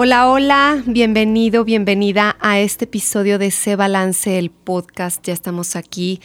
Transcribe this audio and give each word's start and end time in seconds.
Hola, 0.00 0.30
hola, 0.30 0.84
bienvenido, 0.86 1.64
bienvenida 1.64 2.36
a 2.38 2.60
este 2.60 2.84
episodio 2.84 3.36
de 3.36 3.50
Se 3.50 3.74
Balance 3.74 4.38
el 4.38 4.52
podcast. 4.52 5.26
Ya 5.26 5.32
estamos 5.32 5.74
aquí 5.74 6.20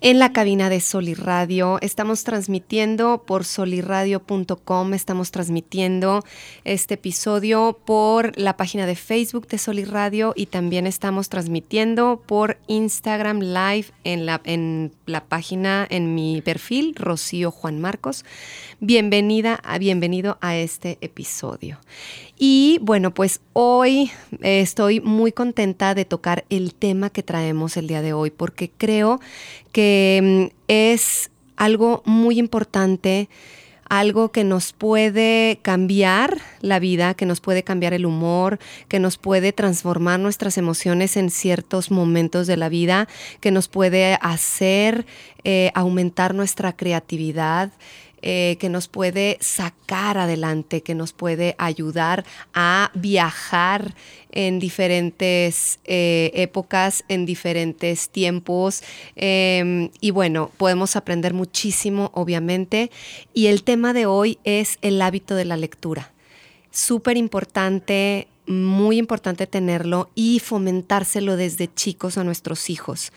en 0.00 0.18
la 0.18 0.32
cabina 0.32 0.70
de 0.70 0.80
Soliradio. 0.80 1.76
Estamos 1.82 2.24
transmitiendo 2.24 3.24
por 3.26 3.44
soliradio.com, 3.44 4.94
estamos 4.94 5.30
transmitiendo 5.30 6.24
este 6.64 6.94
episodio 6.94 7.78
por 7.84 8.32
la 8.38 8.56
página 8.56 8.86
de 8.86 8.96
Facebook 8.96 9.46
de 9.48 9.58
Soliradio 9.58 10.32
y 10.34 10.46
también 10.46 10.86
estamos 10.86 11.28
transmitiendo 11.28 12.22
por 12.24 12.56
Instagram 12.66 13.40
Live 13.40 13.88
en 14.04 14.24
la, 14.24 14.40
en 14.44 14.92
la 15.04 15.22
página, 15.26 15.86
en 15.90 16.14
mi 16.14 16.40
perfil, 16.40 16.94
Rocío 16.96 17.50
Juan 17.50 17.78
Marcos. 17.78 18.24
Bienvenida, 18.80 19.60
bienvenido 19.80 20.38
a 20.40 20.56
este 20.56 20.98
episodio. 21.00 21.80
Y 22.38 22.78
bueno, 22.80 23.12
pues 23.12 23.40
hoy 23.52 24.12
eh, 24.40 24.60
estoy 24.60 25.00
muy 25.00 25.32
contenta 25.32 25.96
de 25.96 26.04
tocar 26.04 26.44
el 26.48 26.74
tema 26.74 27.10
que 27.10 27.24
traemos 27.24 27.76
el 27.76 27.88
día 27.88 28.02
de 28.02 28.12
hoy, 28.12 28.30
porque 28.30 28.70
creo 28.70 29.18
que 29.72 30.48
mm, 30.48 30.54
es 30.68 31.32
algo 31.56 32.04
muy 32.06 32.38
importante, 32.38 33.28
algo 33.88 34.30
que 34.30 34.44
nos 34.44 34.72
puede 34.72 35.58
cambiar 35.62 36.38
la 36.60 36.78
vida, 36.78 37.14
que 37.14 37.26
nos 37.26 37.40
puede 37.40 37.64
cambiar 37.64 37.94
el 37.94 38.06
humor, 38.06 38.60
que 38.86 39.00
nos 39.00 39.18
puede 39.18 39.52
transformar 39.52 40.20
nuestras 40.20 40.56
emociones 40.56 41.16
en 41.16 41.30
ciertos 41.30 41.90
momentos 41.90 42.46
de 42.46 42.56
la 42.56 42.68
vida, 42.68 43.08
que 43.40 43.50
nos 43.50 43.66
puede 43.66 44.18
hacer 44.20 45.04
eh, 45.42 45.72
aumentar 45.74 46.32
nuestra 46.32 46.76
creatividad. 46.76 47.72
Eh, 48.20 48.56
que 48.58 48.68
nos 48.68 48.88
puede 48.88 49.38
sacar 49.40 50.18
adelante, 50.18 50.82
que 50.82 50.96
nos 50.96 51.12
puede 51.12 51.54
ayudar 51.56 52.24
a 52.52 52.90
viajar 52.94 53.94
en 54.32 54.58
diferentes 54.58 55.78
eh, 55.84 56.32
épocas, 56.34 57.04
en 57.06 57.26
diferentes 57.26 58.08
tiempos. 58.10 58.82
Eh, 59.14 59.90
y 60.00 60.10
bueno, 60.10 60.50
podemos 60.56 60.96
aprender 60.96 61.32
muchísimo, 61.32 62.10
obviamente. 62.12 62.90
Y 63.34 63.46
el 63.46 63.62
tema 63.62 63.92
de 63.92 64.06
hoy 64.06 64.38
es 64.42 64.78
el 64.82 65.00
hábito 65.00 65.36
de 65.36 65.44
la 65.44 65.56
lectura. 65.56 66.12
Súper 66.72 67.16
importante, 67.16 68.26
muy 68.48 68.98
importante 68.98 69.46
tenerlo 69.46 70.10
y 70.16 70.40
fomentárselo 70.40 71.36
desde 71.36 71.72
chicos 71.72 72.18
a 72.18 72.24
nuestros 72.24 72.68
hijos. 72.68 73.12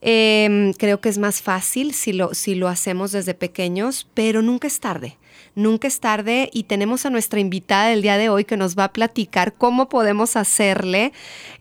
Eh, 0.00 0.72
creo 0.78 1.00
que 1.00 1.08
es 1.08 1.18
más 1.18 1.42
fácil 1.42 1.92
si 1.92 2.12
lo, 2.12 2.34
si 2.34 2.54
lo 2.54 2.68
hacemos 2.68 3.12
desde 3.12 3.34
pequeños, 3.34 4.06
pero 4.14 4.42
nunca 4.42 4.66
es 4.66 4.80
tarde. 4.80 5.16
Nunca 5.54 5.88
es 5.88 5.98
tarde 5.98 6.50
y 6.52 6.64
tenemos 6.64 7.04
a 7.04 7.10
nuestra 7.10 7.40
invitada 7.40 7.88
del 7.88 8.00
día 8.00 8.16
de 8.16 8.28
hoy 8.28 8.44
que 8.44 8.56
nos 8.56 8.78
va 8.78 8.84
a 8.84 8.92
platicar 8.92 9.54
cómo 9.54 9.88
podemos 9.88 10.36
hacerle, 10.36 11.12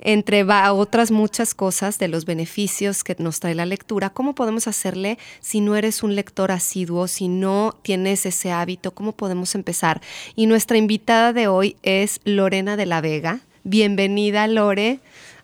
entre 0.01 0.43
otras 0.43 1.09
muchas 1.09 1.55
cosas 1.55 1.97
de 1.97 2.07
los 2.07 2.25
beneficios 2.25 3.03
que 3.03 3.15
nos 3.17 3.39
trae 3.39 3.55
la 3.55 3.65
lectura, 3.65 4.11
cómo 4.11 4.35
podemos 4.35 4.67
hacerle 4.67 5.17
si 5.39 5.61
no 5.61 5.75
eres 5.75 6.03
un 6.03 6.15
lector 6.15 6.51
asiduo, 6.51 7.07
si 7.07 7.27
no 7.27 7.75
tienes 7.81 8.27
ese 8.27 8.51
hábito, 8.51 8.93
cómo 8.93 9.13
podemos 9.13 9.55
empezar. 9.55 9.99
Y 10.35 10.45
nuestra 10.45 10.77
invitada 10.77 11.33
de 11.33 11.47
hoy 11.47 11.75
es 11.81 12.19
Lorena 12.23 12.77
de 12.77 12.85
la 12.85 13.01
Vega. 13.01 13.39
Bienvenida, 13.63 14.45
Lore, 14.47 14.99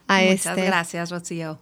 a 0.07 0.21
Muchas 0.21 0.45
este. 0.45 0.65
gracias, 0.65 1.09
Rocío. 1.09 1.57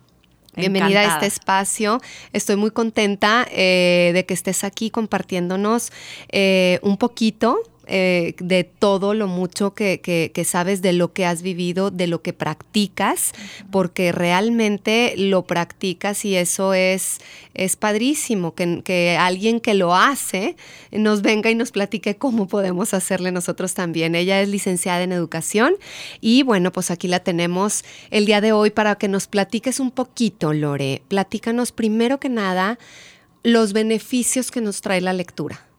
Bienvenida 0.56 1.02
Encantada. 1.02 1.14
a 1.14 1.26
este 1.26 1.28
espacio. 1.28 2.02
Estoy 2.34 2.58
muy 2.58 2.72
contenta 2.72 3.48
eh, 3.52 4.12
de 4.14 4.26
que 4.26 4.34
estés 4.34 4.64
aquí 4.64 4.90
compartiéndonos 4.90 5.92
eh, 6.30 6.80
un 6.82 6.98
poquito 6.98 7.62
eh, 7.88 8.36
de 8.38 8.64
todo 8.64 9.14
lo 9.14 9.28
mucho 9.28 9.74
que, 9.74 10.02
que, 10.02 10.32
que, 10.34 10.46
sabes, 10.46 10.82
de 10.82 10.94
lo 10.94 11.14
que 11.14 11.26
has 11.26 11.42
vivido, 11.42 11.90
de 11.90 12.08
lo 12.08 12.22
que 12.22 12.32
practicas, 12.32 13.32
porque 13.72 14.12
realmente 14.12 15.14
lo 15.18 15.44
practicas 15.44 16.24
y 16.26 16.36
eso 16.36 16.74
es, 16.74 17.20
es 17.54 17.76
padrísimo, 17.76 18.54
que, 18.54 18.82
que 18.84 19.18
alguien 19.18 19.60
que 19.60 19.74
lo 19.74 19.96
hace 19.96 20.56
nos 20.92 21.22
venga 21.22 21.50
y 21.50 21.56
nos 21.56 21.72
platique 21.72 22.16
cómo 22.18 22.48
podemos 22.48 22.94
hacerle 22.94 23.32
nosotros 23.32 23.74
también. 23.74 24.16
Ella 24.16 24.42
es 24.42 24.50
licenciada 24.50 25.02
en 25.02 25.12
educación 25.12 25.74
y 26.22 26.44
bueno, 26.44 26.72
pues 26.72 26.92
aquí 26.92 27.08
la 27.08 27.22
tenemos 27.22 27.84
el 28.12 28.26
día 28.26 28.42
de 28.42 28.52
hoy 28.52 28.70
para 28.70 28.96
que 28.96 29.08
nos 29.08 29.28
platiques 29.28 29.80
un 29.80 29.92
poquito, 29.92 30.54
Lore. 30.54 31.02
Platícanos 31.08 31.72
primero 31.72 32.20
que 32.20 32.30
nada 32.30 32.78
los 33.44 33.74
beneficios 33.74 34.52
que 34.52 34.62
nos 34.62 34.82
trae 34.82 35.02
la 35.02 35.14
lectura. 35.14 35.71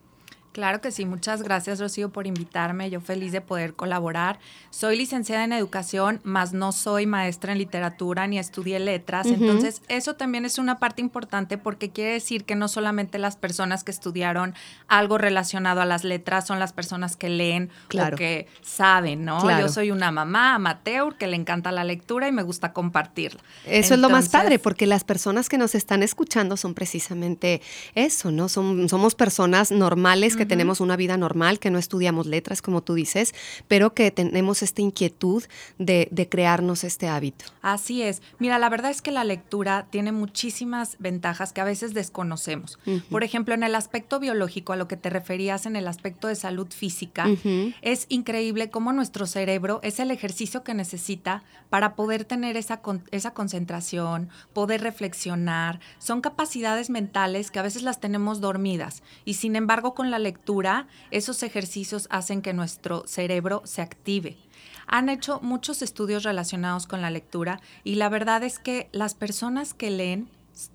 Claro 0.53 0.81
que 0.81 0.91
sí, 0.91 1.05
muchas 1.05 1.41
gracias 1.41 1.79
Rocío 1.79 2.09
por 2.09 2.27
invitarme, 2.27 2.91
yo 2.91 3.01
feliz 3.01 3.31
de 3.31 3.41
poder 3.41 3.73
colaborar. 3.73 4.39
Soy 4.69 4.95
licenciada 4.95 5.43
en 5.43 5.51
educación, 5.51 6.21
más 6.23 6.53
no 6.53 6.71
soy 6.71 7.07
maestra 7.07 7.53
en 7.53 7.57
literatura 7.57 8.27
ni 8.27 8.37
estudié 8.37 8.79
letras, 8.79 9.25
uh 9.25 9.31
-huh. 9.31 9.33
entonces 9.33 9.81
eso 9.87 10.13
también 10.13 10.45
es 10.45 10.59
una 10.59 10.77
parte 10.77 11.01
importante 11.01 11.57
porque 11.57 11.89
quiere 11.89 12.13
decir 12.13 12.45
que 12.45 12.55
no 12.55 12.67
solamente 12.67 13.17
las 13.17 13.35
personas 13.35 13.83
que 13.83 13.89
estudiaron 13.89 14.53
algo 14.87 15.17
relacionado 15.17 15.81
a 15.81 15.85
las 15.85 16.03
letras 16.03 16.45
son 16.45 16.59
las 16.59 16.71
personas 16.71 17.15
que 17.15 17.29
leen 17.29 17.71
claro. 17.87 18.15
o 18.15 18.17
que 18.19 18.47
saben, 18.61 19.25
¿no? 19.25 19.39
Claro. 19.39 19.65
Yo 19.65 19.73
soy 19.73 19.89
una 19.89 20.11
mamá 20.11 20.53
amateur 20.53 21.15
que 21.15 21.25
le 21.25 21.35
encanta 21.35 21.71
la 21.71 21.83
lectura 21.83 22.27
y 22.27 22.31
me 22.31 22.43
gusta 22.43 22.73
compartirla. 22.73 23.41
Eso 23.63 23.71
entonces, 23.71 23.91
es 23.91 23.99
lo 23.99 24.09
más 24.09 24.29
padre 24.29 24.59
porque 24.59 24.85
las 24.85 25.03
personas 25.03 25.49
que 25.49 25.57
nos 25.57 25.73
están 25.73 26.03
escuchando 26.03 26.57
son 26.57 26.75
precisamente 26.75 27.63
eso, 27.95 28.31
¿no? 28.31 28.49
Son, 28.49 28.87
somos 28.87 29.15
personas 29.15 29.71
normales 29.71 30.35
que 30.35 30.42
tenemos 30.45 30.81
una 30.81 30.95
vida 30.95 31.17
normal, 31.17 31.59
que 31.59 31.71
no 31.71 31.79
estudiamos 31.79 32.25
letras, 32.25 32.61
como 32.61 32.81
tú 32.81 32.93
dices, 32.93 33.33
pero 33.67 33.93
que 33.93 34.11
tenemos 34.11 34.63
esta 34.63 34.81
inquietud 34.81 35.43
de, 35.77 36.07
de, 36.11 36.29
crearnos 36.29 36.83
este 36.83 37.07
hábito. 37.07 37.45
Así 37.61 38.01
es. 38.01 38.21
Mira, 38.39 38.59
la 38.59 38.69
verdad 38.69 38.91
es 38.91 39.01
que 39.01 39.11
la 39.11 39.23
lectura 39.23 39.87
tiene 39.89 40.11
muchísimas 40.11 40.97
ventajas 40.99 41.53
que 41.53 41.61
a 41.61 41.65
veces 41.65 41.93
desconocemos. 41.93 42.79
Uh 42.85 42.91
-huh. 42.91 43.03
Por 43.09 43.23
ejemplo, 43.23 43.53
en 43.53 43.63
el 43.63 43.75
aspecto 43.75 44.19
biológico, 44.19 44.73
a 44.73 44.75
lo 44.75 44.87
que 44.87 44.97
te 44.97 45.09
referías 45.09 45.65
en 45.65 45.75
el 45.75 45.87
aspecto 45.87 46.27
de 46.27 46.35
salud 46.35 46.67
física, 46.69 47.27
uh 47.27 47.35
-huh. 47.35 47.75
es 47.81 48.05
increíble 48.09 48.69
cómo 48.69 48.93
nuestro 48.93 49.25
cerebro 49.25 49.79
es 49.83 49.99
el 49.99 50.11
ejercicio 50.11 50.63
que 50.63 50.73
necesita 50.73 51.43
para 51.69 51.95
poder 51.95 52.25
tener 52.25 52.57
esa, 52.57 52.77
con, 52.81 53.03
esa 53.11 53.33
concentración, 53.33 54.29
poder 54.53 54.81
reflexionar. 54.81 55.79
Son 55.99 56.21
capacidades 56.21 56.89
mentales 56.89 57.51
que 57.51 57.59
a 57.59 57.63
veces 57.63 57.83
las 57.83 57.99
tenemos 57.99 58.41
dormidas 58.41 59.03
y 59.25 59.35
sin 59.35 59.55
embargo 59.55 59.93
con 59.93 60.11
la 60.11 60.19
lectura, 60.19 60.32
esos 61.11 61.43
ejercicios 61.43 62.07
hacen 62.09 62.41
que 62.41 62.53
nuestro 62.53 63.03
cerebro 63.07 63.61
se 63.65 63.81
active. 63.81 64.37
Han 64.87 65.09
hecho 65.09 65.39
muchos 65.41 65.81
estudios 65.81 66.23
relacionados 66.23 66.87
con 66.87 67.01
la 67.01 67.09
lectura 67.09 67.61
y 67.83 67.95
la 67.95 68.09
verdad 68.09 68.43
es 68.43 68.59
que 68.59 68.89
las 68.91 69.15
personas 69.15 69.73
que 69.73 69.89
leen 69.89 70.29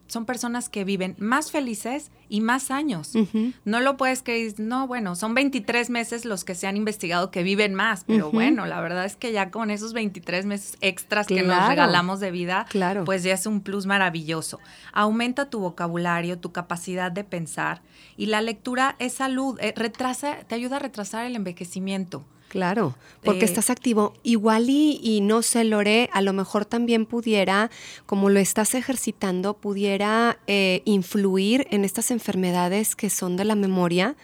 son 0.08 0.24
personas 0.24 0.68
que 0.68 0.84
viven 0.84 1.14
más 1.18 1.50
felices 1.50 2.10
y 2.28 2.40
más 2.40 2.70
años. 2.70 3.14
Uh 3.14 3.26
-huh. 3.26 3.54
No 3.64 3.80
lo 3.80 3.96
puedes 3.96 4.22
creer, 4.22 4.54
no, 4.58 4.86
bueno, 4.86 5.14
son 5.14 5.34
23 5.34 5.90
meses 5.90 6.24
los 6.24 6.44
que 6.44 6.54
se 6.54 6.66
han 6.66 6.76
investigado 6.76 7.30
que 7.30 7.42
viven 7.42 7.74
más, 7.74 8.04
pero 8.04 8.26
uh 8.26 8.30
-huh. 8.30 8.34
bueno, 8.34 8.66
la 8.66 8.80
verdad 8.80 9.04
es 9.04 9.16
que 9.16 9.32
ya 9.32 9.50
con 9.50 9.70
esos 9.70 9.92
23 9.92 10.46
meses 10.46 10.76
extras 10.80 11.26
claro. 11.26 11.42
que 11.42 11.48
nos 11.48 11.68
regalamos 11.68 12.20
de 12.20 12.30
vida, 12.30 12.66
claro. 12.68 13.04
pues 13.04 13.22
ya 13.22 13.34
es 13.34 13.46
un 13.46 13.60
plus 13.60 13.86
maravilloso. 13.86 14.60
Aumenta 14.92 15.50
tu 15.50 15.60
vocabulario, 15.60 16.38
tu 16.38 16.52
capacidad 16.52 17.12
de 17.12 17.24
pensar 17.24 17.82
y 18.16 18.26
la 18.26 18.40
lectura 18.40 18.96
es 18.98 19.12
salud, 19.14 19.58
eh, 19.60 19.72
retrasa, 19.76 20.38
te 20.46 20.54
ayuda 20.54 20.76
a 20.76 20.80
retrasar 20.80 21.24
el 21.26 21.36
envejecimiento. 21.36 22.24
Claro, 22.48 22.96
porque 23.22 23.42
eh, 23.42 23.44
estás 23.44 23.68
activo. 23.70 24.14
Igual 24.22 24.70
y, 24.70 24.98
y, 25.02 25.20
no 25.20 25.42
sé, 25.42 25.64
Lore, 25.64 26.08
a 26.12 26.22
lo 26.22 26.32
mejor 26.32 26.64
también 26.64 27.04
pudiera, 27.06 27.70
como 28.06 28.30
lo 28.30 28.40
estás 28.40 28.74
ejercitando, 28.74 29.54
pudiera 29.54 30.38
eh, 30.46 30.82
influir 30.84 31.66
en 31.70 31.84
estas 31.84 32.10
enfermedades 32.10 32.96
que 32.96 33.10
son 33.10 33.36
de 33.36 33.44
la 33.44 33.54
memoria. 33.54 34.16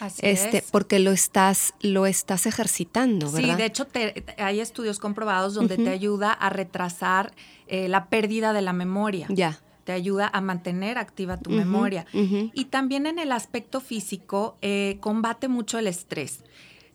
Así 0.00 0.20
este, 0.22 0.58
es. 0.58 0.70
porque 0.70 0.98
lo 0.98 1.10
estás, 1.12 1.74
lo 1.80 2.06
estás 2.06 2.46
ejercitando, 2.46 3.30
¿verdad? 3.30 3.50
Sí, 3.50 3.54
de 3.56 3.66
hecho 3.66 3.84
te, 3.86 4.24
hay 4.38 4.60
estudios 4.60 4.98
comprobados 4.98 5.52
donde 5.54 5.74
uh 5.74 5.78
-huh. 5.78 5.84
te 5.84 5.90
ayuda 5.90 6.32
a 6.32 6.48
retrasar 6.48 7.32
eh, 7.66 7.86
la 7.88 8.06
pérdida 8.06 8.52
de 8.54 8.62
la 8.62 8.72
memoria. 8.72 9.26
Ya 9.28 9.60
te 9.84 9.92
ayuda 9.92 10.30
a 10.32 10.40
mantener 10.40 10.98
activa 10.98 11.38
tu 11.38 11.50
Uh 11.50 11.54
-huh, 11.54 11.56
memoria. 11.58 12.06
uh 12.12 12.18
-huh. 12.18 12.50
Y 12.54 12.66
también 12.66 13.06
en 13.06 13.18
el 13.18 13.32
aspecto 13.32 13.80
físico, 13.80 14.56
eh, 14.62 14.98
combate 15.00 15.48
mucho 15.48 15.78
el 15.78 15.86
estrés. 15.86 16.44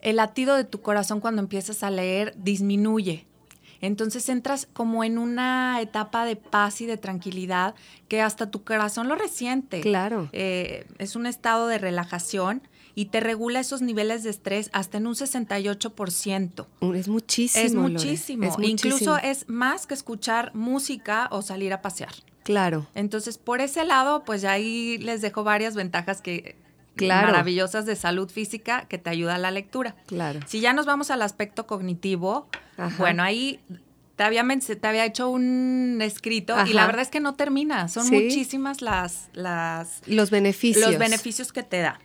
El 0.05 0.17
latido 0.17 0.55
de 0.55 0.65
tu 0.65 0.81
corazón 0.81 1.19
cuando 1.19 1.41
empiezas 1.41 1.81
a 1.81 1.89
leer 1.89 2.35
disminuye 2.37 3.25
Entonces 3.81 4.29
entras 4.29 4.67
como 4.71 5.03
en 5.03 5.17
una 5.17 5.81
etapa 5.81 6.25
de 6.25 6.35
paz 6.35 6.79
y 6.81 6.85
de 6.85 6.97
tranquilidad 6.97 7.73
que 8.07 8.21
hasta 8.21 8.51
tu 8.51 8.63
corazón 8.63 9.07
lo 9.07 9.15
resiente. 9.15 9.81
Claro. 9.81 10.29
Eh, 10.31 10.85
es 10.99 11.15
un 11.15 11.25
estado 11.25 11.65
de 11.65 11.79
relajación 11.79 12.61
y 12.93 13.05
te 13.05 13.19
regula 13.19 13.59
esos 13.59 13.81
niveles 13.81 14.23
de 14.23 14.29
estrés 14.29 14.69
hasta 14.73 14.99
en 14.99 15.07
un 15.07 15.15
68%. 15.15 16.67
Es 16.93 17.07
muchísimo. 17.07 17.65
Es 17.65 17.73
muchísimo. 17.73 18.43
Es 18.43 18.57
muchísimo. 18.59 18.63
Incluso 18.63 19.17
es 19.17 19.49
más 19.49 19.87
que 19.87 19.95
escuchar 19.95 20.53
música 20.53 21.29
o 21.31 21.41
salir 21.41 21.73
a 21.73 21.81
pasear. 21.81 22.13
Claro. 22.43 22.85
Entonces, 22.93 23.39
por 23.39 23.59
ese 23.59 23.83
lado, 23.85 24.23
pues 24.23 24.45
ahí 24.45 24.99
les 24.99 25.21
dejo 25.21 25.43
varias 25.43 25.73
ventajas 25.75 26.21
que 26.21 26.63
maravillosas 26.99 27.85
de 27.85 27.95
salud 27.95 28.29
física 28.29 28.85
que 28.87 28.97
te 28.97 29.09
ayuda 29.09 29.35
a 29.35 29.37
la 29.37 29.51
lectura. 29.51 29.95
Claro. 30.05 30.39
Si 30.47 30.59
ya 30.59 30.73
nos 30.73 30.85
vamos 30.85 31.11
al 31.11 31.21
aspecto 31.21 31.67
cognitivo, 31.67 32.47
bueno, 32.97 33.23
ahí 33.23 33.59
te 34.15 34.23
había, 34.23 34.45
te 34.59 34.87
había 34.87 35.05
hecho 35.05 35.29
un 35.29 35.99
escrito 36.01 36.55
y 36.65 36.73
la 36.73 36.85
verdad 36.85 37.01
es 37.01 37.09
que 37.09 37.19
no 37.19 37.33
termina. 37.33 37.87
Son 37.87 38.09
muchísimas 38.09 38.81
las, 38.81 39.29
las... 39.33 40.01
Los 40.05 40.29
beneficios. 40.29 40.85
Los 40.85 40.97
beneficios 40.97 41.51
que 41.51 41.63
te 41.63 41.79
da. 41.79 41.99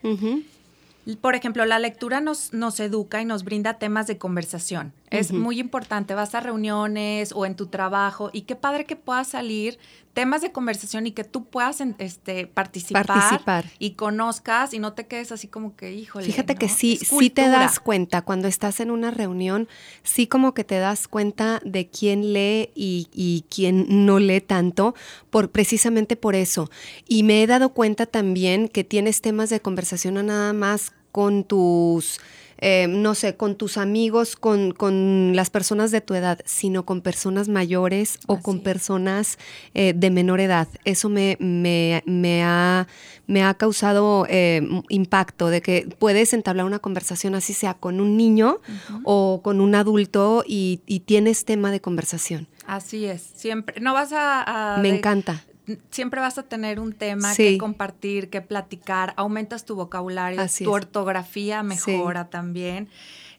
Por 1.16 1.34
ejemplo, 1.34 1.64
la 1.64 1.78
lectura 1.78 2.20
nos, 2.20 2.52
nos 2.52 2.80
educa 2.80 3.20
y 3.20 3.24
nos 3.24 3.44
brinda 3.44 3.78
temas 3.78 4.06
de 4.06 4.18
conversación. 4.18 4.92
Es 5.10 5.32
muy 5.32 5.58
importante. 5.58 6.14
Vas 6.14 6.34
a 6.34 6.40
reuniones 6.40 7.32
o 7.34 7.44
en 7.44 7.56
tu 7.56 7.66
trabajo 7.66 8.30
y 8.32 8.42
qué 8.42 8.54
padre 8.54 8.84
que 8.84 8.94
puedas 8.94 9.28
salir 9.28 9.78
temas 10.14 10.42
de 10.42 10.52
conversación 10.52 11.06
y 11.06 11.12
que 11.12 11.24
tú 11.24 11.44
puedas 11.44 11.80
este, 11.98 12.46
participar, 12.46 13.64
y 13.78 13.92
conozcas 13.92 14.74
y 14.74 14.78
no 14.78 14.92
te 14.92 15.06
quedes 15.06 15.32
así 15.32 15.46
como 15.46 15.76
que, 15.76 15.92
híjole. 15.92 16.26
Fíjate 16.26 16.56
que 16.56 16.68
sí, 16.68 16.96
sí 16.96 17.30
te 17.30 17.48
das 17.48 17.78
cuenta 17.80 18.22
cuando 18.22 18.48
estás 18.48 18.80
en 18.80 18.90
una 18.90 19.10
reunión, 19.10 19.68
sí 20.02 20.26
como 20.26 20.52
que 20.52 20.64
te 20.64 20.78
das 20.78 21.06
cuenta 21.06 21.60
de 21.64 21.88
quién 21.88 22.32
lee 22.32 22.70
y, 22.74 23.08
y 23.12 23.44
quién 23.50 24.04
no 24.04 24.18
lee 24.18 24.40
tanto, 24.40 24.94
por, 25.30 25.50
precisamente 25.50 26.16
por 26.16 26.34
eso. 26.34 26.70
Y 27.06 27.22
me 27.22 27.42
he 27.42 27.46
dado 27.46 27.70
cuenta 27.70 28.06
también 28.06 28.68
que 28.68 28.84
tienes 28.84 29.20
temas 29.20 29.50
de 29.50 29.60
conversación 29.60 30.14
no 30.14 30.22
nada 30.22 30.52
más 30.52 30.92
con 31.12 31.44
tus 31.44 32.20
eh, 32.62 32.86
no 32.88 33.14
sé, 33.14 33.36
con 33.36 33.54
tus 33.54 33.78
amigos, 33.78 34.36
con, 34.36 34.72
con, 34.72 35.34
las 35.34 35.48
personas 35.48 35.90
de 35.90 36.02
tu 36.02 36.14
edad, 36.14 36.40
sino 36.44 36.84
con 36.84 37.00
personas 37.00 37.48
mayores 37.48 38.18
o 38.26 38.40
con 38.40 38.60
personas 38.60 39.38
eh, 39.72 39.94
de 39.96 40.10
menor 40.10 40.40
edad. 40.40 40.68
Eso 40.84 41.08
me, 41.08 41.38
me, 41.40 42.02
me, 42.04 42.42
ha, 42.44 42.86
me 43.26 43.42
ha 43.42 43.54
causado 43.54 44.26
eh, 44.28 44.60
impacto 44.90 45.48
de 45.48 45.62
que 45.62 45.88
puedes 45.98 46.34
entablar 46.34 46.66
una 46.66 46.80
conversación 46.80 47.34
así 47.34 47.54
sea 47.54 47.72
con 47.72 47.98
un 47.98 48.18
niño 48.18 48.60
o 49.04 49.40
con 49.42 49.62
un 49.62 49.74
adulto 49.74 50.44
y, 50.46 50.80
y, 50.86 51.00
tienes 51.00 51.46
tema 51.46 51.70
de 51.70 51.80
conversación. 51.80 52.46
Así 52.66 53.06
es, 53.06 53.22
siempre. 53.34 53.80
No 53.80 53.94
vas 53.94 54.10
a... 54.12 54.78
me 54.82 54.90
encanta 54.90 55.42
siempre 55.90 56.20
vas 56.20 56.38
a 56.38 56.42
tener 56.42 56.80
un 56.80 56.92
tema 56.92 57.34
que 57.34 57.58
compartir, 57.58 58.30
que 58.30 58.40
platicar, 58.40 59.14
aumentas 59.16 59.64
tu 59.64 59.76
vocabulario, 59.76 60.40
tu 60.58 60.70
ortografía 60.70 61.62
mejora 61.62 62.28
también. 62.28 62.88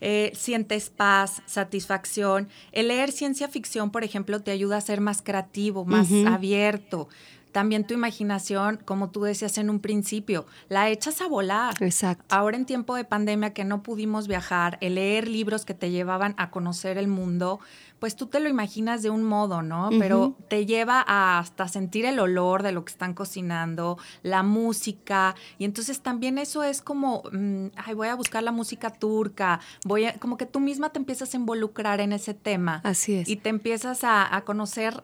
Eh, 0.04 0.32
sientes 0.36 0.90
paz, 0.90 1.44
satisfacción. 1.46 2.50
El 2.72 2.88
leer 2.88 3.12
ciencia 3.12 3.48
ficción, 3.48 3.92
por 3.92 4.04
ejemplo, 4.04 4.42
te 4.42 4.50
ayuda 4.50 4.78
a 4.78 4.82
ser 4.82 5.00
más 5.00 5.22
creativo, 5.22 5.86
más 5.86 6.08
abierto. 6.26 7.08
También 7.52 7.86
tu 7.86 7.94
imaginación, 7.94 8.80
como 8.86 9.10
tú 9.10 9.24
decías 9.24 9.58
en 9.58 9.70
un 9.70 9.80
principio, 9.80 10.46
la 10.70 10.90
echas 10.90 11.22
a 11.22 11.28
volar. 11.28 11.76
Exacto. 11.82 12.36
Ahora 12.36 12.58
en 12.58 12.66
tiempo 12.66 12.96
de 12.96 13.04
pandemia 13.04 13.54
que 13.54 13.64
no 13.64 13.84
pudimos 13.84 14.28
viajar, 14.28 14.78
el 14.82 14.96
leer 14.96 15.28
libros 15.28 15.66
que 15.66 15.74
te 15.74 15.92
llevaban 15.92 16.34
a 16.38 16.50
conocer 16.50 16.98
el 16.98 17.08
mundo, 17.08 17.60
pues 18.02 18.16
tú 18.16 18.26
te 18.26 18.40
lo 18.40 18.50
imaginas 18.50 19.04
de 19.04 19.12
un 19.12 19.24
modo, 19.24 19.62
¿no? 19.62 19.92
Pero 20.00 20.36
te 20.48 20.66
lleva 20.66 21.06
a 21.08 21.38
hasta 21.38 21.68
sentir 21.68 22.06
el 22.06 22.20
olor 22.20 22.64
de 22.64 22.72
lo 22.72 22.84
que 22.84 22.92
están 22.92 23.14
cocinando, 23.14 24.00
la 24.24 24.42
música, 24.42 25.36
y 25.60 25.66
entonces 25.66 26.02
también 26.02 26.40
eso 26.40 26.64
es 26.64 26.82
como, 26.82 27.22
mm, 27.32 27.68
ay, 27.76 27.94
voy 27.94 28.08
a 28.08 28.16
buscar 28.16 28.42
la 28.42 28.52
música 28.52 28.90
turca, 28.90 29.60
voy 29.86 30.06
a, 30.06 30.14
como 30.18 30.36
que 30.36 30.48
tú 30.48 30.60
misma 30.60 30.90
te 30.90 30.98
empiezas 30.98 31.36
a 31.36 31.38
involucrar 31.38 32.00
en 32.00 32.12
ese 32.12 32.34
tema. 32.34 32.82
Así 32.84 33.14
es. 33.14 33.30
Y 33.30 33.36
te 33.36 33.50
empiezas 33.50 34.00
a, 34.04 34.42
conocer 34.46 35.04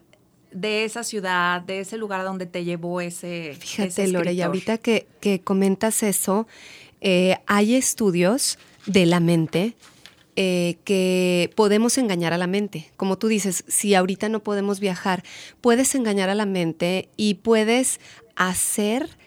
de 0.52 0.86
esa 0.86 1.04
ciudad, 1.04 1.62
de 1.62 1.82
ese 1.82 1.98
lugar 1.98 2.24
donde 2.24 2.46
te 2.46 2.64
llevó 2.64 3.02
ese. 3.02 3.56
Fíjate, 3.60 4.08
Lore, 4.08 4.34
y 4.34 4.42
ahorita 4.42 4.78
que, 4.78 5.08
que 5.20 5.42
comentas 5.42 6.04
eso, 6.04 6.48
eh, 7.02 7.38
hay 7.46 7.76
estudios 7.76 8.58
de 8.86 9.06
la 9.06 9.20
mente 9.20 9.76
eh, 10.36 10.78
que 10.84 11.52
podemos 11.56 11.98
engañar 11.98 12.32
a 12.32 12.38
la 12.38 12.46
mente. 12.46 12.92
Como 12.96 13.18
tú 13.18 13.28
dices, 13.28 13.64
si 13.68 13.96
ahorita 13.96 14.30
no 14.30 14.44
podemos 14.44 14.80
viajar, 14.80 15.24
puedes 15.62 15.96
engañar 15.96 16.30
a 16.30 16.36
la 16.36 16.46
mente 16.46 17.10
y 17.18 17.36
puedes 17.36 18.00
hacer 18.36 19.18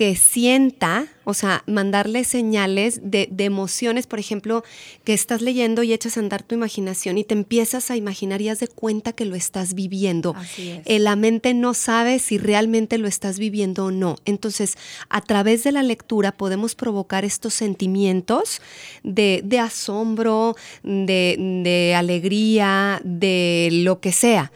que 0.00 0.16
sienta, 0.16 1.08
o 1.24 1.34
sea, 1.34 1.62
mandarle 1.66 2.24
señales 2.24 3.00
de, 3.02 3.28
emociones, 3.36 4.06
por 4.06 4.18
ejemplo, 4.18 4.64
que 5.04 5.12
estás 5.12 5.42
leyendo 5.42 5.82
y 5.82 5.92
echas 5.92 6.16
a 6.16 6.20
andar 6.20 6.42
tu 6.42 6.54
imaginación 6.54 7.18
y 7.18 7.24
te 7.24 7.34
empiezas 7.34 7.90
a 7.90 7.98
imaginar 7.98 8.40
y 8.40 8.48
haz 8.48 8.60
de 8.60 8.68
cuenta 8.68 9.12
que 9.12 9.26
lo 9.26 9.34
estás 9.34 9.74
viviendo. 9.74 10.34
Así 10.34 10.70
es. 10.70 10.86
Eh, 10.86 11.00
la 11.00 11.16
mente 11.16 11.52
no 11.52 11.74
sabe 11.74 12.18
si 12.18 12.38
realmente 12.38 12.96
lo 12.96 13.08
estás 13.08 13.38
viviendo 13.38 13.84
o 13.84 13.90
no. 13.90 14.16
Entonces, 14.24 14.78
a 15.10 15.20
través 15.20 15.64
de 15.64 15.72
la 15.72 15.82
lectura 15.82 16.32
podemos 16.32 16.74
provocar 16.74 17.26
estos 17.26 17.52
sentimientos 17.52 18.62
de, 19.02 19.60
asombro, 19.62 20.56
de 20.82 21.94
alegría, 21.94 23.02
de 23.04 23.68
lo 23.70 24.00
que 24.00 24.12
sea. 24.12 24.50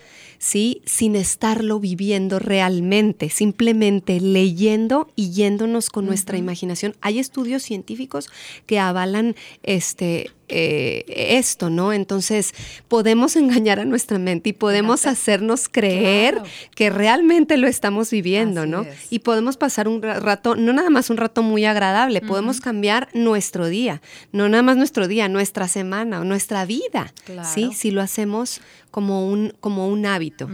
¿Sí? 0.44 0.82
Sin 0.84 1.16
estarlo 1.16 1.80
viviendo 1.80 2.38
realmente, 2.38 3.30
simplemente 3.30 4.20
leyendo 4.20 5.08
y 5.16 5.30
yéndonos 5.30 5.88
con 5.88 6.04
nuestra 6.04 6.36
imaginación. 6.36 6.94
Hay 7.00 7.18
estudios 7.18 7.62
científicos 7.62 8.28
que 8.66 8.78
avalan 8.78 9.36
este, 9.62 10.30
eh, 10.56 11.04
esto, 11.36 11.68
¿no? 11.68 11.92
Entonces 11.92 12.54
podemos 12.86 13.34
engañar 13.44 13.80
a 13.80 13.84
nuestra 13.84 14.20
mente 14.20 14.50
y 14.50 14.52
podemos 14.52 15.04
hacernos 15.04 15.68
creer 15.68 16.40
que 16.76 16.90
realmente 16.90 17.56
lo 17.56 17.66
estamos 17.66 18.12
viviendo, 18.12 18.64
¿no? 18.64 18.86
Y 19.10 19.18
podemos 19.18 19.56
pasar 19.56 19.88
un 19.88 20.00
rato, 20.00 20.54
no 20.54 20.72
nada 20.72 20.90
más 20.90 21.10
un 21.10 21.16
rato 21.16 21.42
muy 21.42 21.64
agradable, 21.64 22.20
podemos 22.20 22.60
cambiar 22.60 23.08
nuestro 23.14 23.66
día, 23.66 24.00
no 24.30 24.48
nada 24.48 24.62
más 24.62 24.76
nuestro 24.76 25.08
día, 25.08 25.28
nuestra 25.28 25.66
semana 25.66 26.20
o 26.20 26.24
nuestra 26.24 26.64
vida, 26.66 27.12
¿sí? 27.52 27.72
Si 27.74 27.90
lo 27.90 28.00
hacemos 28.00 28.60
como 28.94 29.28
un, 29.28 29.52
como 29.58 29.88
un 29.88 30.06
hábito. 30.06 30.48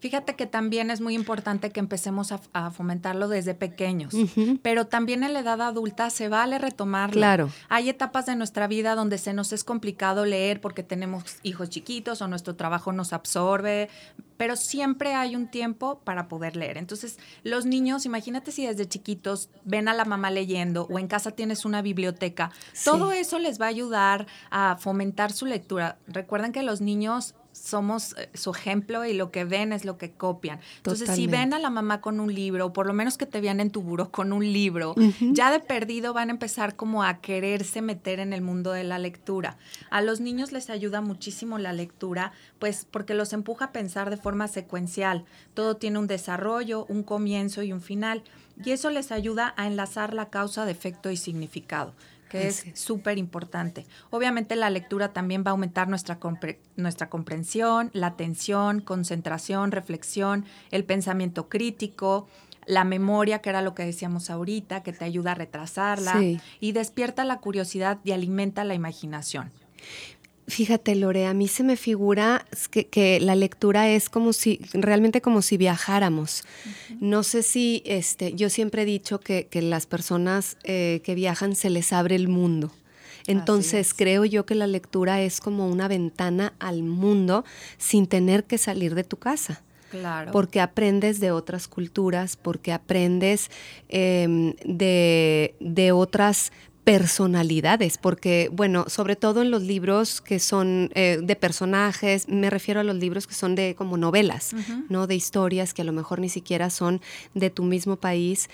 Fíjate 0.00 0.34
que 0.34 0.46
también 0.46 0.90
es 0.90 1.00
muy 1.00 1.14
importante 1.14 1.70
que 1.70 1.78
empecemos 1.78 2.32
a, 2.32 2.70
fomentarlo 2.72 3.28
desde 3.28 3.54
pequeños, 3.54 4.12
pero 4.62 4.88
también 4.88 5.22
en 5.22 5.32
la 5.32 5.40
edad 5.40 5.60
adulta 5.62 6.10
se 6.10 6.28
vale 6.28 6.58
retomarlo. 6.58 7.14
Claro. 7.14 7.50
Hay 7.68 7.88
etapas 7.88 8.26
de 8.26 8.34
nuestra 8.34 8.66
vida 8.66 8.96
donde 8.96 9.11
se 9.18 9.32
nos 9.32 9.52
es 9.52 9.64
complicado 9.64 10.24
leer 10.24 10.60
porque 10.60 10.82
tenemos 10.82 11.24
hijos 11.42 11.70
chiquitos 11.70 12.22
o 12.22 12.28
nuestro 12.28 12.56
trabajo 12.56 12.92
nos 12.92 13.12
absorbe, 13.12 13.88
pero 14.36 14.56
siempre 14.56 15.14
hay 15.14 15.36
un 15.36 15.48
tiempo 15.48 16.00
para 16.00 16.28
poder 16.28 16.56
leer. 16.56 16.78
Entonces, 16.78 17.18
los 17.44 17.64
niños, 17.64 18.06
imagínate 18.06 18.52
si 18.52 18.66
desde 18.66 18.88
chiquitos 18.88 19.50
ven 19.64 19.88
a 19.88 19.94
la 19.94 20.04
mamá 20.04 20.30
leyendo 20.30 20.86
o 20.90 20.98
en 20.98 21.06
casa 21.06 21.30
tienes 21.30 21.64
una 21.64 21.82
biblioteca, 21.82 22.50
todo 22.84 23.12
eso 23.12 23.38
les 23.38 23.60
va 23.60 23.66
a 23.66 23.68
ayudar 23.68 24.26
a 24.50 24.76
fomentar 24.78 25.32
su 25.32 25.46
lectura. 25.46 25.98
Recuerden 26.06 26.52
que 26.52 26.62
los 26.62 26.80
niños 26.80 27.34
somos 27.62 28.14
eh, 28.18 28.28
su 28.34 28.50
ejemplo 28.50 29.04
y 29.04 29.12
lo 29.12 29.30
que 29.30 29.44
ven 29.44 29.72
es 29.72 29.84
lo 29.84 29.96
que 29.96 30.10
copian. 30.10 30.58
Entonces, 30.78 31.10
si 31.14 31.28
ven 31.28 31.54
a 31.54 31.60
la 31.60 31.70
mamá 31.70 32.00
con 32.00 32.18
un 32.18 32.34
libro, 32.34 32.66
o 32.66 32.72
por 32.72 32.86
lo 32.86 32.92
menos 32.92 33.16
que 33.16 33.26
te 33.26 33.40
vean 33.40 33.60
en 33.60 33.70
tu 33.70 33.82
buro 33.82 34.10
con 34.10 34.32
un 34.32 34.52
libro, 34.52 34.94
ya 35.20 35.52
de 35.52 35.60
perdido 35.60 36.12
van 36.12 36.28
a 36.28 36.32
empezar 36.32 36.74
como 36.74 37.04
a 37.04 37.20
quererse 37.20 37.80
meter 37.80 38.18
en 38.18 38.32
el 38.32 38.42
mundo 38.42 38.72
de 38.72 38.82
la 38.82 38.98
lectura. 38.98 39.58
A 39.90 40.02
los 40.02 40.20
niños 40.20 40.50
les 40.50 40.70
ayuda 40.70 41.00
muchísimo 41.00 41.58
la 41.58 41.72
lectura, 41.72 42.32
pues 42.58 42.86
porque 42.90 43.14
los 43.14 43.32
empuja 43.32 43.66
a 43.66 43.72
pensar 43.72 44.10
de 44.10 44.16
forma 44.16 44.48
secuencial. 44.48 45.24
Todo 45.54 45.76
tiene 45.76 46.00
un 46.00 46.08
desarrollo, 46.08 46.86
un 46.88 47.04
comienzo 47.04 47.62
y 47.62 47.72
un 47.72 47.80
final. 47.80 48.24
Y 48.64 48.72
eso 48.72 48.90
les 48.90 49.12
ayuda 49.12 49.54
a 49.56 49.66
enlazar 49.66 50.14
la 50.14 50.30
causa, 50.30 50.66
defecto 50.66 51.10
y 51.10 51.16
significado 51.16 51.94
que 52.32 52.48
es 52.48 52.64
súper 52.74 53.18
importante. 53.18 53.86
Obviamente 54.10 54.56
la 54.56 54.70
lectura 54.70 55.12
también 55.12 55.44
va 55.46 55.50
a 55.50 55.52
aumentar 55.52 55.88
nuestra, 55.88 56.18
nuestra 56.76 57.10
comprensión, 57.10 57.90
la 57.92 58.08
atención, 58.08 58.80
concentración, 58.80 59.70
reflexión, 59.70 60.46
el 60.70 60.84
pensamiento 60.84 61.50
crítico, 61.50 62.26
la 62.66 62.84
memoria, 62.84 63.40
que 63.40 63.50
era 63.50 63.60
lo 63.60 63.74
que 63.74 63.84
decíamos 63.84 64.30
ahorita, 64.30 64.82
que 64.82 64.92
te 64.92 65.04
ayuda 65.04 65.32
a 65.32 65.34
retrasarla, 65.34 66.14
y 66.60 66.72
despierta 66.72 67.24
la 67.24 67.38
curiosidad 67.38 67.98
y 68.04 68.12
alimenta 68.12 68.64
la 68.64 68.74
imaginación. 68.74 69.50
Fíjate, 70.48 70.96
Lore, 70.96 71.26
a 71.26 71.34
mí 71.34 71.46
se 71.46 71.62
me 71.62 71.76
figura 71.76 72.44
que, 72.70 73.20
la 73.20 73.36
lectura 73.36 73.88
es 73.88 74.08
como 74.08 74.32
si, 74.32 74.60
realmente 74.72 75.20
como 75.20 75.40
si 75.40 75.56
viajáramos. 75.56 76.42
No 77.00 77.22
sé 77.22 77.42
si, 77.42 77.82
este, 77.86 78.34
yo 78.34 78.50
siempre 78.50 78.82
he 78.82 78.84
dicho 78.84 79.20
que, 79.20 79.48
las 79.62 79.86
personas 79.86 80.56
eh, 80.64 81.00
que 81.04 81.14
viajan 81.14 81.54
se 81.54 81.70
les 81.70 81.92
abre 81.92 82.16
el 82.16 82.28
mundo. 82.28 82.72
Entonces 83.28 83.94
creo 83.94 84.24
yo 84.24 84.44
que 84.44 84.56
la 84.56 84.66
lectura 84.66 85.22
es 85.22 85.40
como 85.40 85.68
una 85.68 85.86
ventana 85.86 86.54
al 86.58 86.82
mundo 86.82 87.44
sin 87.78 88.08
tener 88.08 88.44
que 88.44 88.58
salir 88.58 88.96
de 88.96 89.04
tu 89.04 89.16
casa. 89.16 89.62
Claro. 89.90 90.32
Porque 90.32 90.60
aprendes 90.60 91.20
de 91.20 91.32
otras 91.32 91.68
culturas, 91.68 92.36
porque 92.36 92.72
aprendes 92.72 93.50
em, 93.88 94.54
de, 94.64 95.54
de 95.60 95.92
otras 95.92 96.50
personalidades, 96.84 97.96
porque, 97.96 98.50
bueno, 98.52 98.86
sobre 98.88 99.14
todo 99.14 99.42
en 99.42 99.50
los 99.50 99.62
libros 99.62 100.20
que 100.20 100.40
son 100.40 100.90
eh, 100.94 101.20
de 101.22 101.36
personajes, 101.36 102.28
me 102.28 102.50
refiero 102.50 102.80
a 102.80 102.84
los 102.84 102.96
libros 102.96 103.26
que 103.26 103.34
son 103.34 103.54
de 103.54 103.76
como 103.76 103.96
novelas, 103.96 104.54
¿no? 104.88 105.06
De 105.06 105.14
historias 105.14 105.74
que 105.74 105.82
a 105.82 105.84
lo 105.84 105.92
mejor 105.92 106.18
ni 106.18 106.28
siquiera 106.28 106.70
son 106.70 107.00
de 107.34 107.50
tu 107.50 107.62
mismo 107.62 107.96
país. 107.96 108.50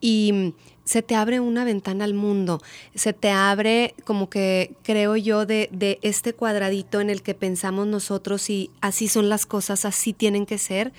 Y 0.00 0.54
se 0.84 1.02
te 1.02 1.14
abre 1.14 1.40
una 1.40 1.64
ventana 1.64 2.04
al 2.04 2.14
mundo, 2.14 2.60
se 2.94 3.12
te 3.12 3.30
abre 3.30 3.94
como 4.04 4.28
que 4.28 4.74
creo 4.82 5.16
yo 5.16 5.46
de, 5.46 5.68
de 5.72 5.98
este 6.02 6.34
cuadradito 6.34 7.00
en 7.00 7.08
el 7.08 7.22
que 7.22 7.34
pensamos 7.34 7.86
nosotros 7.86 8.50
y 8.50 8.70
así 8.80 9.06
son 9.06 9.28
las 9.28 9.46
cosas, 9.46 9.84
así 9.84 10.12
tienen 10.12 10.44
que 10.44 10.58
ser, 10.58 10.92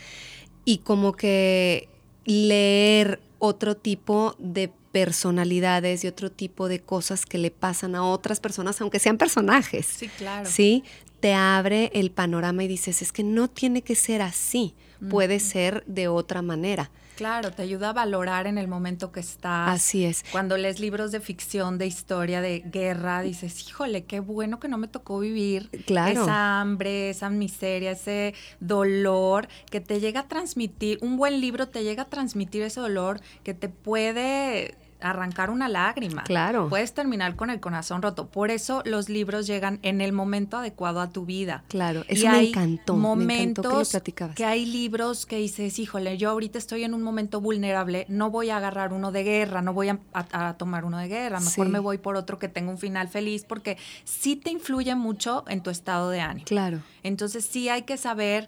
y 0.64 0.80
como 0.80 1.14
que 1.14 1.90
leer 2.26 3.20
otro 3.40 3.76
tipo 3.76 4.36
de 4.40 4.72
personalidades 4.94 6.04
y 6.04 6.08
otro 6.08 6.32
tipo 6.32 6.70
de 6.70 6.80
cosas 6.80 7.26
que 7.26 7.40
le 7.40 7.52
pasan 7.52 7.96
a 7.96 8.06
otras 8.06 8.40
personas, 8.40 8.80
aunque 8.80 9.00
sean 9.00 9.18
personajes. 9.18 9.88
Sí, 9.88 10.08
claro. 10.08 10.48
Sí, 10.50 10.84
te 11.20 11.34
abre 11.34 11.92
el 11.96 12.12
panorama 12.12 12.64
y 12.64 12.68
dices, 12.68 13.02
es 13.02 13.12
que 13.12 13.24
no 13.24 13.50
tiene 13.50 13.82
que 13.82 13.96
ser 13.96 14.22
así, 14.22 14.76
puede 15.10 15.40
ser 15.40 15.84
de 15.88 16.08
otra 16.08 16.42
manera. 16.42 16.92
Claro, 17.16 17.52
te 17.52 17.62
ayuda 17.62 17.90
a 17.90 17.94
valorar 17.94 18.48
en 18.48 18.58
el 18.58 18.68
momento 18.68 19.12
que 19.12 19.20
estás. 19.20 19.70
Así 19.70 20.04
es. 20.04 20.24
Cuando 20.32 20.58
lees 20.58 20.80
libros 20.80 21.12
de 21.12 21.20
ficción, 21.20 21.78
de 21.78 21.86
historia, 21.86 22.42
de 22.42 22.60
guerra, 22.66 23.22
dices, 23.22 23.68
híjole, 23.68 24.06
qué 24.06 24.20
bueno 24.20 24.60
que 24.60 24.68
no 24.68 24.78
me 24.78 24.88
tocó 24.88 25.20
vivir 25.20 25.70
claro. 25.86 26.24
esa 26.24 26.60
hambre, 26.60 27.10
esa 27.10 27.30
miseria, 27.30 27.92
ese 27.92 28.34
dolor 28.60 29.48
que 29.70 29.80
te 29.80 30.00
llega 30.00 30.22
a 30.22 30.28
transmitir. 30.28 30.98
Un 31.02 31.18
buen 31.18 31.40
libro 31.40 31.68
te 31.68 31.84
llega 31.84 32.04
a 32.04 32.10
transmitir 32.10 32.64
ese 32.64 32.80
dolor 32.80 33.22
que 33.44 33.54
te 33.54 33.70
puede 33.70 34.76
arrancar 35.10 35.50
una 35.50 35.68
lágrima. 35.68 36.24
Claro. 36.24 36.70
Puedes 36.70 36.94
terminar 36.94 37.36
con 37.36 37.50
el 37.50 37.60
corazón 37.60 38.02
roto. 38.02 38.28
Por 38.30 38.52
eso 38.52 38.82
los 38.86 39.10
libros 39.10 39.48
llegan 39.48 39.80
en 39.84 40.02
el 40.02 40.14
momento 40.14 40.58
adecuado 40.58 41.02
a 41.02 41.10
tu 41.10 41.26
vida. 41.26 41.64
Claro, 41.68 42.04
eso 42.08 42.26
y 42.26 42.30
me 42.30 42.36
hay 42.36 42.48
encantó. 42.50 42.96
Momentos 42.96 43.26
me 43.28 43.42
encantó 43.44 43.70
que, 43.70 43.84
lo 43.84 43.90
platicabas. 43.90 44.36
que 44.36 44.46
hay 44.46 44.66
libros 44.66 45.26
que 45.26 45.38
dices, 45.38 45.78
híjole, 45.80 46.18
yo 46.18 46.30
ahorita 46.30 46.58
estoy 46.58 46.84
en 46.84 46.94
un 46.94 47.04
momento 47.04 47.42
vulnerable, 47.42 48.06
no 48.10 48.30
voy 48.30 48.50
a 48.50 48.58
agarrar 48.58 48.94
uno 48.94 49.12
de 49.12 49.24
guerra, 49.24 49.62
no 49.62 49.74
voy 49.74 49.90
a, 49.90 50.00
a, 50.14 50.50
a 50.50 50.58
tomar 50.58 50.86
uno 50.86 50.98
de 50.98 51.08
guerra, 51.08 51.40
mejor 51.40 51.66
Sí. 51.68 51.72
me 51.72 51.80
voy 51.80 51.98
por 51.98 52.16
otro 52.16 52.40
que 52.40 52.48
tenga 52.48 52.72
un 52.72 52.78
final 52.78 53.08
feliz, 53.10 53.46
porque 53.48 53.78
sí 54.06 54.36
te 54.36 54.50
influye 54.52 54.96
mucho 54.96 55.44
en 55.48 55.62
tu 55.62 55.70
estado 55.70 56.10
de 56.10 56.22
ánimo. 56.22 56.46
Claro. 56.46 56.80
Entonces 57.04 57.46
sí 57.46 57.70
hay 57.70 57.84
que 57.84 57.98
saber, 57.98 58.48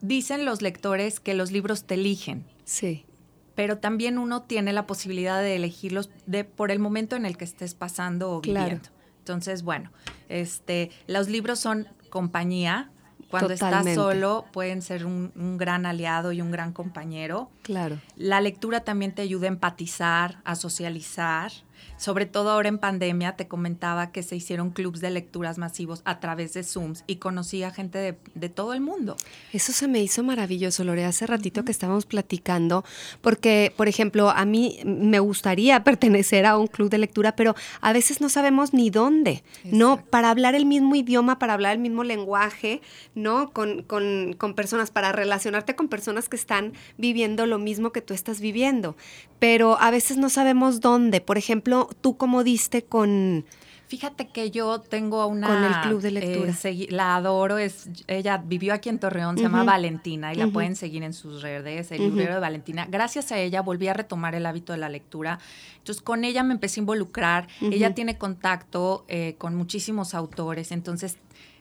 dicen 0.00 0.44
los 0.44 0.62
lectores 0.62 1.20
que 1.20 1.34
los 1.34 1.50
libros 1.50 1.84
te 1.84 1.94
eligen 1.94 2.44
Sí. 2.64 3.04
Pero 3.54 3.78
también 3.78 4.18
uno 4.18 4.42
tiene 4.42 4.72
la 4.72 4.86
posibilidad 4.86 5.40
de 5.40 5.56
elegirlos 5.56 6.10
de, 6.26 6.44
por 6.44 6.70
el 6.70 6.78
momento 6.78 7.16
en 7.16 7.26
el 7.26 7.36
que 7.36 7.44
estés 7.44 7.74
pasando 7.74 8.30
o 8.32 8.40
Claro. 8.40 8.64
viviendo. 8.66 8.88
Entonces, 9.20 9.62
bueno, 9.62 9.90
este, 10.28 10.90
los 11.06 11.28
libros 11.28 11.58
son 11.60 11.86
compañía. 12.10 12.90
Cuando 13.30 13.48
Totalmente. 13.54 13.90
estás 13.90 14.04
solo, 14.04 14.44
pueden 14.52 14.80
ser 14.80 15.06
un, 15.06 15.32
un 15.34 15.56
gran 15.56 15.86
aliado 15.86 16.30
y 16.30 16.40
un 16.40 16.52
gran 16.52 16.72
compañero. 16.72 17.50
Claro. 17.62 17.98
La 18.16 18.40
lectura 18.40 18.80
también 18.80 19.12
te 19.12 19.22
ayuda 19.22 19.46
a 19.46 19.48
empatizar, 19.48 20.38
a 20.44 20.54
socializar. 20.54 21.50
Sobre 21.96 22.26
todo 22.26 22.50
ahora 22.50 22.68
en 22.68 22.78
pandemia, 22.78 23.36
te 23.36 23.48
comentaba 23.48 24.12
que 24.12 24.22
se 24.22 24.36
hicieron 24.36 24.70
clubs 24.70 25.00
de 25.00 25.10
lecturas 25.10 25.58
masivos 25.58 26.02
a 26.04 26.20
través 26.20 26.54
de 26.54 26.64
Zooms 26.64 27.04
y 27.06 27.16
conocí 27.16 27.62
a 27.62 27.70
gente 27.70 27.98
de, 27.98 28.18
de 28.34 28.48
todo 28.48 28.74
el 28.74 28.80
mundo. 28.80 29.16
Eso 29.52 29.72
se 29.72 29.88
me 29.88 30.02
hizo 30.02 30.22
maravilloso, 30.22 30.84
Lore, 30.84 31.04
hace 31.04 31.26
ratito 31.26 31.64
que 31.64 31.72
estábamos 31.72 32.06
platicando, 32.06 32.84
porque, 33.20 33.72
por 33.76 33.88
ejemplo, 33.88 34.30
a 34.30 34.44
mí 34.44 34.78
me 34.84 35.18
gustaría 35.18 35.84
pertenecer 35.84 36.46
a 36.46 36.58
un 36.58 36.66
club 36.66 36.90
de 36.90 36.98
lectura, 36.98 37.36
pero 37.36 37.54
a 37.80 37.92
veces 37.92 38.20
no 38.20 38.28
sabemos 38.28 38.74
ni 38.74 38.90
dónde, 38.90 39.42
¿no? 39.64 40.04
Para 40.04 40.30
hablar 40.30 40.54
el 40.54 40.66
mismo 40.66 40.94
idioma, 40.94 41.38
para 41.38 41.54
hablar 41.54 41.72
el 41.72 41.78
mismo 41.78 42.04
lenguaje, 42.04 42.80
¿no? 43.14 43.50
Con, 43.50 43.82
con, 43.82 44.34
con 44.36 44.54
personas, 44.54 44.90
para 44.90 45.12
relacionarte 45.12 45.74
con 45.74 45.88
personas 45.88 46.28
que 46.28 46.36
están 46.36 46.72
viviendo 46.98 47.46
lo 47.46 47.58
mismo 47.58 47.92
que 47.92 48.00
tú 48.00 48.14
estás 48.14 48.40
viviendo, 48.40 48.96
pero 49.38 49.78
a 49.80 49.90
veces 49.90 50.16
no 50.16 50.28
sabemos 50.28 50.80
dónde. 50.80 51.20
Por 51.20 51.38
ejemplo, 51.38 51.63
tú 52.00 52.16
cómo 52.16 52.44
diste 52.44 52.84
con... 52.84 53.44
Fíjate 53.86 54.28
que 54.28 54.50
yo 54.50 54.80
tengo 54.80 55.20
a 55.20 55.26
una... 55.26 55.46
Con 55.46 55.62
el 55.62 55.78
club 55.80 56.00
de 56.00 56.10
lectura. 56.10 56.54
eh, 56.64 56.86
la 56.90 57.16
adoro, 57.16 57.58
es, 57.58 57.88
ella 58.06 58.38
vivió 58.38 58.72
aquí 58.72 58.88
en 58.88 58.98
Torreón, 58.98 59.36
se 59.36 59.44
llama 59.44 59.58
Ujú. 59.58 59.66
Valentina 59.66 60.32
y 60.32 60.36
la 60.36 60.44
Ujú. 60.46 60.54
pueden 60.54 60.74
seguir 60.74 61.02
en 61.02 61.12
sus 61.12 61.42
redes, 61.42 61.92
el 61.92 62.00
Ujú. 62.00 62.10
librero 62.10 62.34
de 62.34 62.40
Valentina. 62.40 62.86
Gracias 62.90 63.30
a 63.30 63.38
ella 63.38 63.60
volví 63.60 63.86
a 63.88 63.92
retomar 63.92 64.34
el 64.34 64.46
hábito 64.46 64.72
de 64.72 64.78
la 64.78 64.88
lectura. 64.88 65.38
Entonces 65.78 66.02
con 66.02 66.24
ella 66.24 66.42
me 66.42 66.54
empecé 66.54 66.80
a 66.80 66.82
involucrar. 66.82 67.46
Ella 67.60 67.94
tiene 67.94 68.16
contacto 68.16 69.04
eh, 69.06 69.34
con 69.38 69.54
muchísimos 69.54 70.14
autores, 70.14 70.72
entonces 70.72 71.18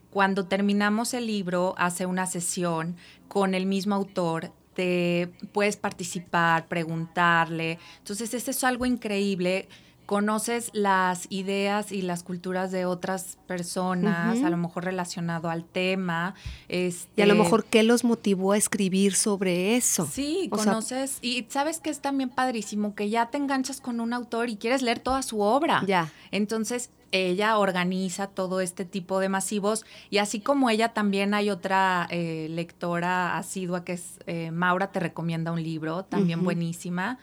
cuando 0.09 0.45
terminamos 0.45 1.13
el 1.13 1.27
libro 1.27 1.75
hace 1.77 2.05
una 2.05 2.25
sesión 2.25 2.95
con 3.27 3.53
el 3.53 3.65
mismo 3.65 3.95
autor. 3.95 4.51
Te 4.75 5.29
puedes 5.51 5.77
participar, 5.77 6.67
preguntarle. 6.67 7.77
Entonces, 7.99 8.33
eso 8.33 8.49
es 8.49 8.63
algo 8.63 8.87
increíble 8.87 9.67
conoces 10.05 10.69
las 10.73 11.27
ideas 11.29 11.91
y 11.91 12.01
las 12.01 12.23
culturas 12.23 12.71
de 12.71 12.85
otras 12.85 13.37
personas, 13.47 14.43
a 14.43 14.49
lo 14.49 14.57
mejor 14.57 14.85
relacionado 14.85 15.49
al 15.49 15.63
tema. 15.63 16.35
Este, 16.69 17.21
Y 17.21 17.23
a 17.23 17.25
lo 17.25 17.35
mejor 17.35 17.65
qué 17.65 17.83
los 17.83 18.03
motivó 18.03 18.51
a 18.53 18.57
escribir 18.57 19.15
sobre 19.15 19.75
eso. 19.75 20.05
Sí, 20.11 20.49
O 20.51 20.57
sea, 20.57 20.65
conoces. 20.73 21.17
y 21.21 21.45
sabes 21.49 21.79
que 21.79 21.89
es 21.89 21.99
también 22.01 22.29
padrísimo 22.29 22.95
que 22.95 23.09
ya 23.09 23.27
te 23.27 23.37
enganchas 23.37 23.81
con 23.81 23.99
un 23.99 24.13
autor 24.13 24.49
y 24.49 24.57
quieres 24.57 24.81
leer 24.81 24.99
toda 24.99 25.21
su 25.21 25.41
obra. 25.41 25.83
Ya. 25.87 26.11
Entonces, 26.31 26.89
ella 27.11 27.57
organiza 27.59 28.25
todo 28.27 28.59
este 28.59 28.85
tipo 28.85 29.19
de 29.19 29.29
masivos 29.29 29.85
y 30.09 30.17
así 30.17 30.39
como 30.39 30.71
ella 30.71 30.89
también 30.93 31.35
hay 31.35 31.51
otra 31.51 32.07
eh, 32.09 32.47
lectora 32.49 33.37
asidua 33.37 33.83
que 33.85 33.93
es 33.93 34.19
eh, 34.25 34.49
Maura 34.49 34.91
te 34.91 34.99
recomienda 34.99 35.51
un 35.51 35.61
libro, 35.61 36.05
también 36.05 36.43
buenísima. 36.43 37.19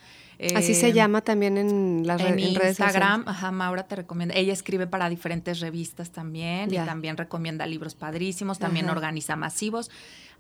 Así 0.57 0.75
se 0.75 0.89
Eh, 0.89 0.93
llama 0.93 1.21
también 1.21 1.59
en 1.59 2.07
las 2.07 2.21
re- 2.23 2.31
en, 2.31 2.39
en 2.39 2.55
redes 2.55 2.79
Instagram, 2.81 3.21
sociales. 3.21 3.29
ajá, 3.29 3.51
Maura 3.51 3.83
te 3.87 3.97
recomienda. 3.97 4.35
Ella 4.35 4.53
escribe 4.53 4.87
para 4.87 5.09
diferentes 5.09 5.61
revistas 5.61 6.11
también 6.11 6.73
y 6.73 6.77
también 6.77 7.17
recomienda 7.17 7.67
libros 7.67 7.95
padrísimos, 7.95 8.59
también 8.59 8.87
Ajá. 8.87 8.95
organiza 8.97 9.37
masivos. 9.37 9.91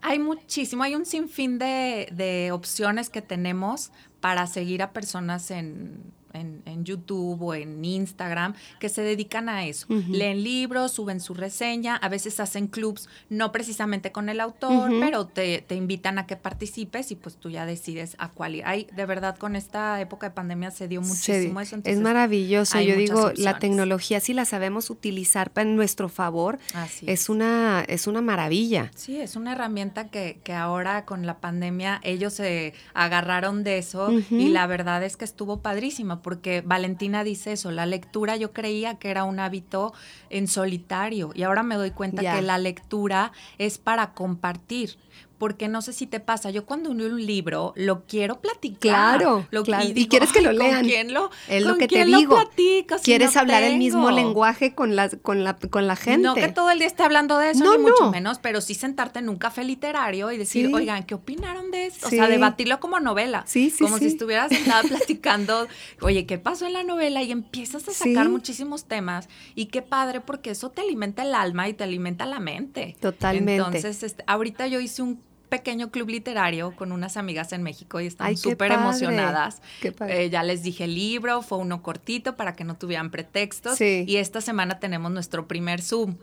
Hay 0.02 0.18
muchísimo, 0.18 0.82
hay 0.82 0.94
un 0.94 1.04
sinfín 1.04 1.58
de, 1.58 2.08
de 2.12 2.50
opciones 2.52 3.10
que 3.10 3.20
tenemos 3.20 3.92
para 4.20 4.46
seguir 4.46 4.82
a 4.82 4.92
personas 4.92 5.50
en, 5.50 6.02
en- 6.32 6.62
en 6.66 6.84
YouTube 6.84 7.40
o 7.42 7.54
en 7.54 7.84
Instagram 7.84 8.54
que 8.78 8.88
se 8.88 9.02
dedican 9.02 9.48
a 9.48 9.66
eso. 9.66 9.86
Leen 10.08 10.42
libros, 10.44 10.92
suben 10.92 11.20
su 11.20 11.34
reseña, 11.34 11.96
a 11.96 12.08
veces 12.08 12.40
hacen 12.40 12.66
clubs, 12.66 13.08
no 13.28 13.52
precisamente 13.52 14.12
con 14.12 14.28
el 14.28 14.40
autor, 14.40 14.90
pero 15.00 15.26
te, 15.26 15.62
te 15.62 15.74
invitan 15.74 16.18
a 16.18 16.26
que 16.26 16.36
participes 16.36 17.10
y 17.10 17.16
pues 17.16 17.36
tú 17.36 17.50
ya 17.50 17.66
decides 17.66 18.16
a 18.18 18.28
cuál 18.30 18.56
ir. 18.56 18.62
Ay, 18.66 18.86
de 18.94 19.06
verdad, 19.06 19.36
con 19.36 19.56
esta 19.56 20.00
época 20.00 20.28
de 20.28 20.34
pandemia 20.34 20.70
se 20.70 20.88
dio 20.88 21.02
Se- 21.02 21.08
muchísimo 21.08 21.60
eso. 21.60 21.76
es 21.84 21.98
maravilloso. 22.00 22.80
Yo 22.80 22.96
digo, 22.96 23.32
la 23.36 23.58
tecnología, 23.58 24.20
si 24.20 24.32
la 24.34 24.44
sabemos 24.44 24.90
utilizar 24.90 25.50
para 25.52 25.68
en 25.68 25.76
nuestro 25.76 26.08
favor, 26.08 26.58
Así 26.74 27.04
es 27.08 27.28
una, 27.28 27.84
es 27.88 28.06
una 28.06 28.20
maravilla. 28.22 28.90
Sí, 28.94 29.20
es 29.20 29.36
una 29.36 29.52
herramienta 29.52 30.08
que, 30.08 30.40
que 30.44 30.52
ahora 30.54 31.04
con 31.04 31.26
la 31.26 31.38
pandemia 31.40 32.00
ellos 32.02 32.34
se 32.34 32.72
agarraron 32.94 33.64
de 33.64 33.78
eso 33.78 34.10
y 34.30 34.48
la 34.48 34.66
verdad 34.66 35.02
es 35.02 35.16
que 35.16 35.24
estuvo 35.24 35.60
padrísima 35.62 36.19
porque 36.22 36.62
Valentina 36.62 37.24
dice 37.24 37.52
eso, 37.52 37.70
la 37.70 37.86
lectura 37.86 38.36
yo 38.36 38.52
creía 38.52 38.98
que 38.98 39.10
era 39.10 39.24
un 39.24 39.40
hábito 39.40 39.92
en 40.28 40.48
solitario 40.48 41.30
y 41.34 41.42
ahora 41.42 41.62
me 41.62 41.74
doy 41.74 41.90
cuenta 41.90 42.22
que 42.22 42.42
la 42.42 42.58
lectura 42.58 43.32
es 43.58 43.78
para 43.78 44.12
compartir. 44.12 44.96
Porque 45.40 45.68
no 45.68 45.80
sé 45.80 45.94
si 45.94 46.06
te 46.06 46.20
pasa, 46.20 46.50
yo 46.50 46.66
cuando 46.66 46.92
leo 46.92 47.06
un 47.08 47.24
libro 47.24 47.72
lo 47.76 48.04
quiero 48.06 48.40
platicar. 48.42 49.18
Claro, 49.18 49.46
Lo- 49.50 49.62
claro. 49.62 49.86
Y 49.88 49.94
digo, 49.94 50.10
quieres 50.10 50.32
que 50.32 50.42
lo 50.42 50.50
"Ay, 50.50 50.58
lean". 50.58 50.74
¿Con 50.82 50.84
quién 50.84 51.14
lo, 51.14 51.30
Es 51.48 51.62
lo 51.64 51.70
con 51.70 51.78
que 51.78 51.88
te 51.88 51.94
quién 51.94 52.10
lo 52.10 52.18
digo. 52.18 52.34
platico 52.36 52.98
si 52.98 53.04
Quieres 53.04 53.34
no 53.34 53.40
hablar 53.40 53.62
el 53.62 53.78
mismo 53.78 54.06
tengo?" 54.08 54.18
lenguaje 54.20 54.74
con 54.74 54.94
la, 54.96 55.08
con 55.08 55.42
la, 55.42 55.56
con 55.56 55.86
la 55.86 55.96
gente. 55.96 56.26
No 56.26 56.34
que 56.34 56.48
todo 56.48 56.70
el 56.70 56.78
día 56.78 56.86
esté 56.88 57.04
hablando 57.04 57.38
de 57.38 57.52
eso, 57.52 57.64
No, 57.64 57.72
ni 57.72 57.78
mucho 57.78 57.94
no. 58.04 58.10
menos, 58.10 58.38
pero 58.38 58.60
sí 58.60 58.74
sentarte 58.74 59.18
en 59.20 59.30
un 59.30 59.36
café 59.36 59.64
literario 59.64 60.30
y 60.30 60.36
decir, 60.36 60.66
Sí. 60.66 60.74
oigan, 60.74 61.04
¿qué 61.04 61.14
opinaron 61.14 61.70
de 61.70 61.86
esto? 61.86 62.10
Sí. 62.10 62.16
O 62.16 62.18
sea, 62.18 62.28
debatirlo 62.28 62.78
como 62.78 63.00
novela. 63.00 63.42
Sí, 63.46 63.70
sí, 63.70 63.82
Como 63.84 63.96
sí. 63.96 64.04
si 64.04 64.10
estuvieras 64.10 64.50
sentada 64.78 64.82
platicando, 64.82 65.68
oye, 66.02 66.26
¿qué 66.26 66.36
pasó 66.36 66.66
en 66.66 66.74
la 66.74 66.82
novela? 66.84 67.22
Y 67.22 67.32
empiezas 67.32 67.88
a 67.88 67.92
sacar 67.92 68.28
muchísimos 68.28 68.84
temas. 68.84 69.26
Y 69.54 69.66
qué 69.66 69.80
padre, 69.80 70.20
porque 70.20 70.50
eso 70.50 70.68
te 70.70 70.82
alimenta 70.82 71.22
el 71.22 71.34
alma 71.34 71.66
y 71.66 71.72
te 71.72 71.82
alimenta 71.84 72.26
la 72.26 72.40
mente. 72.40 72.94
Totalmente. 73.00 73.54
Entonces, 73.56 74.02
este, 74.02 74.22
ahorita 74.26 74.66
yo 74.66 74.80
hice 74.80 75.00
un 75.00 75.29
pequeño 75.50 75.90
club 75.90 76.08
literario 76.08 76.74
con 76.74 76.92
unas 76.92 77.18
amigas 77.18 77.52
en 77.52 77.62
México 77.62 78.00
y 78.00 78.06
están 78.06 78.34
súper 78.38 78.72
emocionadas. 78.72 79.60
Eh, 80.08 80.30
ya 80.30 80.42
les 80.42 80.62
dije 80.62 80.84
el 80.84 80.94
libro, 80.94 81.42
fue 81.42 81.58
uno 81.58 81.82
cortito 81.82 82.36
para 82.36 82.56
que 82.56 82.64
no 82.64 82.76
tuvieran 82.76 83.10
pretextos. 83.10 83.78
Y 83.80 84.16
esta 84.16 84.40
semana 84.40 84.78
tenemos 84.78 85.12
nuestro 85.12 85.46
primer 85.46 85.82
Zoom. 85.82 86.16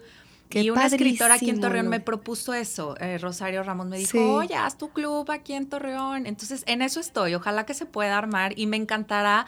y 0.50 0.70
una 0.72 0.88
escritora 0.88 1.36
aquí 1.36 1.52
en 1.52 1.60
Torreón 1.60 1.90
me 1.90 2.00
propuso 2.00 2.56
eso. 2.56 2.96
Eh, 3.00 3.20
Rosario 3.20 3.62
Ramos 3.62 3.86
me 3.86 4.00
dijo, 4.00 4.18
oye, 4.34 4.56
haz 4.56 4.78
tu 4.78 4.90
club 4.90 5.30
aquí 5.30 5.54
en 5.54 5.68
Torreón. 5.68 6.26
Entonces, 6.26 6.64
en 6.66 6.82
eso 6.82 7.00
estoy. 7.00 7.36
Ojalá 7.36 7.66
que 7.66 7.76
se 7.76 7.86
pueda 7.86 8.18
armar 8.18 8.58
y 8.58 8.66
me 8.66 8.78
encantará 8.78 9.46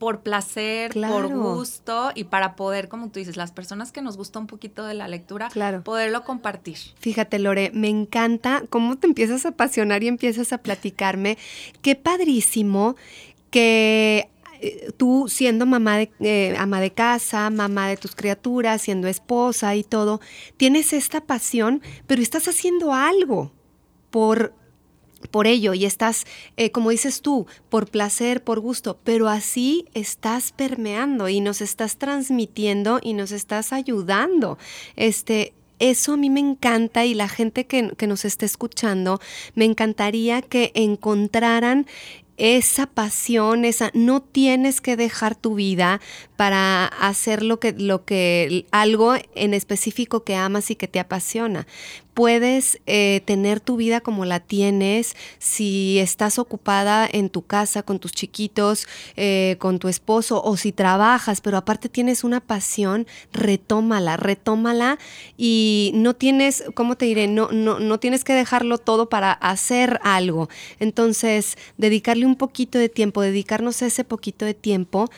por 0.00 0.22
placer, 0.22 0.94
por 0.94 1.28
gusto 1.28 2.10
y 2.14 2.24
para 2.24 2.56
poder, 2.56 2.88
como 2.88 3.10
tú 3.10 3.18
dices, 3.18 3.36
las 3.36 3.52
personas 3.52 3.92
que 3.92 4.00
nos 4.00 4.16
gusta 4.16 4.38
un 4.38 4.46
poquito 4.46 4.86
de 4.86 4.94
la 4.94 5.06
lectura, 5.08 5.50
poderlo 5.84 6.24
compartir. 6.24 6.78
Fíjate, 6.98 7.38
Lore, 7.38 7.70
me 7.74 7.90
encanta 7.90 8.62
cómo 8.70 8.96
te 8.96 9.06
empiezas 9.06 9.44
a 9.44 9.50
apasionar 9.50 10.02
y 10.02 10.08
empiezas 10.08 10.54
a 10.54 10.58
platicarme. 10.58 11.36
Qué 11.82 11.96
padrísimo 11.96 12.96
que 13.50 14.30
eh, 14.62 14.90
tú 14.96 15.26
siendo 15.28 15.66
mamá 15.66 15.98
de, 15.98 16.10
eh, 16.20 16.56
ama 16.58 16.80
de 16.80 16.92
casa, 16.92 17.50
mamá 17.50 17.88
de 17.88 17.98
tus 17.98 18.16
criaturas, 18.16 18.80
siendo 18.80 19.06
esposa 19.06 19.76
y 19.76 19.84
todo, 19.84 20.22
tienes 20.56 20.94
esta 20.94 21.20
pasión, 21.20 21.82
pero 22.06 22.22
estás 22.22 22.48
haciendo 22.48 22.94
algo 22.94 23.52
por 24.10 24.54
por 25.30 25.46
ello 25.46 25.74
y 25.74 25.84
estás, 25.84 26.24
eh, 26.56 26.70
como 26.70 26.90
dices 26.90 27.22
tú, 27.22 27.46
por 27.68 27.90
placer, 27.90 28.42
por 28.42 28.60
gusto, 28.60 28.98
pero 29.04 29.28
así 29.28 29.86
estás 29.94 30.52
permeando 30.52 31.28
y 31.28 31.40
nos 31.40 31.60
estás 31.60 31.96
transmitiendo 31.96 33.00
y 33.02 33.14
nos 33.14 33.32
estás 33.32 33.72
ayudando. 33.72 34.58
Este, 34.96 35.52
eso 35.78 36.14
a 36.14 36.16
mí 36.16 36.30
me 36.30 36.40
encanta 36.40 37.04
y 37.04 37.14
la 37.14 37.28
gente 37.28 37.66
que, 37.66 37.90
que 37.96 38.06
nos 38.06 38.24
esté 38.24 38.46
escuchando, 38.46 39.20
me 39.54 39.64
encantaría 39.64 40.42
que 40.42 40.72
encontraran 40.74 41.86
esa 42.40 42.86
pasión, 42.86 43.66
esa 43.66 43.90
no 43.92 44.22
tienes 44.22 44.80
que 44.80 44.96
dejar 44.96 45.36
tu 45.36 45.56
vida 45.56 46.00
para 46.40 46.86
hacer 46.86 47.42
lo 47.42 47.60
que 47.60 47.72
lo 47.72 48.06
que 48.06 48.64
algo 48.70 49.14
en 49.34 49.52
específico 49.52 50.24
que 50.24 50.36
amas 50.36 50.70
y 50.70 50.74
que 50.74 50.88
te 50.88 50.98
apasiona 50.98 51.66
puedes 52.14 52.80
eh, 52.86 53.20
tener 53.26 53.60
tu 53.60 53.76
vida 53.76 54.00
como 54.00 54.24
la 54.24 54.40
tienes 54.40 55.16
si 55.38 55.98
estás 55.98 56.38
ocupada 56.38 57.06
en 57.10 57.30
tu 57.30 57.42
casa 57.42 57.82
con 57.82 57.98
tus 57.98 58.12
chiquitos, 58.12 58.86
eh, 59.16 59.56
con 59.58 59.78
tu 59.78 59.88
esposo 59.88 60.42
o 60.42 60.56
si 60.56 60.72
trabajas, 60.72 61.40
pero 61.40 61.56
aparte 61.56 61.88
tienes 61.88 62.24
una 62.24 62.40
pasión, 62.40 63.06
retómala, 63.32 64.16
retómala 64.16 64.98
y 65.36 65.92
no 65.94 66.14
tienes, 66.14 66.64
¿cómo 66.74 66.96
te 66.96 67.04
diré? 67.06 67.26
No, 67.26 67.50
no, 67.52 67.78
no 67.78 68.00
tienes 68.00 68.24
que 68.24 68.32
dejarlo 68.32 68.78
todo 68.78 69.08
para 69.08 69.32
hacer 69.32 70.00
algo. 70.02 70.48
Entonces, 70.78 71.56
dedicarle 71.76 72.26
un 72.26 72.36
poquito 72.36 72.78
de 72.78 72.88
tiempo, 72.88 73.22
dedicarnos 73.22 73.82
ese 73.82 74.04
poquito 74.04 74.44
de 74.44 74.54
tiempo 74.54 75.10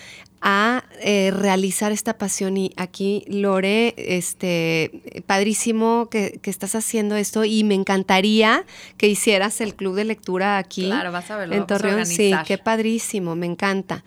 a 0.42 0.84
eh, 1.00 1.30
realizar 1.32 1.92
esta 1.92 2.18
pasión. 2.18 2.56
Y 2.56 2.72
aquí, 2.76 3.25
Lore, 3.28 3.94
este, 3.96 5.22
padrísimo 5.26 6.08
que, 6.11 6.40
estás 6.42 6.75
haciendo 6.75 7.16
esto 7.16 7.44
y 7.44 7.64
me 7.64 7.75
encantaría 7.75 8.66
que 8.99 9.06
hicieras 9.06 9.61
el 9.61 9.75
club 9.75 9.94
de 9.94 10.04
lectura 10.04 10.58
aquí 10.58 10.87
claro, 10.87 11.12
vas 11.12 11.30
a 11.30 11.37
verlo, 11.38 11.54
en 11.54 11.66
Torreón. 11.66 12.04
Sí, 12.04 12.34
qué 12.46 12.58
padrísimo, 12.58 13.34
me 13.37 13.46
encanta. 13.46 14.04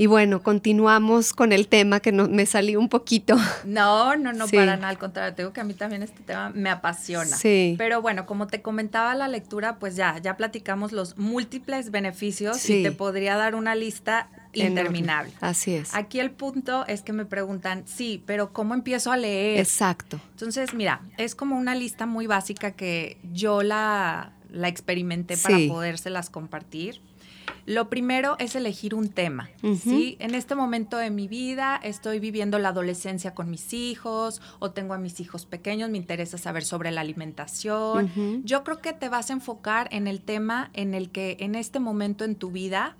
Y 0.00 0.06
bueno, 0.06 0.44
continuamos 0.44 1.32
con 1.32 1.52
el 1.52 1.66
tema 1.66 1.98
que 1.98 2.12
no, 2.12 2.28
me 2.28 2.46
salió 2.46 2.78
un 2.78 2.88
poquito. 2.88 3.36
No, 3.64 4.14
no, 4.14 4.32
no, 4.32 4.46
para 4.46 4.76
nada, 4.76 4.88
al 4.88 4.98
contrario, 4.98 5.34
tengo 5.34 5.52
que 5.52 5.60
a 5.60 5.64
mí 5.64 5.74
también 5.74 6.04
este 6.04 6.22
tema 6.22 6.50
me 6.50 6.70
apasiona. 6.70 7.36
Sí. 7.36 7.74
Pero 7.76 8.00
bueno, 8.00 8.24
como 8.24 8.46
te 8.46 8.62
comentaba 8.62 9.16
la 9.16 9.26
lectura, 9.26 9.80
pues 9.80 9.96
ya, 9.96 10.16
ya 10.18 10.36
platicamos 10.36 10.92
los 10.92 11.18
múltiples 11.18 11.90
beneficios 11.90 12.70
y 12.70 12.84
te 12.84 12.92
podría 12.92 13.36
dar 13.36 13.56
una 13.56 13.74
lista 13.74 14.30
interminable. 14.52 15.32
Así 15.40 15.74
es. 15.74 15.92
Aquí 15.94 16.20
el 16.20 16.30
punto 16.30 16.86
es 16.86 17.02
que 17.02 17.12
me 17.12 17.24
preguntan, 17.24 17.82
sí, 17.86 18.22
pero 18.24 18.52
¿cómo 18.52 18.74
empiezo 18.74 19.10
a 19.10 19.16
leer? 19.16 19.58
Exacto. 19.58 20.20
Entonces, 20.30 20.74
mira, 20.74 21.02
es 21.16 21.34
como 21.34 21.56
una 21.56 21.74
lista 21.74 22.06
muy 22.06 22.28
básica 22.28 22.70
que 22.70 23.18
yo 23.32 23.64
la, 23.64 24.32
la 24.48 24.68
experimenté 24.68 25.36
para 25.36 25.58
podérselas 25.66 26.30
compartir. 26.30 27.00
Lo 27.68 27.90
primero 27.90 28.36
es 28.38 28.56
elegir 28.56 28.94
un 28.94 29.10
tema, 29.10 29.50
¿sí? 29.82 30.16
En 30.20 30.34
este 30.34 30.54
momento 30.54 30.96
de 30.96 31.10
mi 31.10 31.28
vida 31.28 31.78
estoy 31.82 32.18
viviendo 32.18 32.58
la 32.58 32.70
adolescencia 32.70 33.34
con 33.34 33.50
mis 33.50 33.74
hijos 33.74 34.40
o 34.58 34.70
tengo 34.70 34.94
a 34.94 34.98
mis 34.98 35.20
hijos 35.20 35.44
pequeños, 35.44 35.90
me 35.90 35.98
interesa 35.98 36.38
saber 36.38 36.64
sobre 36.64 36.90
la 36.92 37.02
alimentación. 37.02 38.42
Yo 38.42 38.64
creo 38.64 38.78
que 38.78 38.94
te 38.94 39.10
vas 39.10 39.28
a 39.28 39.34
enfocar 39.34 39.88
en 39.92 40.06
el 40.06 40.22
tema 40.22 40.70
en 40.72 40.94
el 40.94 41.10
que 41.10 41.36
en 41.40 41.54
este 41.54 41.78
momento 41.78 42.24
en 42.24 42.36
tu 42.36 42.50
vida 42.50 42.96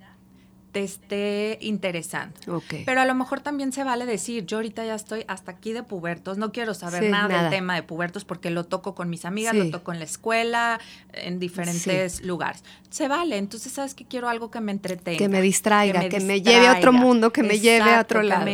te 0.71 0.83
esté 0.83 1.57
interesando. 1.61 2.61
Pero 2.85 3.01
a 3.01 3.05
lo 3.05 3.15
mejor 3.15 3.41
también 3.41 3.71
se 3.71 3.83
vale 3.83 4.05
decir, 4.05 4.45
yo 4.45 4.57
ahorita 4.57 4.85
ya 4.85 4.95
estoy 4.95 5.25
hasta 5.27 5.51
aquí 5.51 5.73
de 5.73 5.83
pubertos, 5.83 6.37
no 6.37 6.51
quiero 6.51 6.73
saber 6.73 7.09
nada, 7.09 7.43
del 7.43 7.49
tema 7.49 7.75
de 7.75 7.83
pubertos 7.83 8.25
porque 8.25 8.49
lo 8.49 8.65
toco 8.65 8.95
con 8.95 9.09
mis 9.09 9.25
amigas, 9.25 9.55
lo 9.55 9.69
toco 9.69 9.91
en 9.91 9.99
la 9.99 10.05
escuela, 10.05 10.79
en 11.13 11.39
diferentes 11.39 12.23
lugares. 12.23 12.63
Se 12.89 13.07
vale, 13.07 13.37
entonces 13.37 13.71
sabes 13.71 13.93
que 13.93 14.05
quiero 14.05 14.29
algo 14.29 14.51
que 14.51 14.61
me 14.61 14.71
entretenga. 14.71 15.17
Que 15.17 15.29
me 15.29 15.41
distraiga, 15.41 16.07
que 16.07 16.19
me, 16.19 16.41
lleve 16.41 16.67
a 16.67 16.77
otro 16.77 16.93
mundo, 16.93 17.31
que 17.31 17.43
me 17.43 17.59
lleve 17.59 17.91
a 17.93 18.01
otro 18.01 18.21
lado 18.21 18.45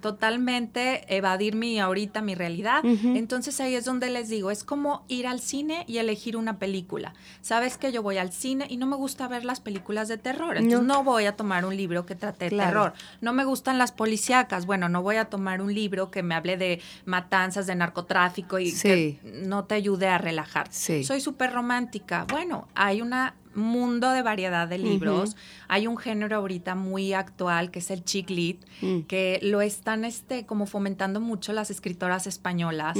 totalmente 0.00 1.14
evadir 1.14 1.54
mi 1.54 1.78
ahorita, 1.78 2.22
mi 2.22 2.34
realidad. 2.34 2.82
Entonces 2.84 3.60
ahí 3.60 3.74
es 3.74 3.84
donde 3.84 4.10
les 4.10 4.28
digo, 4.28 4.50
es 4.50 4.64
como 4.64 5.04
ir 5.08 5.26
al 5.26 5.40
cine 5.40 5.84
y 5.86 5.98
elegir 5.98 6.36
una 6.36 6.58
película. 6.58 7.14
Sabes 7.40 7.76
que 7.76 7.92
yo 7.92 8.02
voy 8.02 8.18
al 8.18 8.32
cine 8.32 8.66
y 8.68 8.76
no 8.76 8.86
me 8.86 8.96
gusta 8.96 9.28
ver 9.28 9.44
las 9.44 9.60
películas 9.60 10.08
de 10.08 10.18
terror, 10.18 10.56
entonces 10.56 10.86
no, 10.86 11.04
voy 11.04 11.26
a 11.26 11.36
tomar 11.36 11.64
un 11.64 11.76
libro 11.76 12.06
que 12.06 12.14
trate 12.14 12.46
de 12.46 12.56
terror. 12.56 12.92
No 13.20 13.32
me 13.32 13.44
gustan 13.44 13.78
las 13.78 13.92
policíacas, 13.92 14.66
bueno, 14.66 14.88
no 14.88 15.02
voy 15.02 15.16
a 15.16 15.26
tomar 15.26 15.60
un 15.60 15.74
libro 15.74 16.10
que 16.10 16.22
me 16.22 16.34
hable 16.34 16.56
de 16.56 16.80
matanzas, 17.04 17.66
de 17.66 17.74
narcotráfico 17.74 18.58
y 18.58 18.72
que 18.72 19.18
no 19.22 19.64
te 19.64 19.74
ayude 19.74 20.08
a 20.08 20.18
relajar. 20.18 20.72
Soy 20.72 21.20
súper 21.20 21.52
romántica. 21.52 22.26
Bueno, 22.28 22.68
hay 22.74 23.02
una 23.02 23.34
mundo 23.54 24.10
de 24.10 24.22
variedad 24.22 24.68
de 24.68 24.78
libros. 24.78 25.36
Hay 25.68 25.86
un 25.86 25.96
género 25.96 26.36
ahorita 26.36 26.74
muy 26.74 27.12
actual 27.12 27.70
que 27.70 27.80
es 27.80 27.90
el 27.90 28.04
chick 28.04 28.30
lit, 28.30 28.64
mm. 28.80 29.00
que 29.02 29.38
lo 29.42 29.60
están 29.60 30.04
este, 30.04 30.46
como 30.46 30.66
fomentando 30.66 31.20
mucho 31.20 31.52
las 31.52 31.70
escritoras 31.70 32.26
españolas. 32.26 32.96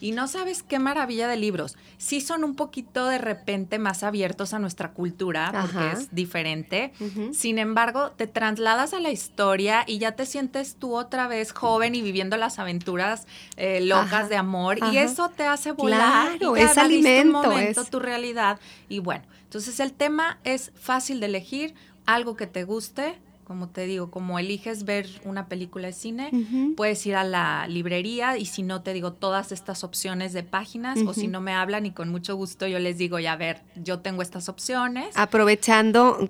Y 0.00 0.12
no 0.12 0.28
sabes 0.28 0.62
qué 0.62 0.78
maravilla 0.78 1.28
de 1.28 1.36
libros. 1.36 1.76
Sí 1.98 2.20
son 2.20 2.44
un 2.44 2.54
poquito 2.54 3.06
de 3.06 3.18
repente 3.18 3.78
más 3.78 4.02
abiertos 4.02 4.54
a 4.54 4.58
nuestra 4.58 4.92
cultura, 4.92 5.52
porque 5.52 5.92
es 5.92 6.14
diferente. 6.14 6.92
Sin 7.32 7.58
embargo, 7.58 8.10
te 8.12 8.26
trasladas 8.26 8.94
a 8.94 9.00
la 9.00 9.10
historia 9.10 9.84
y 9.86 9.98
ya 9.98 10.12
te 10.12 10.26
sientes 10.26 10.76
tú 10.76 10.94
otra 10.94 11.26
vez 11.26 11.52
joven 11.52 11.94
y 11.94 12.02
viviendo 12.02 12.36
las 12.36 12.58
aventuras 12.58 13.26
eh, 13.56 13.80
locas 13.80 14.28
de 14.28 14.36
amor. 14.36 14.78
Y 14.92 14.98
eso 14.98 15.30
te 15.30 15.44
hace 15.44 15.72
volar. 15.72 16.38
Claro, 16.38 16.56
es 16.56 16.76
alimento. 16.78 17.38
Un 17.38 17.46
momento, 17.48 17.84
tu 17.84 18.00
realidad. 18.00 18.58
Y 18.88 18.98
bueno, 18.98 19.24
entonces 19.54 19.78
el 19.78 19.92
tema 19.92 20.40
es 20.42 20.72
fácil 20.74 21.20
de 21.20 21.26
elegir, 21.26 21.74
algo 22.06 22.34
que 22.34 22.48
te 22.48 22.64
guste, 22.64 23.20
como 23.44 23.68
te 23.68 23.86
digo, 23.86 24.10
como 24.10 24.40
eliges 24.40 24.84
ver 24.84 25.08
una 25.24 25.46
película 25.46 25.86
de 25.86 25.92
cine, 25.92 26.32
puedes 26.76 27.06
ir 27.06 27.14
a 27.14 27.22
la 27.22 27.68
librería 27.68 28.36
y 28.36 28.46
si 28.46 28.64
no 28.64 28.82
te 28.82 28.92
digo 28.92 29.12
todas 29.12 29.52
estas 29.52 29.84
opciones 29.84 30.32
de 30.32 30.42
páginas 30.42 30.98
o 31.06 31.14
si 31.14 31.28
no 31.28 31.40
me 31.40 31.52
hablan 31.52 31.86
y 31.86 31.92
con 31.92 32.08
mucho 32.08 32.34
gusto 32.34 32.66
yo 32.66 32.80
les 32.80 32.98
digo, 32.98 33.20
ya 33.20 33.36
ver, 33.36 33.62
yo 33.76 34.00
tengo 34.00 34.22
estas 34.22 34.48
opciones. 34.48 35.06
Aprovechando, 35.14 36.28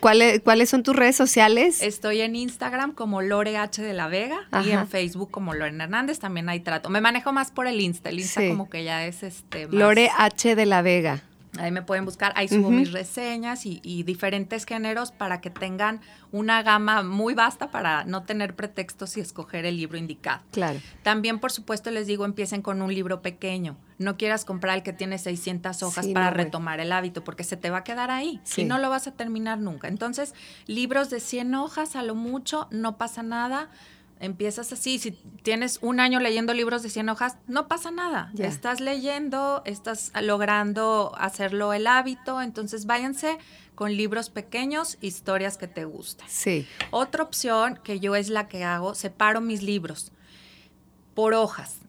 ¿cuáles, 0.00 0.40
¿cuáles 0.40 0.70
son 0.70 0.82
tus 0.82 0.96
redes 0.96 1.16
sociales? 1.16 1.82
Estoy 1.82 2.22
en 2.22 2.36
Instagram 2.36 2.92
como 2.92 3.20
Lore 3.20 3.58
H 3.58 3.82
de 3.82 3.92
la 3.92 4.08
Vega 4.08 4.48
y 4.64 4.70
en 4.70 4.88
Facebook 4.88 5.30
como 5.30 5.52
Lorena 5.52 5.84
Hernández, 5.84 6.20
también 6.20 6.48
hay 6.48 6.60
trato. 6.60 6.88
Me 6.88 7.02
manejo 7.02 7.34
más 7.34 7.50
por 7.50 7.66
el 7.66 7.78
Insta, 7.82 8.08
el 8.08 8.20
Insta 8.20 8.48
como 8.48 8.70
que 8.70 8.82
ya 8.82 9.04
es 9.04 9.22
este... 9.22 9.68
Lore 9.68 10.08
H 10.16 10.56
de 10.56 10.64
la 10.64 10.80
Vega. 10.80 11.22
Ahí 11.58 11.70
me 11.70 11.82
pueden 11.82 12.06
buscar, 12.06 12.32
ahí 12.34 12.48
subo 12.48 12.70
mis 12.70 12.92
reseñas 12.92 13.66
y, 13.66 14.02
diferentes 14.04 14.64
géneros 14.64 15.12
para 15.12 15.42
que 15.42 15.50
tengan 15.50 16.00
una 16.30 16.62
gama 16.62 17.02
muy 17.02 17.34
vasta 17.34 17.70
para 17.70 18.04
no 18.04 18.22
tener 18.22 18.56
pretextos 18.56 19.18
y 19.18 19.20
escoger 19.20 19.66
el 19.66 19.76
libro 19.76 19.98
indicado. 19.98 20.42
Claro. 20.50 20.80
También, 21.02 21.40
por 21.40 21.52
supuesto, 21.52 21.90
les 21.90 22.06
digo, 22.06 22.24
empiecen 22.24 22.62
con 22.62 22.80
un 22.80 22.94
libro 22.94 23.20
pequeño. 23.20 23.76
No 23.98 24.16
quieras 24.16 24.46
comprar 24.46 24.78
el 24.78 24.82
que 24.82 24.94
tiene 24.94 25.18
600 25.18 25.82
hojas 25.82 26.08
para 26.08 26.30
retomar 26.30 26.80
el 26.80 26.90
hábito, 26.90 27.22
porque 27.22 27.44
se 27.44 27.58
te 27.58 27.68
va 27.68 27.78
a 27.78 27.84
quedar 27.84 28.10
ahí 28.10 28.40
y 28.56 28.64
no 28.64 28.78
lo 28.78 28.88
vas 28.88 29.06
a 29.06 29.12
terminar 29.12 29.58
nunca. 29.58 29.88
Entonces, 29.88 30.34
libros 30.66 31.10
de 31.10 31.20
100 31.20 31.54
hojas 31.54 31.96
a 31.96 32.02
lo 32.02 32.14
mucho, 32.14 32.66
no 32.70 32.96
pasa 32.96 33.22
nada 33.22 33.68
empiezas 34.22 34.72
así, 34.72 34.98
si 34.98 35.10
tienes 35.42 35.78
un 35.82 36.00
año 36.00 36.20
leyendo 36.20 36.54
libros 36.54 36.82
de 36.82 36.88
100 36.88 37.08
hojas, 37.10 37.36
no 37.46 37.68
pasa 37.68 37.90
nada. 37.90 38.32
Estás 38.38 38.80
leyendo, 38.80 39.62
estás 39.66 40.12
logrando 40.22 41.12
hacerlo 41.18 41.72
el 41.72 41.86
hábito, 41.86 42.40
entonces 42.40 42.86
váyanse 42.86 43.38
con 43.74 43.96
libros 43.96 44.30
pequeños, 44.30 44.96
historias 45.00 45.58
que 45.58 45.66
te 45.66 45.84
gustan. 45.84 46.28
Sí. 46.30 46.66
Otra 46.90 47.24
opción 47.24 47.78
que 47.82 48.00
yo 48.00 48.14
es 48.14 48.28
la 48.28 48.48
que 48.48 48.64
hago, 48.64 48.94
separo 48.94 49.40
mis 49.40 49.62
libros 49.62 50.12
por 51.14 51.34
hojas. 51.34 51.80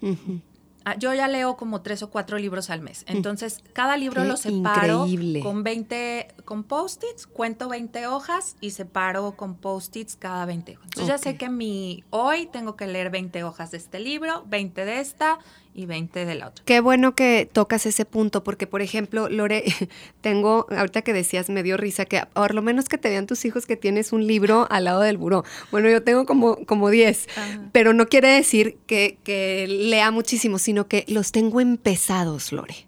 Yo 0.98 1.13
ya 1.13 1.28
leo 1.28 1.58
como 1.58 1.82
tres 1.82 2.04
o 2.04 2.10
cuatro 2.10 2.38
libros 2.38 2.69
al 2.69 2.82
mes. 2.82 3.06
Mm. 3.08 3.17
Entonces, 3.17 3.63
cada 3.74 3.98
libro 3.98 4.24
lo 4.24 4.38
separo 4.38 5.06
con 5.41 5.63
20, 5.63 6.28
con 6.46 6.63
post-its, 6.63 7.28
cuento 7.28 7.69
20 7.69 8.08
hojas 8.08 8.56
y 8.62 8.72
separo 8.72 9.36
con 9.36 9.56
post-its 9.56 10.15
cada 10.15 10.46
20 10.46 10.74
Entonces, 10.74 11.08
ya 11.08 11.17
sé 11.17 11.38
que 11.38 11.50
mi, 11.50 12.04
hoy 12.10 12.48
tengo 12.48 12.76
que 12.76 12.88
leer 12.88 13.10
20 13.10 13.43
hojas 13.43 13.72
de 13.72 13.78
este 13.78 14.00
libro, 14.00 14.43
20 14.48 14.86
de 14.86 15.00
esta 15.00 15.39
y 15.73 15.86
20 15.86 16.25
de 16.25 16.36
la 16.36 16.47
otra. 16.47 16.63
Qué 16.65 16.79
bueno 16.79 17.15
que 17.15 17.49
tocas 17.51 17.86
ese 17.86 18.05
punto, 18.05 18.43
porque 18.43 18.67
por 18.67 18.81
ejemplo, 18.81 19.29
Lore, 19.29 19.63
tengo, 20.21 20.67
ahorita 20.69 21.01
que 21.01 21.13
decías, 21.13 21.49
me 21.49 21.63
dio 21.63 21.77
risa, 21.77 22.05
que 22.05 22.21
por 22.33 22.53
lo 22.53 22.62
menos 22.62 22.89
que 22.89 22.97
te 22.97 23.09
vean 23.09 23.27
tus 23.27 23.45
hijos 23.45 23.65
que 23.65 23.75
tienes 23.75 24.13
un 24.13 24.27
libro 24.27 24.67
al 24.69 24.86
lado 24.86 25.01
del 25.01 25.17
buró. 25.17 25.43
Bueno, 25.71 25.89
yo 25.89 26.03
tengo 26.03 26.25
como, 26.25 26.57
como 26.65 26.89
10, 26.89 27.27
pero 27.71 27.93
no 27.93 28.07
quiere 28.07 28.29
decir 28.29 28.77
que, 28.86 29.17
que 29.23 29.67
lea 29.67 30.12
muchísimo, 30.12 30.59
sino 30.59 30.88
que 30.88 31.05
los 31.07 31.31
tengo 31.31 31.62
empezados, 31.62 32.51
Lore. 32.51 32.86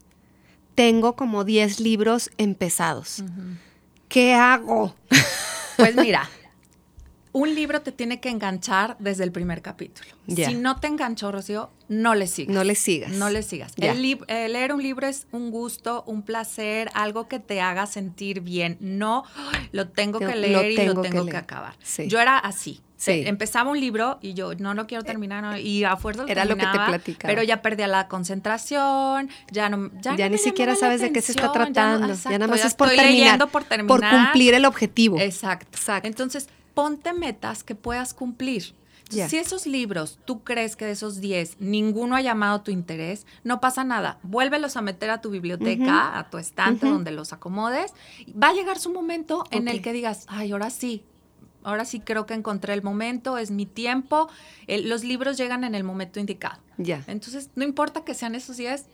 Tengo 0.76 1.16
como 1.16 1.44
10 1.44 1.80
libros 1.80 2.32
empezados. 2.38 3.24
¿Qué 4.10 4.34
hago? 4.34 4.96
Pues 5.78 5.96
mira, 5.96 6.30
un 7.36 7.54
libro 7.54 7.82
te 7.82 7.92
tiene 7.92 8.22
que 8.22 8.30
enganchar 8.30 8.96
desde 8.98 9.26
el 9.26 9.32
primer 9.34 9.62
capítulo. 9.62 10.08
Si 10.26 10.56
no 10.56 10.80
te 10.80 10.88
enganchó, 10.88 11.34
Rocío, 11.34 11.70
no 11.90 12.16
le 12.16 12.28
sigas. 12.28 12.56
No 12.56 12.64
le 12.64 12.76
sigas. 12.76 13.12
No 13.12 13.30
le 13.30 13.44
sigas. 13.44 13.74
El 13.76 14.20
eh, 14.30 14.48
leer 14.48 14.72
un 14.72 14.82
libro 14.82 15.06
es 15.06 15.28
un 15.34 15.52
gusto, 15.52 16.06
un 16.08 16.22
placer, 16.22 16.90
algo 16.94 17.28
que 17.28 17.40
te 17.40 17.60
haga 17.60 17.88
sentir 17.88 18.40
bien. 18.40 18.78
No, 18.80 19.26
lo 19.74 19.90
tengo 19.90 20.20
que 20.20 20.34
leer 20.34 20.72
y 20.72 20.86
lo 20.86 21.02
tengo 21.02 21.26
que, 21.26 21.36
acabar. 21.36 21.76
Yo 22.08 22.22
era 22.22 22.40
así. 22.40 22.80
Empezaba 23.06 23.70
un 23.70 23.82
libro 23.82 24.18
y 24.22 24.34
yo 24.34 24.56
no 24.56 24.74
lo 24.74 24.88
quiero 24.88 25.04
eh, 25.04 25.06
terminar 25.06 25.60
y 25.60 25.84
a 25.84 25.98
fuerza 25.98 26.22
lo 26.22 26.30
Era 26.30 26.46
lo 26.46 26.56
que 26.56 26.66
te 26.66 26.72
platicaba. 26.72 27.34
Pero 27.34 27.44
ya 27.44 27.62
perdía 27.62 27.88
la 27.88 28.08
concentración, 28.08 29.30
ya 29.52 29.68
no 29.68 29.92
ya, 30.00 30.30
ni 30.30 30.38
siquiera 30.38 30.74
sabes 30.78 31.02
de 31.02 31.12
qué 31.12 31.22
se 31.22 31.34
está 31.34 31.52
tratando. 31.52 32.14
Ya, 32.14 32.40
nada 32.40 32.48
más 32.48 32.64
es 32.64 32.76
por 32.76 32.88
terminar, 32.92 33.46
por 33.50 33.66
terminar. 33.66 33.88
Por 33.88 34.10
cumplir 34.10 34.54
el 34.54 34.64
objetivo. 34.64 35.20
Exacto. 35.20 35.68
Exacto. 35.74 36.08
Entonces, 36.08 36.48
ponte 36.76 37.14
metas 37.14 37.64
que 37.64 37.74
puedas 37.74 38.14
cumplir. 38.14 38.76
Si 39.10 39.38
esos 39.38 39.68
libros, 39.68 40.20
tú 40.26 40.44
crees 40.44 40.76
que 40.76 40.86
de 40.86 40.92
esos 40.92 41.22
10 41.22 41.58
ninguno 41.60 42.16
ha 42.16 42.22
llamado 42.22 42.62
tu 42.62 42.72
interés, 42.72 43.26
no 43.44 43.62
pasa 43.62 43.84
nada. 43.84 44.18
Vuélvelos 44.24 44.78
a 44.78 44.82
meter 44.82 45.10
a 45.10 45.22
tu 45.22 45.30
biblioteca, 45.30 46.18
a 46.18 46.30
tu 46.30 46.38
estante 46.38 46.88
donde 46.88 47.12
los 47.12 47.32
acomodes. 47.32 47.94
Va 48.32 48.50
a 48.50 48.54
llegar 48.54 48.80
su 48.80 48.92
momento 48.92 49.44
en 49.52 49.68
el 49.68 49.82
que 49.82 49.94
digas, 49.94 50.26
ay, 50.28 50.52
ahora 50.52 50.70
sí, 50.70 51.04
ahora 51.64 51.86
sí 51.86 52.00
creo 52.00 52.26
que 52.26 52.34
encontré 52.34 52.74
el 52.74 52.82
momento, 52.82 53.38
es 53.38 53.52
mi 53.52 53.66
tiempo. 53.66 54.30
los 54.68 55.04
libros 55.04 55.38
llegan 55.38 55.64
en 55.64 55.76
el 55.76 55.84
momento 55.84 56.20
indicado. 56.20 56.60
Ya. 56.78 57.04
Entonces, 57.08 57.52
no 57.56 57.64
importa 57.64 58.04
que 58.04 58.16
sean 58.16 58.36
esos 58.36 58.58
10, 58.58 58.88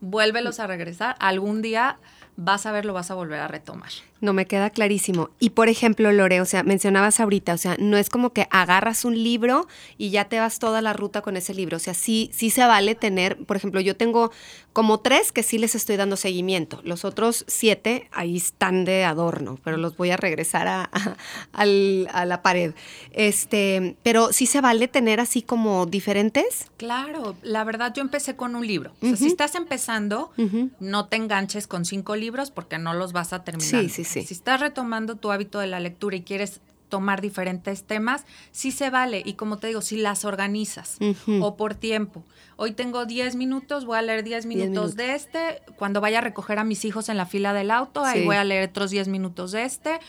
vuélvelos 0.00 0.60
a 0.60 0.66
regresar. 0.66 1.16
Algún 1.18 1.62
día 1.62 1.98
vas 2.36 2.66
a 2.66 2.72
ver, 2.72 2.84
lo 2.84 2.94
vas 2.94 3.10
a 3.10 3.14
volver 3.14 3.40
a 3.40 3.48
retomar. 3.48 3.90
No 4.20 4.32
me 4.32 4.46
queda 4.46 4.70
clarísimo. 4.70 5.30
Y 5.38 5.50
por 5.50 5.68
ejemplo, 5.68 6.10
Lore, 6.12 6.40
o 6.40 6.44
sea, 6.44 6.62
mencionabas 6.62 7.20
ahorita, 7.20 7.54
o 7.54 7.58
sea, 7.58 7.76
no 7.78 7.96
es 7.96 8.10
como 8.10 8.32
que 8.32 8.48
agarras 8.50 9.04
un 9.04 9.22
libro 9.22 9.66
y 9.96 10.10
ya 10.10 10.26
te 10.26 10.40
vas 10.40 10.58
toda 10.58 10.82
la 10.82 10.92
ruta 10.92 11.22
con 11.22 11.36
ese 11.36 11.54
libro. 11.54 11.76
O 11.76 11.80
sea, 11.80 11.94
sí, 11.94 12.30
sí 12.32 12.50
se 12.50 12.64
vale 12.64 12.94
tener, 12.94 13.36
por 13.44 13.56
ejemplo, 13.56 13.80
yo 13.80 13.96
tengo 13.96 14.30
como 14.72 15.00
tres 15.00 15.32
que 15.32 15.42
sí 15.42 15.58
les 15.58 15.74
estoy 15.74 15.96
dando 15.96 16.16
seguimiento. 16.16 16.80
Los 16.84 17.04
otros 17.04 17.44
siete 17.48 18.08
ahí 18.12 18.36
están 18.36 18.84
de 18.84 19.04
adorno, 19.04 19.58
pero 19.64 19.76
los 19.76 19.96
voy 19.96 20.10
a 20.10 20.16
regresar 20.16 20.68
a, 20.68 21.64
la 21.64 22.42
pared. 22.42 22.74
Este, 23.12 23.96
pero 24.04 24.32
sí 24.32 24.46
se 24.46 24.60
vale 24.60 24.86
tener 24.86 25.18
así 25.18 25.42
como 25.42 25.86
diferentes. 25.86 26.70
Claro, 26.76 27.34
la 27.42 27.64
verdad 27.64 27.92
yo 27.92 28.02
empecé 28.02 28.36
con 28.36 28.54
un 28.54 28.66
libro. 28.66 28.92
O 29.02 29.06
sea, 29.06 29.16
si 29.16 29.26
estás 29.26 29.56
empezando, 29.56 30.30
no 30.78 31.06
te 31.06 31.16
enganches 31.16 31.66
con 31.66 31.84
cinco 31.84 32.14
libros 32.14 32.52
porque 32.52 32.78
no 32.78 32.94
los 32.94 33.12
vas 33.12 33.32
a 33.32 33.42
terminar. 33.42 33.82
Sí, 33.82 33.88
sí, 33.88 34.04
si 34.08 34.20
estás 34.34 34.60
retomando 34.60 35.16
tu 35.16 35.30
hábito 35.30 35.58
de 35.60 35.66
la 35.66 35.80
lectura 35.80 36.16
y 36.16 36.22
quieres 36.22 36.60
tomar 36.88 37.20
diferentes 37.20 37.84
temas, 37.84 38.24
sí 38.50 38.72
se 38.72 38.90
vale. 38.90 39.22
Y 39.24 39.34
como 39.34 39.58
te 39.58 39.66
digo, 39.66 39.82
si 39.82 39.98
las 39.98 40.24
organizas 40.24 40.98
o 41.40 41.56
por 41.56 41.74
tiempo. 41.74 42.24
Hoy 42.56 42.72
tengo 42.72 43.06
10 43.06 43.36
minutos, 43.36 43.84
voy 43.84 43.98
a 43.98 44.02
leer 44.02 44.24
10 44.24 44.46
minutos, 44.46 44.96
de 44.96 45.14
este. 45.14 45.62
Cuando 45.76 46.00
vaya 46.00 46.18
a 46.18 46.22
recoger 46.22 46.58
a 46.58 46.64
mis 46.64 46.84
hijos 46.84 47.08
en 47.08 47.16
la 47.16 47.26
fila 47.26 47.52
del 47.52 47.70
auto, 47.70 48.04
ahí 48.04 48.24
voy 48.24 48.36
a 48.36 48.44
leer 48.44 48.70
otros 48.70 48.90
10 48.90 49.08
minutos 49.08 49.52
de 49.52 49.64
este. 49.64 50.00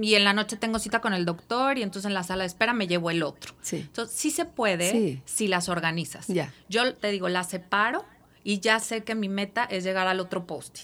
Y 0.00 0.14
en 0.14 0.24
la 0.24 0.32
noche 0.32 0.56
tengo 0.56 0.78
cita 0.78 1.00
con 1.00 1.12
el 1.12 1.26
doctor 1.26 1.76
y 1.76 1.82
entonces 1.82 2.06
en 2.06 2.14
la 2.14 2.22
sala 2.22 2.44
de 2.44 2.46
espera 2.46 2.72
me 2.72 2.86
llevo 2.86 3.10
el 3.10 3.22
otro. 3.22 3.54
Entonces, 3.70 4.16
sí 4.16 4.30
se 4.30 4.46
puede 4.46 5.22
si 5.26 5.48
las 5.48 5.68
organizas. 5.68 6.26
Yo 6.68 6.94
te 6.94 7.10
digo, 7.10 7.28
las 7.28 7.50
separo 7.50 8.04
y 8.44 8.60
ya 8.60 8.80
sé 8.80 9.04
que 9.04 9.14
mi 9.14 9.28
meta 9.28 9.64
es 9.64 9.84
llegar 9.84 10.06
al 10.06 10.20
otro 10.20 10.46
post. 10.46 10.80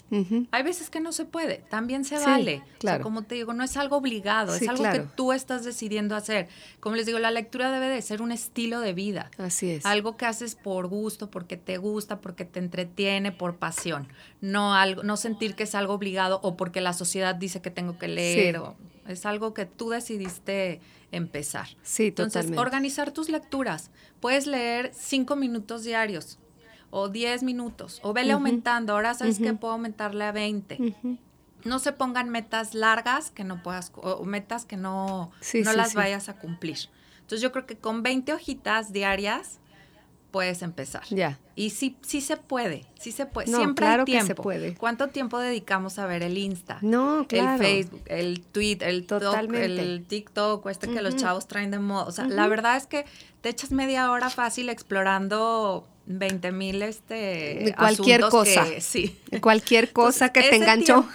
Hay 0.51 0.63
veces 0.63 0.89
que 0.89 0.99
no 0.99 1.11
se 1.11 1.25
puede, 1.25 1.63
también 1.69 2.05
se 2.05 2.17
vale. 2.17 2.63
Claro. 2.79 3.03
como 3.03 3.23
te 3.23 3.35
digo, 3.35 3.53
no 3.53 3.63
es 3.63 3.75
algo 3.77 3.97
obligado, 3.97 4.55
es 4.55 4.67
algo 4.67 4.83
que 4.83 5.05
tú 5.15 5.33
estás 5.33 5.63
decidiendo 5.63 6.15
hacer. 6.15 6.47
Como 6.79 6.95
les 6.95 7.05
digo, 7.05 7.19
la 7.19 7.31
lectura 7.31 7.71
debe 7.71 7.87
de 7.87 8.01
ser 8.01 8.21
un 8.21 8.31
estilo 8.31 8.79
de 8.79 8.93
vida. 8.93 9.31
Así 9.37 9.71
es. 9.71 9.85
Algo 9.85 10.17
que 10.17 10.25
haces 10.25 10.55
por 10.55 10.87
gusto, 10.87 11.29
porque 11.29 11.57
te 11.57 11.77
gusta, 11.77 12.21
porque 12.21 12.45
te 12.45 12.59
entretiene, 12.59 13.31
por 13.31 13.57
pasión. 13.57 14.07
No 14.41 14.73
algo 14.73 15.03
no 15.03 15.17
sentir 15.17 15.55
que 15.55 15.63
es 15.63 15.75
algo 15.75 15.93
obligado 15.93 16.39
o 16.43 16.55
porque 16.55 16.81
la 16.81 16.93
sociedad 16.93 17.35
dice 17.35 17.61
que 17.61 17.71
tengo 17.71 17.97
que 17.97 18.07
leer 18.07 18.57
o 18.57 18.75
es 19.07 19.25
algo 19.25 19.53
que 19.53 19.65
tú 19.65 19.89
decidiste 19.89 20.81
empezar. 21.11 21.67
Sí, 21.81 22.07
Entonces, 22.07 22.51
organizar 22.55 23.11
tus 23.11 23.29
lecturas. 23.29 23.89
Puedes 24.19 24.45
leer 24.45 24.91
cinco 24.93 25.35
minutos 25.35 25.83
diarios 25.83 26.37
o 26.91 27.09
10 27.09 27.43
minutos, 27.43 27.99
o 28.03 28.13
vele 28.13 28.33
aumentando, 28.33 28.93
ahora 28.93 29.13
sabes 29.13 29.39
que 29.39 29.53
puedo 29.53 29.73
aumentarle 29.73 30.25
a 30.25 30.31
20. 30.31 30.95
No 31.65 31.79
se 31.79 31.91
pongan 31.91 32.29
metas 32.29 32.73
largas 32.73 33.31
que 33.31 33.43
no 33.43 33.61
puedas, 33.61 33.91
o 33.95 34.23
metas 34.23 34.65
que 34.65 34.77
no, 34.77 35.31
no 35.65 35.73
las 35.73 35.93
vayas 35.93 36.29
a 36.29 36.37
cumplir. 36.37 36.77
Entonces 37.19 37.41
yo 37.41 37.51
creo 37.51 37.65
que 37.65 37.77
con 37.77 38.01
20 38.01 38.33
hojitas 38.33 38.91
diarias 38.91 39.59
puedes 40.31 40.61
empezar. 40.61 41.03
Ya. 41.09 41.39
Y 41.55 41.71
sí, 41.71 41.97
sí 42.01 42.21
se 42.21 42.37
puede, 42.37 42.85
sí 42.99 43.11
se 43.11 43.25
puede. 43.25 43.47
Siempre 43.47 43.85
hay 43.85 44.05
tiempo. 44.05 44.27
se 44.27 44.35
puede. 44.35 44.75
¿Cuánto 44.75 45.09
tiempo 45.09 45.39
dedicamos 45.39 45.99
a 45.99 46.05
ver 46.05 46.23
el 46.23 46.37
Insta? 46.37 46.77
No, 46.81 47.25
claro. 47.27 47.53
El 47.53 47.59
Facebook, 47.59 48.01
el 48.05 48.41
Twitter, 48.41 48.87
el, 48.87 49.05
Totalmente. 49.05 49.65
el 49.65 50.05
TikTok, 50.07 50.65
este 50.67 50.89
que 50.89 51.01
los 51.01 51.15
chavos 51.17 51.47
traen 51.47 51.71
de 51.71 51.79
moda. 51.79 52.05
O 52.05 52.11
sea, 52.11 52.25
la 52.25 52.47
verdad 52.47 52.77
es 52.77 52.87
que 52.87 53.05
te 53.41 53.49
echas 53.49 53.71
media 53.71 54.09
hora 54.11 54.29
fácil 54.29 54.69
explorando 54.69 55.87
20 56.09 56.51
mil 56.51 56.81
este 56.81 57.73
cualquier 57.77 58.21
cosa. 58.21 58.65
sí. 58.79 59.15
Cualquier 59.41 59.93
cosa 59.93 60.33
que 60.33 60.41
te 60.41 60.55
enganchó 60.55 61.07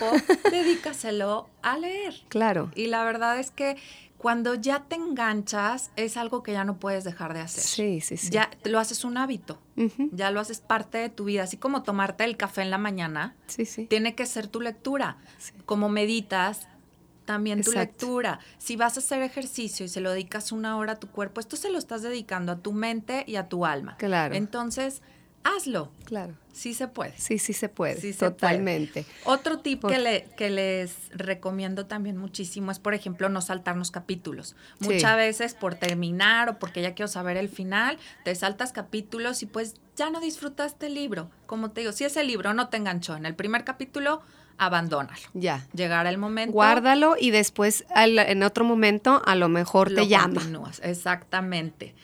dedícaselo 0.51 1.51
a 1.63 1.77
leer. 1.77 2.15
Claro. 2.29 2.71
Y 2.75 2.87
la 2.87 3.05
verdad 3.05 3.39
es 3.39 3.51
que 3.51 3.77
cuando 4.17 4.55
ya 4.55 4.85
te 4.89 4.95
enganchas 4.95 5.91
es 5.97 6.17
algo 6.17 6.43
que 6.43 6.53
ya 6.53 6.65
no 6.65 6.79
puedes 6.79 7.03
dejar 7.05 7.35
de 7.35 7.41
hacer. 7.41 7.65
Sí 7.65 8.01
sí 8.01 8.17
sí. 8.17 8.31
Ya 8.31 8.51
lo 8.63 8.79
haces 8.79 9.05
un 9.05 9.19
hábito. 9.19 9.61
Ya 10.13 10.31
lo 10.31 10.39
haces 10.39 10.61
parte 10.61 10.99
de 10.99 11.09
tu 11.11 11.25
vida. 11.25 11.43
Así 11.43 11.57
como 11.57 11.83
tomarte 11.83 12.23
el 12.25 12.37
café 12.37 12.63
en 12.63 12.71
la 12.71 12.79
mañana 12.79 13.35
sí 13.49 13.67
sí. 13.67 13.87
tiene 13.87 14.15
que 14.15 14.27
ser 14.27 14.47
tu 14.47 14.61
lectura. 14.61 15.19
Como 15.67 15.89
meditas 15.89 16.69
también 17.25 17.63
tu 17.63 17.73
lectura. 17.73 18.39
Si 18.59 18.77
vas 18.77 18.97
a 18.97 19.01
hacer 19.01 19.23
ejercicio 19.23 19.87
y 19.87 19.89
se 19.89 20.01
lo 20.01 20.11
dedicas 20.11 20.53
una 20.53 20.77
hora 20.77 20.93
a 20.93 20.97
tu 20.97 21.09
cuerpo, 21.09 21.41
esto 21.41 21.57
se 21.57 21.71
lo 21.71 21.79
estás 21.79 22.03
dedicando 22.03 22.53
a 22.53 22.57
tu 22.57 22.73
mente 22.73 23.25
y 23.27 23.37
a 23.37 23.49
tu 23.49 23.67
alma. 23.67 23.97
Claro. 23.97 24.35
Entonces, 24.35 25.03
hazlo. 25.45 25.91
Claro. 26.05 26.35
Sí 26.53 26.73
se 26.73 26.87
puede. 26.87 27.13
Sí, 27.19 27.39
sí 27.39 27.53
se 27.53 27.69
puede. 27.69 28.13
totalmente. 28.15 29.05
Otro 29.25 29.59
tip 29.59 29.85
que, 29.85 29.99
le, 29.99 30.25
que 30.37 30.51
les 30.51 31.11
recomiendo 31.11 31.87
también 31.87 32.17
muchísimo 32.17 32.71
es, 32.71 32.79
por 32.79 32.95
ejemplo, 32.95 33.29
no 33.29 33.41
saltarnos 33.41 33.91
capítulos. 33.91 34.55
Muchas 34.79 35.17
veces 35.17 35.55
por 35.55 35.75
terminar 35.75 36.49
o 36.49 36.59
porque 36.61 36.81
ya 36.81 36.95
quiero 36.95 37.09
saber 37.09 37.37
el 37.37 37.49
final, 37.49 37.99
te 38.25 38.35
saltas 38.37 38.73
capítulos 38.73 39.43
y 39.43 39.47
pues 39.47 39.75
ya 39.97 40.11
no 40.11 40.21
disfrutaste 40.21 40.87
el 40.87 40.95
libro. 40.95 41.29
Como 41.47 41.73
te 41.73 41.81
digo, 41.81 41.93
si 41.93 42.05
ese 42.05 42.23
libro 42.23 42.55
no 42.55 42.69
te 42.69 42.77
enganchó 42.77 43.17
en 43.17 43.27
el 43.27 43.35
primer 43.35 43.65
capítulo, 43.65 44.23
abandónalo. 44.59 45.29
Ya. 45.35 45.67
Llegará 45.75 46.11
el 46.11 46.19
momento. 46.19 46.53
Guárdalo 46.53 47.17
y 47.19 47.31
después 47.31 47.85
en 47.95 48.43
otro 48.43 48.65
momento 48.65 49.23
a 49.25 49.35
lo 49.35 49.49
mejor 49.49 49.95
te 49.95 50.07
llama. 50.07 50.43
Exactamente. 50.83 51.95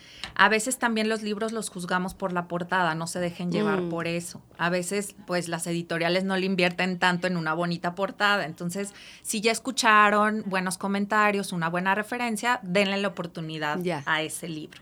A 0.41 0.49
veces 0.49 0.79
también 0.79 1.11
los 1.11 1.23
libros 1.23 1.53
los 1.53 1.69
juzgamos 1.69 2.15
por 2.15 2.33
la 2.33 2.49
portada, 2.49 2.95
no 2.95 3.07
se 3.07 3.21
dejen 3.21 3.53
llevar 3.53 3.83
mm. 3.83 3.89
por 3.91 4.07
eso. 4.07 4.41
A 4.57 4.71
veces, 4.71 5.15
pues 5.27 5.49
las 5.49 5.67
editoriales 5.67 6.25
no 6.25 6.35
le 6.37 6.47
invierten 6.47 6.99
tanto 6.99 7.27
en 7.27 7.37
una 7.37 7.53
bonita 7.53 7.95
portada. 7.95 8.47
Entonces, 8.47 8.95
si 9.21 9.43
ya 9.43 9.53
escucharon 9.53 10.43
buenos 10.47 10.79
comentarios, 10.79 11.53
una 11.53 11.69
buena 11.69 11.95
referencia, 11.95 12.59
denle 12.63 12.97
la 12.97 13.09
oportunidad 13.09 13.79
a 14.07 14.23
ese 14.23 14.49
libro. 14.49 14.81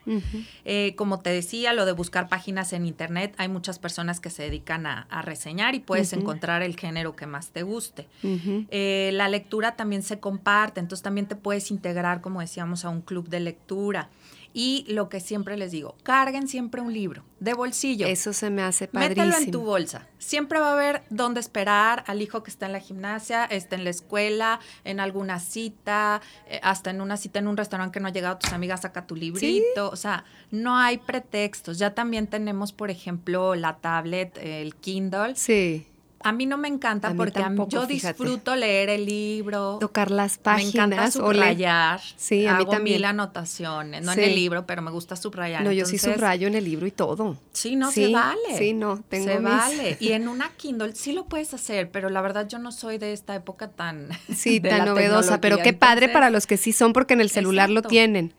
Eh, 0.64 0.94
como 0.96 1.18
te 1.20 1.30
decía, 1.30 1.72
lo 1.72 1.86
de 1.86 1.92
buscar 1.92 2.28
páginas 2.28 2.72
en 2.72 2.86
internet, 2.86 3.34
hay 3.36 3.48
muchas 3.48 3.80
personas 3.80 4.20
que 4.20 4.30
se 4.30 4.44
dedican 4.44 4.86
a, 4.86 5.06
reseñar 5.22 5.74
y 5.74 5.80
puedes 5.80 6.12
encontrar 6.12 6.62
el 6.62 6.76
género 6.76 7.16
que 7.16 7.26
más 7.26 7.50
te 7.50 7.57
guste. 7.62 8.08
Eh, 8.22 9.10
la 9.12 9.28
lectura 9.28 9.76
también 9.76 10.02
se 10.02 10.20
comparte, 10.20 10.80
entonces 10.80 11.02
también 11.02 11.26
te 11.26 11.36
puedes 11.36 11.70
integrar, 11.70 12.20
como 12.20 12.40
decíamos, 12.40 12.84
a 12.84 12.88
un 12.88 13.02
club 13.02 13.28
de 13.28 13.40
lectura. 13.40 14.08
Y 14.54 14.84
lo 14.88 15.08
que 15.08 15.20
siempre 15.20 15.56
les 15.56 15.70
digo, 15.70 15.94
carguen 16.02 16.48
siempre 16.48 16.80
un 16.80 16.92
libro 16.92 17.22
de 17.38 17.54
bolsillo. 17.54 18.06
Eso 18.06 18.32
se 18.32 18.50
me 18.50 18.62
hace 18.62 18.88
padrísimo. 18.88 19.26
Mételo 19.26 19.44
en 19.44 19.50
tu 19.50 19.60
bolsa. 19.60 20.08
Siempre 20.18 20.58
va 20.58 20.70
a 20.70 20.72
haber 20.72 21.02
dónde 21.10 21.38
esperar 21.40 22.02
al 22.06 22.22
hijo 22.22 22.42
que 22.42 22.50
está 22.50 22.66
en 22.66 22.72
la 22.72 22.80
gimnasia, 22.80 23.44
está 23.44 23.76
en 23.76 23.84
la 23.84 23.90
escuela, 23.90 24.58
en 24.84 25.00
alguna 25.00 25.38
cita, 25.38 26.22
eh, 26.48 26.60
hasta 26.62 26.90
en 26.90 27.00
una 27.00 27.16
cita 27.16 27.38
en 27.38 27.46
un 27.46 27.56
restaurante 27.56 27.92
que 27.92 28.00
no 28.00 28.08
ha 28.08 28.12
llegado 28.12 28.38
tus 28.38 28.52
amigas, 28.52 28.80
saca 28.80 29.06
tu 29.06 29.14
librito. 29.14 29.90
O 29.90 29.96
sea, 29.96 30.24
no 30.50 30.76
hay 30.76 30.98
pretextos. 30.98 31.78
Ya 31.78 31.94
también 31.94 32.26
tenemos, 32.26 32.72
por 32.72 32.90
ejemplo, 32.90 33.54
la 33.54 33.76
tablet, 33.76 34.38
el 34.38 34.74
Kindle. 34.76 35.36
Sí 35.36 35.86
a 36.20 36.32
mí 36.32 36.46
no 36.46 36.58
me 36.58 36.68
encanta 36.68 37.14
porque 37.14 37.44
yo 37.68 37.86
disfruto 37.86 38.56
leer 38.56 38.88
el 38.88 39.06
libro. 39.06 39.78
Tocar 39.80 40.10
las 40.10 40.38
páginas. 40.38 40.74
Me 40.74 40.94
encanta 40.94 41.10
subrayar. 41.10 42.00
Sí, 42.16 42.46
a 42.46 42.56
mí 42.56 42.66
también. 42.66 42.96
mil 42.96 43.04
anotaciones, 43.04 44.04
no 44.04 44.12
en 44.12 44.20
el 44.20 44.34
libro, 44.34 44.66
pero 44.66 44.82
me 44.82 44.90
gusta 44.90 45.16
subrayar. 45.16 45.62
No, 45.62 45.72
yo 45.72 45.86
sí 45.86 45.98
subrayo 45.98 46.48
en 46.48 46.54
el 46.54 46.64
libro 46.64 46.86
y 46.86 46.90
todo. 46.90 47.36
Sí, 47.52 47.76
no, 47.76 47.92
se 47.92 48.12
vale. 48.12 48.58
Sí, 48.58 48.72
no, 48.72 49.02
tengo 49.08 49.26
Se 49.26 49.38
vale. 49.38 49.96
Y 50.00 50.12
en 50.12 50.28
una 50.28 50.50
Kindle 50.56 50.94
sí 50.94 51.12
lo 51.12 51.26
puedes 51.26 51.54
hacer, 51.54 51.90
pero 51.90 52.08
la 52.10 52.20
verdad 52.20 52.48
yo 52.48 52.58
no 52.58 52.72
soy 52.72 52.98
de 52.98 53.12
esta 53.12 53.34
época 53.34 53.68
tan... 53.68 54.08
Sí, 54.34 54.60
tan 54.60 54.84
novedosa, 54.86 55.40
pero 55.40 55.58
qué 55.58 55.72
padre 55.72 56.08
para 56.08 56.30
los 56.30 56.46
que 56.46 56.56
sí 56.56 56.72
son 56.72 56.92
porque 56.92 57.14
en 57.14 57.20
el 57.20 57.30
celular 57.30 57.70
lo 57.70 57.82
tienen 57.82 58.34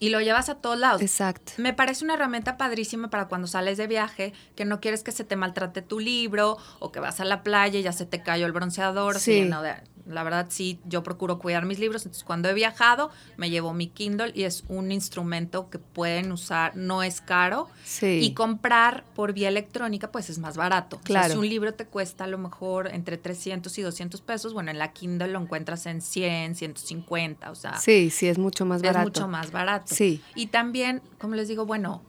y 0.00 0.08
lo 0.08 0.20
llevas 0.20 0.48
a 0.48 0.56
todos 0.56 0.78
lados. 0.78 1.02
Exacto. 1.02 1.52
Me 1.58 1.72
parece 1.72 2.04
una 2.04 2.14
herramienta 2.14 2.56
padrísima 2.56 3.10
para 3.10 3.28
cuando 3.28 3.46
sales 3.46 3.76
de 3.78 3.86
viaje, 3.86 4.32
que 4.56 4.64
no 4.64 4.80
quieres 4.80 5.04
que 5.04 5.12
se 5.12 5.24
te 5.24 5.36
maltrate 5.36 5.82
tu 5.82 6.00
libro 6.00 6.56
o 6.80 6.90
que 6.90 6.98
vas 6.98 7.20
a 7.20 7.24
la 7.24 7.42
playa 7.42 7.78
y 7.78 7.82
ya 7.82 7.92
se 7.92 8.06
te 8.06 8.22
cayó 8.22 8.46
el 8.46 8.52
bronceador. 8.52 9.20
Sí. 9.20 9.42
de, 9.42 9.74
la 10.10 10.22
verdad 10.22 10.46
sí, 10.48 10.80
yo 10.84 11.02
procuro 11.02 11.38
cuidar 11.38 11.64
mis 11.66 11.78
libros. 11.78 12.02
Entonces, 12.02 12.24
cuando 12.24 12.48
he 12.48 12.54
viajado, 12.54 13.10
me 13.36 13.50
llevo 13.50 13.72
mi 13.72 13.88
Kindle 13.88 14.32
y 14.34 14.44
es 14.44 14.64
un 14.68 14.92
instrumento 14.92 15.70
que 15.70 15.78
pueden 15.78 16.32
usar, 16.32 16.76
no 16.76 17.02
es 17.02 17.20
caro. 17.20 17.68
Sí. 17.84 18.20
Y 18.22 18.34
comprar 18.34 19.04
por 19.14 19.32
vía 19.32 19.48
electrónica, 19.48 20.10
pues 20.10 20.30
es 20.30 20.38
más 20.38 20.56
barato. 20.56 21.00
Claro. 21.04 21.32
si 21.32 21.38
un 21.38 21.48
libro 21.48 21.74
te 21.74 21.86
cuesta 21.86 22.24
a 22.24 22.26
lo 22.26 22.38
mejor 22.38 22.88
entre 22.92 23.16
300 23.16 23.76
y 23.78 23.82
200 23.82 24.20
pesos, 24.20 24.52
bueno, 24.52 24.70
en 24.70 24.78
la 24.78 24.92
Kindle 24.92 25.28
lo 25.28 25.40
encuentras 25.40 25.86
en 25.86 26.00
100, 26.00 26.56
150, 26.56 27.50
o 27.50 27.54
sea. 27.54 27.76
Sí, 27.78 28.10
sí, 28.10 28.28
es 28.28 28.38
mucho 28.38 28.64
más 28.66 28.82
barato. 28.82 28.98
Es 28.98 29.04
mucho 29.04 29.28
más 29.28 29.50
barato. 29.52 29.94
Sí. 29.94 30.22
Y 30.34 30.48
también, 30.48 31.02
como 31.18 31.34
les 31.34 31.48
digo, 31.48 31.66
bueno, 31.66 32.02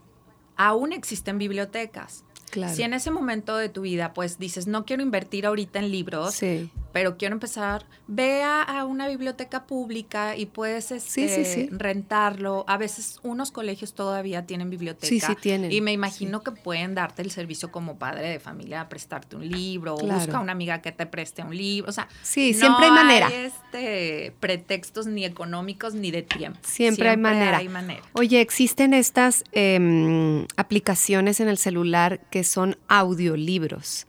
aún 0.58 0.94
existen 0.94 1.38
bibliotecas. 1.38 2.24
Claro. 2.50 2.76
Si 2.76 2.84
en 2.84 2.94
ese 2.94 3.12
momento 3.12 3.56
de 3.56 3.70
tu 3.70 3.82
vida, 3.82 4.14
pues 4.14 4.38
dices, 4.38 4.68
no 4.68 4.86
quiero 4.86 5.02
invertir 5.02 5.46
ahorita 5.46 5.80
en 5.80 5.90
libros, 5.90 6.34
sí 6.34 6.70
pero 6.92 7.18
quiero 7.18 7.34
empezar, 7.34 7.86
ve 8.08 8.44
a, 8.44 8.86
una 8.86 9.08
biblioteca 9.08 9.66
pública 9.66 10.36
y 10.36 10.46
puedes 10.46 10.92
este, 10.92 11.70
rentarlo. 11.72 12.66
A 12.68 12.78
veces 12.78 13.20
unos 13.24 13.52
colegios 13.52 13.94
todavía 13.94 14.46
tienen 14.46 14.70
biblioteca. 14.70 15.08
Sí, 15.08 15.20
sí 15.20 15.36
tienen. 15.40 15.72
Y 15.72 15.82
me 15.82 15.92
imagino 15.92 16.42
que 16.42 16.52
pueden 16.52 16.96
darte 16.96 17.22
el 17.22 17.32
servicio 17.32 17.72
como 17.72 17.98
padre 17.98 18.30
de 18.30 18.40
familia, 18.40 18.90
prestarte 18.90 19.36
un 19.36 19.48
libro, 19.48 19.96
o 19.96 20.06
busca 20.06 20.40
una 20.40 20.52
amiga 20.52 20.82
que 20.82 20.92
te 20.92 21.06
preste 21.06 21.44
un 21.44 21.56
libro. 21.56 21.90
O 21.90 21.94
sea, 21.94 22.08
sí, 22.22 22.54
siempre 22.54 22.86
hay 22.86 22.92
manera. 22.92 23.28
Hay 23.28 23.34
este, 23.34 24.34
pretextos 24.40 25.08
ni 25.08 25.26
económicos 25.26 25.94
ni 25.94 26.12
de 26.12 26.24
tiempo. 26.24 26.60
Siempre, 26.64 27.10
hay, 27.10 27.18
manera. 27.18 27.58
hay 27.58 27.70
manera. 27.70 28.02
Oye, 28.14 28.42
existen 28.42 28.94
estas 28.94 29.44
em, 29.52 30.46
aplicaciones 30.58 31.40
en 31.40 31.48
el 31.48 31.58
celular 31.58 32.20
que 32.30 32.44
son 32.44 32.78
audiolibros 32.88 34.08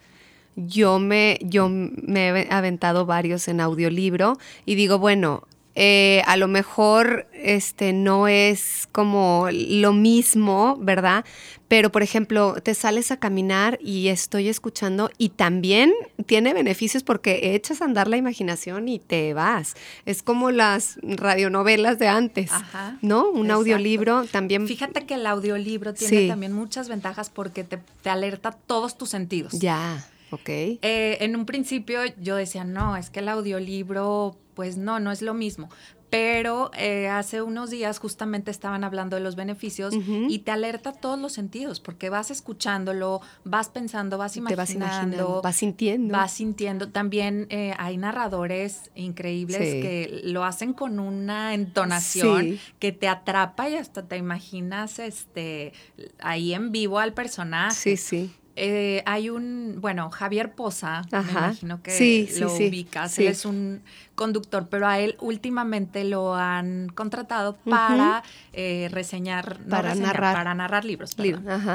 yo 0.57 0.99
me, 0.99 1.39
yo 1.43 1.69
me 1.69 2.29
he 2.29 2.49
aventado 2.51 3.07
varios 3.07 3.49
en 3.49 3.61
audiolibro 3.61 4.39
y 4.67 4.75
digo, 4.75 4.99
bueno, 4.99 5.47
eh, 5.75 6.23
a 6.27 6.37
lo 6.37 6.49
mejor 6.49 7.27
este 7.33 7.95
no 7.95 8.29
es 8.29 8.89
como 8.93 9.49
lo 9.51 9.95
mismo, 9.95 10.77
¿verdad? 10.79 11.25
Pero, 11.67 11.91
por 11.91 12.03
ejemplo, 12.03 12.57
te 12.63 12.75
sales 12.75 13.11
a 13.11 13.17
caminar 13.17 13.79
y 13.81 14.09
estoy 14.09 14.49
escuchando 14.51 15.11
y 15.17 15.31
también 15.31 15.91
tiene 16.27 16.53
beneficios 16.53 17.03
porque 17.03 17.55
echas 17.55 17.81
a 17.81 17.87
andar 17.87 18.09
la 18.09 18.19
imaginación 18.19 18.89
y 18.89 18.99
te 18.99 19.33
vas. 19.33 19.75
Es 20.05 20.23
como 20.23 20.51
las 20.51 20.99
radionovelas 21.03 21.99
de 21.99 22.09
antes, 22.09 22.51
¿no? 23.01 23.31
Un 23.31 23.51
audiolibro 23.51 24.27
también. 24.27 24.69
Fíjate 24.69 25.07
que 25.07 25.15
el 25.15 25.25
audiolibro 25.27 25.95
tiene 25.95 26.29
también 26.29 26.53
muchas 26.53 26.91
ventajas 26.91 27.31
porque 27.31 27.65
te, 27.65 27.79
te 28.03 28.11
alerta 28.11 28.51
todos 28.51 28.99
tus 28.99 29.09
sentidos. 29.09 29.59
Ya. 29.59 30.07
Ok. 30.33 30.49
Eh, 30.49 30.79
en 31.21 31.37
un 31.37 31.45
principio 31.47 32.01
yo 32.19 32.37
decía, 32.37 32.65
no, 32.65 32.97
es 32.97 33.11
que 33.11 33.21
el 33.21 33.29
audiolibro, 33.29 34.39
pues 34.55 34.79
no, 34.79 34.99
no 34.99 35.13
es 35.13 35.21
lo 35.23 35.35
mismo. 35.35 35.69
Pero 36.09 36.71
eh, 36.77 37.09
hace 37.09 37.41
unos 37.41 37.71
días 37.71 37.99
justamente 37.99 38.51
estaban 38.51 38.85
hablando 38.85 39.17
de 39.17 39.23
los 39.23 39.35
beneficios 39.35 39.95
y 40.29 40.41
te 40.41 40.51
alerta 40.51 40.93
todos 40.93 41.19
los 41.19 41.33
sentidos, 41.33 41.81
porque 41.81 42.11
vas 42.11 42.31
escuchándolo, 42.31 43.23
vas 43.45 43.71
pensando, 43.71 44.19
vas 44.19 44.37
imaginando, 44.37 44.63
vas, 44.63 44.75
imaginando 44.75 45.43
vas 45.43 45.57
sintiendo. 45.57 46.13
Vas 46.13 46.33
sintiendo. 46.33 46.89
También 46.91 47.47
eh, 47.49 47.73
hay 47.79 47.97
narradores 47.97 48.91
increíbles 48.95 49.59
que 49.59 50.21
lo 50.25 50.45
hacen 50.45 50.75
con 50.75 50.99
una 50.99 51.55
entonación 51.55 52.59
que 52.79 52.93
te 52.93 53.09
atrapa 53.09 53.71
y 53.71 53.77
hasta 53.77 54.07
te 54.07 54.19
imaginas 54.19 54.99
este 54.99 55.73
ahí 56.19 56.53
en 56.53 56.73
vivo 56.73 56.99
al 56.99 57.15
personaje. 57.15 57.75
Sí, 57.75 57.97
sí. 57.97 58.31
Eh, 58.55 59.03
hay 59.07 59.31
un, 59.31 59.79
bueno, 59.81 60.11
Javier 60.11 60.55
Poza, 60.55 61.03
me 61.11 61.21
imagino 61.21 61.83
que 61.83 62.29
lo 62.39 62.53
ubicas, 62.53 63.19
él 63.19 63.29
es 63.29 63.47
un 63.47 63.83
conductor, 64.15 64.69
pero 64.69 64.87
a 64.87 64.99
él 64.99 65.17
últimamente 65.21 66.05
lo 66.05 66.35
han 66.35 66.91
contratado 66.91 67.57
para 67.57 68.23
eh, 68.53 68.89
reseñar, 68.93 69.59
para, 69.71 69.95
narrar. 69.95 70.35
para 70.35 70.55
narrar 70.55 70.85
libros. 70.85 71.17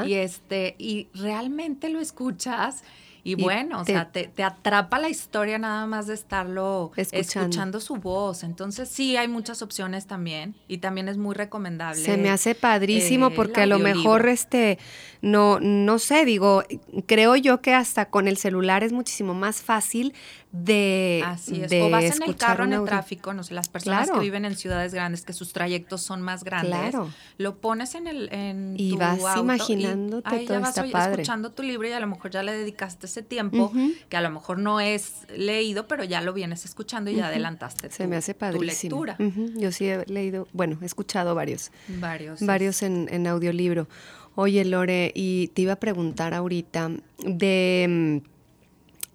y 0.06 0.14
este, 0.14 0.76
y 0.78 1.08
realmente 1.14 1.88
lo 1.88 2.00
escuchas 2.00 2.84
y, 3.28 3.34
bueno, 3.34 3.80
o 3.80 3.84
sea, 3.84 4.10
te, 4.10 4.30
atrapa 4.42 4.98
la 4.98 5.10
historia 5.10 5.58
nada 5.58 5.86
más 5.86 6.06
de 6.06 6.14
estarlo 6.14 6.90
escuchando. 6.96 7.78
su 7.78 7.96
voz. 7.96 8.42
Entonces 8.42 8.88
sí, 8.88 9.18
hay 9.18 9.28
muchas 9.28 9.60
opciones 9.60 10.06
también 10.06 10.54
y 10.66 10.78
también 10.78 11.08
es 11.08 11.18
muy 11.18 11.34
recomendable. 11.34 12.00
Se 12.00 12.16
me 12.16 12.30
hace 12.30 12.54
padrísimo 12.54 13.26
eh, 13.26 13.32
porque 13.36 13.60
a 13.60 13.66
lo 13.66 13.78
mejor 13.78 14.26
este 14.28 14.78
no 15.20 15.60
no 15.60 15.98
sé, 15.98 16.24
digo, 16.24 16.64
creo 17.06 17.36
yo 17.36 17.60
que 17.60 17.74
hasta 17.74 18.06
con 18.06 18.28
el 18.28 18.38
celular 18.38 18.82
es 18.82 18.92
muchísimo 18.92 19.34
más 19.34 19.60
fácil 19.60 20.14
de 20.50 21.22
Así 21.26 21.62
es. 21.62 21.70
o 21.72 21.90
vas 21.90 22.04
en 22.16 22.22
el 22.22 22.36
carro 22.36 22.64
en 22.64 22.72
el 22.72 22.84
tráfico, 22.84 23.34
no 23.34 23.42
sé, 23.42 23.52
las 23.52 23.68
personas 23.68 24.10
que 24.10 24.18
viven 24.18 24.44
en 24.46 24.56
ciudades 24.56 24.94
grandes 24.94 25.22
que 25.22 25.32
sus 25.34 25.52
trayectos 25.52 26.00
son 26.00 26.22
más 26.22 26.42
grandes. 26.42 26.90
Claro. 26.90 27.10
Lo 27.36 27.56
pones 27.56 27.94
en 27.94 28.06
el 28.06 28.32
en 28.32 28.74
y 28.78 28.96
vas 28.96 29.20
imaginándote 29.36 30.28
y 30.34 30.38
ahí 30.38 30.46
ya 30.46 30.60
vas 30.60 30.78
escuchando 30.78 31.52
tu 31.52 31.62
libro 31.62 31.86
y 31.88 31.92
a 31.92 32.00
lo 32.00 32.06
mejor 32.06 32.30
ya 32.30 32.42
le 32.42 32.52
dedicaste 32.52 33.06
ese 33.06 33.22
tiempo 33.22 33.72
que 34.08 34.16
a 34.16 34.22
lo 34.22 34.30
mejor 34.30 34.58
no 34.58 34.80
es 34.80 35.26
leído, 35.36 35.86
pero 35.86 36.04
ya 36.04 36.20
lo 36.22 36.32
vienes 36.32 36.64
escuchando 36.64 37.10
y 37.10 37.16
ya 37.16 37.26
adelantaste 37.28 37.90
Se 37.90 38.06
me 38.06 38.16
hace 38.16 38.34
padrísimo. 38.34 39.04
lectura. 39.04 39.16
Yo 39.54 39.70
sí 39.70 39.86
he 39.88 40.04
leído, 40.06 40.48
bueno, 40.52 40.78
he 40.80 40.86
escuchado 40.86 41.34
varios. 41.34 41.70
Varios. 41.88 42.40
Varios 42.44 42.82
en, 42.82 43.08
en 43.10 43.26
audiolibro. 43.26 43.86
Oye, 44.34 44.64
Lore, 44.64 45.12
y 45.14 45.48
te 45.48 45.62
iba 45.62 45.72
a 45.72 45.80
preguntar 45.80 46.32
ahorita 46.32 46.92
de 47.18 48.20
mm, 48.24 48.37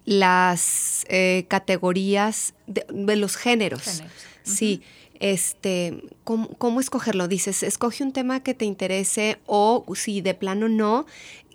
las 0.04 1.04
eh, 1.08 1.46
categorías 1.48 2.54
de, 2.66 3.16
los 3.16 3.36
géneros. 3.36 4.02
Sí. 4.42 4.82
Este, 5.20 6.02
¿cómo, 6.24 6.80
escogerlo? 6.80 7.28
Dices, 7.28 7.62
escoge 7.62 8.02
un 8.02 8.12
tema 8.12 8.40
que 8.40 8.52
te 8.52 8.64
interese 8.64 9.38
o 9.46 9.84
si 9.94 10.20
de 10.20 10.34
plano 10.34 10.68
no, 10.68 11.06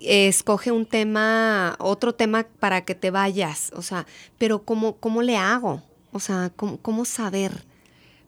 escoge 0.02 0.72
un 0.72 0.86
tema, 0.86 1.76
otro 1.80 2.16
tema 2.16 2.48
para 2.60 2.86
que 2.86 2.96
te 2.96 3.12
vayas. 3.12 3.72
O 3.76 3.82
sea, 3.82 4.08
pero 4.38 4.64
¿cómo, 4.64 4.96
cómo 4.96 5.22
le 5.22 5.38
hago? 5.38 5.84
O 6.12 6.20
sea, 6.20 6.52
¿cómo, 6.56 7.06
saber 7.06 7.64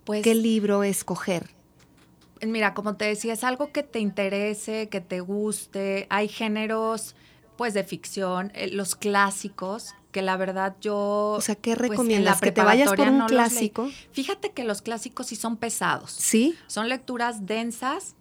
pues, 0.04 0.22
qué 0.22 0.36
libro 0.36 0.84
escoger? 0.84 1.50
Mira, 2.42 2.74
como 2.74 2.96
te 2.96 3.06
decía, 3.06 3.34
es 3.34 3.44
algo 3.44 3.72
que 3.72 3.84
te 3.84 4.00
interese, 4.00 4.90
que 4.90 5.02
te 5.02 5.22
guste. 5.22 6.08
Hay 6.10 6.28
géneros, 6.28 7.16
pues, 7.62 7.76
de 7.76 7.84
ficción, 7.84 8.52
eh, 8.56 8.72
los 8.72 8.96
clásicos, 8.96 9.94
que 10.12 10.24
la 10.24 10.36
verdad 10.36 10.78
yo... 10.82 11.36
O 11.38 11.42
sea, 11.42 11.54
¿qué 11.54 11.76
pues, 11.76 11.92
recomiendas? 11.92 12.42
¿Que 12.42 12.52
te 12.52 12.64
vayas 12.64 12.92
por 12.92 13.08
un 13.08 13.28
clásico? 13.28 13.88
Fíjate 14.14 14.50
que 14.50 14.64
los 14.64 14.82
clásicos 14.82 15.28
sí 15.28 15.36
son 15.36 15.58
pesados. 15.58 16.10
¿Sí? 16.10 16.56
Son 16.66 16.90
lecturas 16.90 17.46
densas. 17.46 18.16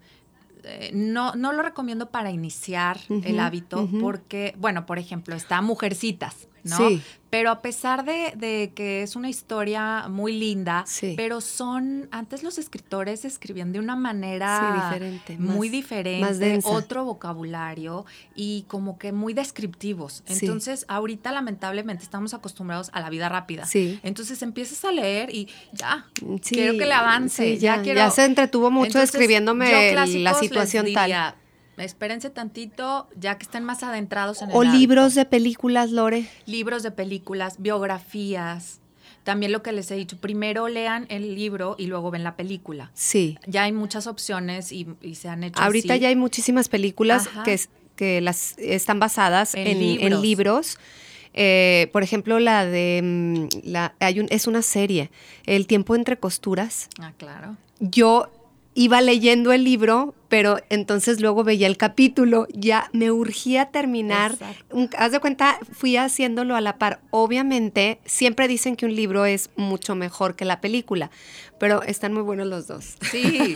Eh, 0.64 0.90
no, 0.92 1.34
no 1.36 1.54
lo 1.54 1.62
recomiendo 1.62 2.10
para 2.10 2.30
iniciar 2.30 3.00
el 3.08 3.40
hábito 3.40 3.88
porque, 4.02 4.54
bueno, 4.58 4.84
por 4.84 4.98
ejemplo, 4.98 5.34
está 5.34 5.62
Mujercitas. 5.62 6.49
¿No? 6.64 6.76
Sí. 6.76 7.02
Pero 7.30 7.50
a 7.52 7.62
pesar 7.62 8.04
de, 8.04 8.72
que 8.74 9.02
es 9.02 9.14
una 9.14 9.28
historia 9.30 10.08
muy 10.08 10.32
linda, 10.32 10.84
pero 11.16 11.40
son, 11.40 12.08
antes 12.10 12.42
los 12.42 12.58
escritores 12.58 13.24
escribían 13.24 13.72
de 13.72 13.78
una 13.78 13.94
manera 13.94 14.90
diferente, 14.90 15.38
muy 15.38 15.68
diferente, 15.68 16.58
otro 16.64 17.04
vocabulario 17.04 18.04
y 18.34 18.64
como 18.66 18.98
que 18.98 19.12
muy 19.12 19.32
descriptivos. 19.32 20.24
Entonces, 20.26 20.84
ahorita 20.88 21.30
lamentablemente 21.30 22.02
estamos 22.02 22.34
acostumbrados 22.34 22.90
a 22.92 23.00
la 23.00 23.10
vida 23.10 23.28
rápida. 23.28 23.64
Entonces 24.02 24.42
empiezas 24.42 24.84
a 24.84 24.90
leer 24.90 25.32
y 25.32 25.48
ya, 25.72 26.06
quiero 26.42 26.78
que 26.78 26.86
le 26.86 26.92
avance. 26.92 27.58
ya, 27.58 27.80
quiero... 27.80 27.98
ya 27.98 28.10
se 28.10 28.24
entretuvo 28.24 28.72
mucho 28.72 29.00
escribiéndome 29.00 29.92
la 29.94 30.34
situación 30.34 30.92
tal 30.92 31.36
espérense 31.84 32.30
tantito, 32.30 33.08
ya 33.16 33.38
que 33.38 33.44
estén 33.44 33.64
más 33.64 33.82
adentrados 33.82 34.42
en 34.42 34.50
el 34.50 34.56
O 34.56 34.62
libros 34.62 35.14
de 35.14 35.24
películas, 35.24 35.90
Lore. 35.90 36.28
Libros 36.46 36.82
de 36.82 36.90
películas, 36.90 37.56
biografías. 37.58 38.80
También 39.24 39.52
lo 39.52 39.62
que 39.62 39.72
les 39.72 39.90
he 39.90 39.96
dicho, 39.96 40.16
primero 40.16 40.68
lean 40.68 41.06
el 41.10 41.34
libro 41.34 41.76
y 41.78 41.86
luego 41.86 42.10
ven 42.10 42.24
la 42.24 42.36
película. 42.36 42.90
Sí. 42.94 43.38
Ya 43.46 43.64
hay 43.64 43.72
muchas 43.72 44.06
opciones 44.06 44.72
y, 44.72 44.86
se 45.14 45.28
han 45.28 45.44
hecho 45.44 45.60
Ahorita 45.60 45.96
ya 45.96 46.08
hay 46.08 46.16
muchísimas 46.16 46.68
películas 46.68 47.28
que, 47.44 47.60
que 47.96 48.20
las 48.20 48.56
están 48.58 48.98
basadas 48.98 49.54
en, 49.54 50.22
libros. 50.22 50.78
Eh, 51.34 51.90
por 51.92 52.02
ejemplo, 52.02 52.40
la 52.40 52.64
de 52.64 53.00
mm, 53.02 53.68
la 53.68 53.94
hay 54.00 54.20
un, 54.20 54.26
es 54.30 54.46
una 54.46 54.62
serie, 54.62 55.10
El 55.44 55.66
tiempo 55.66 55.94
entre 55.94 56.16
costuras. 56.16 56.88
Ah, 56.98 57.12
claro. 57.16 57.56
Yo 57.78 58.30
iba 58.74 59.00
leyendo 59.00 59.52
el 59.52 59.64
libro, 59.64 60.14
pero 60.30 60.58
entonces 60.70 61.20
luego 61.20 61.42
veía 61.42 61.66
el 61.66 61.76
capítulo, 61.76 62.46
ya 62.52 62.88
me 62.92 63.10
urgía 63.10 63.66
terminar. 63.66 64.36
haz 64.96 65.12
de 65.12 65.18
cuenta, 65.18 65.58
fui 65.72 65.96
haciéndolo 65.96 66.54
a 66.54 66.60
la 66.60 66.78
par. 66.78 67.00
Obviamente, 67.10 67.98
siempre 68.06 68.46
dicen 68.46 68.76
que 68.76 68.86
un 68.86 68.94
libro 68.94 69.24
es 69.24 69.50
mucho 69.56 69.96
mejor 69.96 70.36
que 70.36 70.44
la 70.44 70.60
película, 70.60 71.10
pero 71.58 71.82
están 71.82 72.14
muy 72.14 72.22
buenos 72.22 72.46
los 72.46 72.68
dos. 72.68 72.96
Sí, 73.10 73.54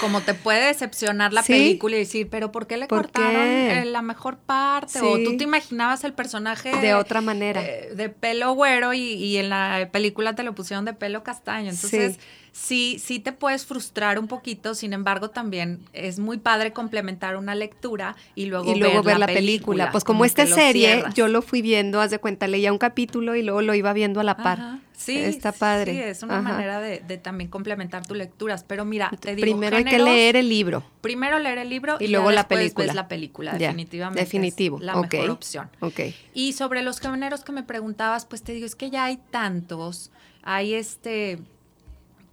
como 0.00 0.20
te 0.20 0.34
puede 0.34 0.68
decepcionar 0.68 1.32
la 1.32 1.42
película 1.42 1.96
y 1.96 1.98
decir, 1.98 2.28
pero 2.30 2.52
¿por 2.52 2.68
qué 2.68 2.76
le 2.76 2.86
cortaron 2.86 3.42
eh, 3.42 3.84
la 3.84 4.00
mejor 4.00 4.38
parte? 4.38 5.00
O 5.00 5.18
tú 5.18 5.36
te 5.36 5.42
imaginabas 5.42 6.04
el 6.04 6.12
personaje 6.12 6.70
de 6.76 6.94
otra 6.94 7.20
manera. 7.20 7.62
Eh, 7.64 7.90
de 7.96 8.10
pelo 8.10 8.54
güero 8.54 8.94
y, 8.94 9.36
en 9.38 9.50
la 9.50 9.88
película 9.90 10.36
te 10.36 10.44
lo 10.44 10.54
pusieron 10.54 10.84
de 10.84 10.92
pelo 10.92 11.24
castaño. 11.24 11.70
Entonces 11.70 12.20
sí, 12.52 12.98
sí 13.02 13.18
te 13.18 13.32
puedes 13.32 13.66
frustrar 13.66 14.18
un 14.18 14.28
poquito, 14.28 14.74
sin 14.74 14.92
embargo 14.92 15.30
también 15.30 15.80
es 15.96 16.18
muy 16.18 16.38
padre 16.38 16.72
complementar 16.72 17.36
una 17.36 17.54
lectura 17.54 18.16
y 18.34 18.46
luego, 18.46 18.72
y 18.72 18.78
luego 18.78 19.02
ver, 19.02 19.18
la, 19.18 19.26
película. 19.26 19.90
Pues 19.90 20.04
como, 20.04 20.24
esta 20.24 20.46
serie, 20.46 21.04
yo 21.14 21.28
lo 21.28 21.42
fui 21.42 21.62
viendo, 21.62 22.00
haz 22.00 22.10
de 22.10 22.18
cuenta, 22.18 22.46
leía 22.46 22.72
un 22.72 22.78
capítulo 22.78 23.34
y 23.36 23.42
luego 23.42 23.62
lo 23.62 23.74
iba 23.74 23.92
viendo 23.92 24.20
a 24.20 24.24
la 24.24 24.36
par. 24.36 24.80
Sí, 24.96 25.18
está 25.18 25.52
padre. 25.52 25.92
Sí, 25.92 25.98
es 25.98 26.22
una 26.22 26.40
manera 26.40 26.80
de, 26.80 26.98
también 27.18 27.50
complementar 27.50 28.06
tus 28.06 28.16
lecturas. 28.16 28.64
Pero 28.64 28.84
mira, 28.84 29.10
te 29.20 29.34
digo, 29.34 29.46
primero 29.46 29.76
hay 29.76 29.84
que 29.84 29.98
leer 29.98 30.36
el 30.36 30.48
libro. 30.48 30.82
Primero 31.02 31.38
leer 31.38 31.58
el 31.58 31.68
libro 31.68 31.96
y, 32.00 32.08
luego 32.08 32.30
la 32.30 32.48
película. 32.48 32.86
Ves 32.86 32.94
la 32.94 33.08
película, 33.08 33.52
definitivamente. 33.52 34.20
Definitivo. 34.20 34.78
la 34.80 34.96
mejor 34.96 35.30
opción. 35.30 35.68
Ok. 35.80 36.00
Y 36.34 36.54
sobre 36.54 36.82
los 36.82 37.00
géneros 37.00 37.44
que 37.44 37.52
me 37.52 37.62
preguntabas, 37.62 38.24
pues 38.24 38.42
te 38.42 38.52
digo, 38.52 38.66
es 38.66 38.74
que 38.74 38.90
ya 38.90 39.04
hay 39.04 39.18
tantos. 39.30 40.10
Hay 40.42 40.74
este 40.74 41.40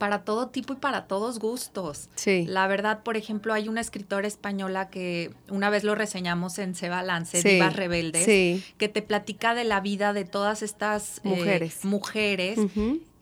para 0.04 0.26
todo 0.26 0.50
tipo 0.50 0.74
y 0.74 0.76
para 0.76 1.08
todos 1.08 1.40
gustos. 1.40 2.10
Sí. 2.16 2.46
La 2.46 2.68
verdad, 2.68 3.04
por 3.04 3.16
ejemplo, 3.16 3.54
hay 3.54 3.70
una 3.70 3.80
escritora 3.80 4.28
española 4.28 4.90
que 4.90 5.34
una 5.48 5.70
vez 5.70 5.86
lo 5.86 5.96
reseñamos 5.96 6.60
en 6.60 6.76
Se 6.76 6.90
Balance, 6.90 7.42
Divas 7.42 7.74
Rebeldes, 7.74 8.26
que 8.26 8.90
te 8.90 9.02
platica 9.02 9.56
de 9.56 9.64
la 9.64 9.80
vida 9.80 10.12
de 10.12 10.26
todas 10.26 10.62
estas 10.62 11.20
eh, 11.20 11.30
mujeres, 11.30 11.86
mujeres 11.86 12.60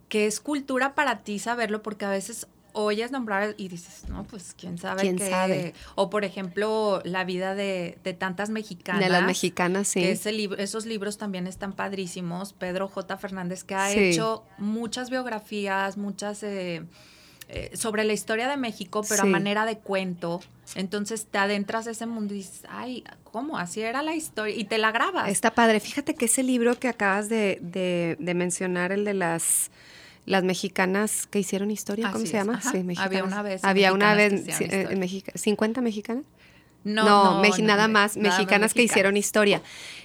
que 0.10 0.26
es 0.26 0.39
cultura 0.39 0.96
para 0.96 1.20
ti 1.20 1.38
saberlo 1.38 1.84
porque 1.84 2.04
a 2.04 2.10
veces 2.10 2.48
oyes 2.73 3.12
nombrar 3.12 3.55
y 3.57 3.67
dices, 3.67 4.05
no, 4.10 4.23
pues 4.23 4.55
quién 4.57 4.77
sabe. 4.77 5.01
¿Quién 5.01 5.19
sabe? 5.19 5.73
O 5.95 6.10
por 6.10 6.23
ejemplo, 6.25 7.01
la 7.03 7.23
vida 7.23 7.55
de, 7.55 7.97
tantas 8.17 8.49
mexicanas. 8.49 9.03
De 9.03 9.10
las 9.10 9.23
mexicanas, 9.23 9.88
sí. 9.88 10.03
esos 10.03 10.86
libros 10.86 11.17
también 11.17 11.47
están 11.47 11.73
padrísimos. 11.73 12.53
Pedro 12.53 12.88
J. 12.88 13.17
Fernández, 13.17 13.63
que 13.63 13.75
ha 13.75 13.91
hecho 13.91 14.43
muchas 14.57 15.10
biografías, 15.10 15.97
muchas 15.97 16.43
eh, 16.43 16.84
eh, 17.49 17.71
sobre 17.73 18.03
la 18.03 18.13
historia 18.13 18.47
de 18.47 18.57
México, 18.57 19.01
pero 19.07 19.23
a 19.23 19.25
manera 19.25 19.65
de 19.65 19.77
cuento. 19.77 20.41
Entonces 20.75 21.25
te 21.25 21.38
adentras 21.38 21.88
a 21.88 21.91
ese 21.91 22.05
mundo 22.05 22.34
y 22.34 22.38
dices, 22.38 22.63
ay, 22.69 23.03
¿cómo? 23.25 23.57
Así 23.57 23.81
era 23.81 24.01
la 24.01 24.15
historia. 24.15 24.55
Y 24.55 24.63
te 24.63 24.77
la 24.77 24.91
grabas. 24.91 25.29
Está 25.29 25.53
padre. 25.53 25.79
Fíjate 25.79 26.15
que 26.15 26.25
ese 26.25 26.43
libro 26.43 26.79
que 26.79 26.88
acabas 26.88 27.27
de, 27.27 27.60
de 28.17 28.34
mencionar, 28.34 28.91
el 28.91 29.03
de 29.03 29.13
las 29.13 29.71
las 30.25 30.43
mexicanas 30.43 31.27
que 31.27 31.39
hicieron 31.39 31.71
historia, 31.71 32.12
¿cómo 32.12 32.25
se 32.25 32.34
llama? 32.34 32.62
Sí, 32.62 32.84
Había 32.97 33.23
una 33.23 33.41
vez. 33.41 33.63
Había 33.63 33.93
una 33.93 34.13
vez, 34.13 34.45
en 34.60 34.99
México, 34.99 35.31
¿50 35.34 35.81
mexicanas? 35.81 36.25
No, 36.84 37.41
no, 37.43 37.57
nada 37.60 37.88
más, 37.88 38.17
mexicanas 38.17 38.73
que 38.73 38.84
hicieron 38.84 39.17
historia. 39.17 39.62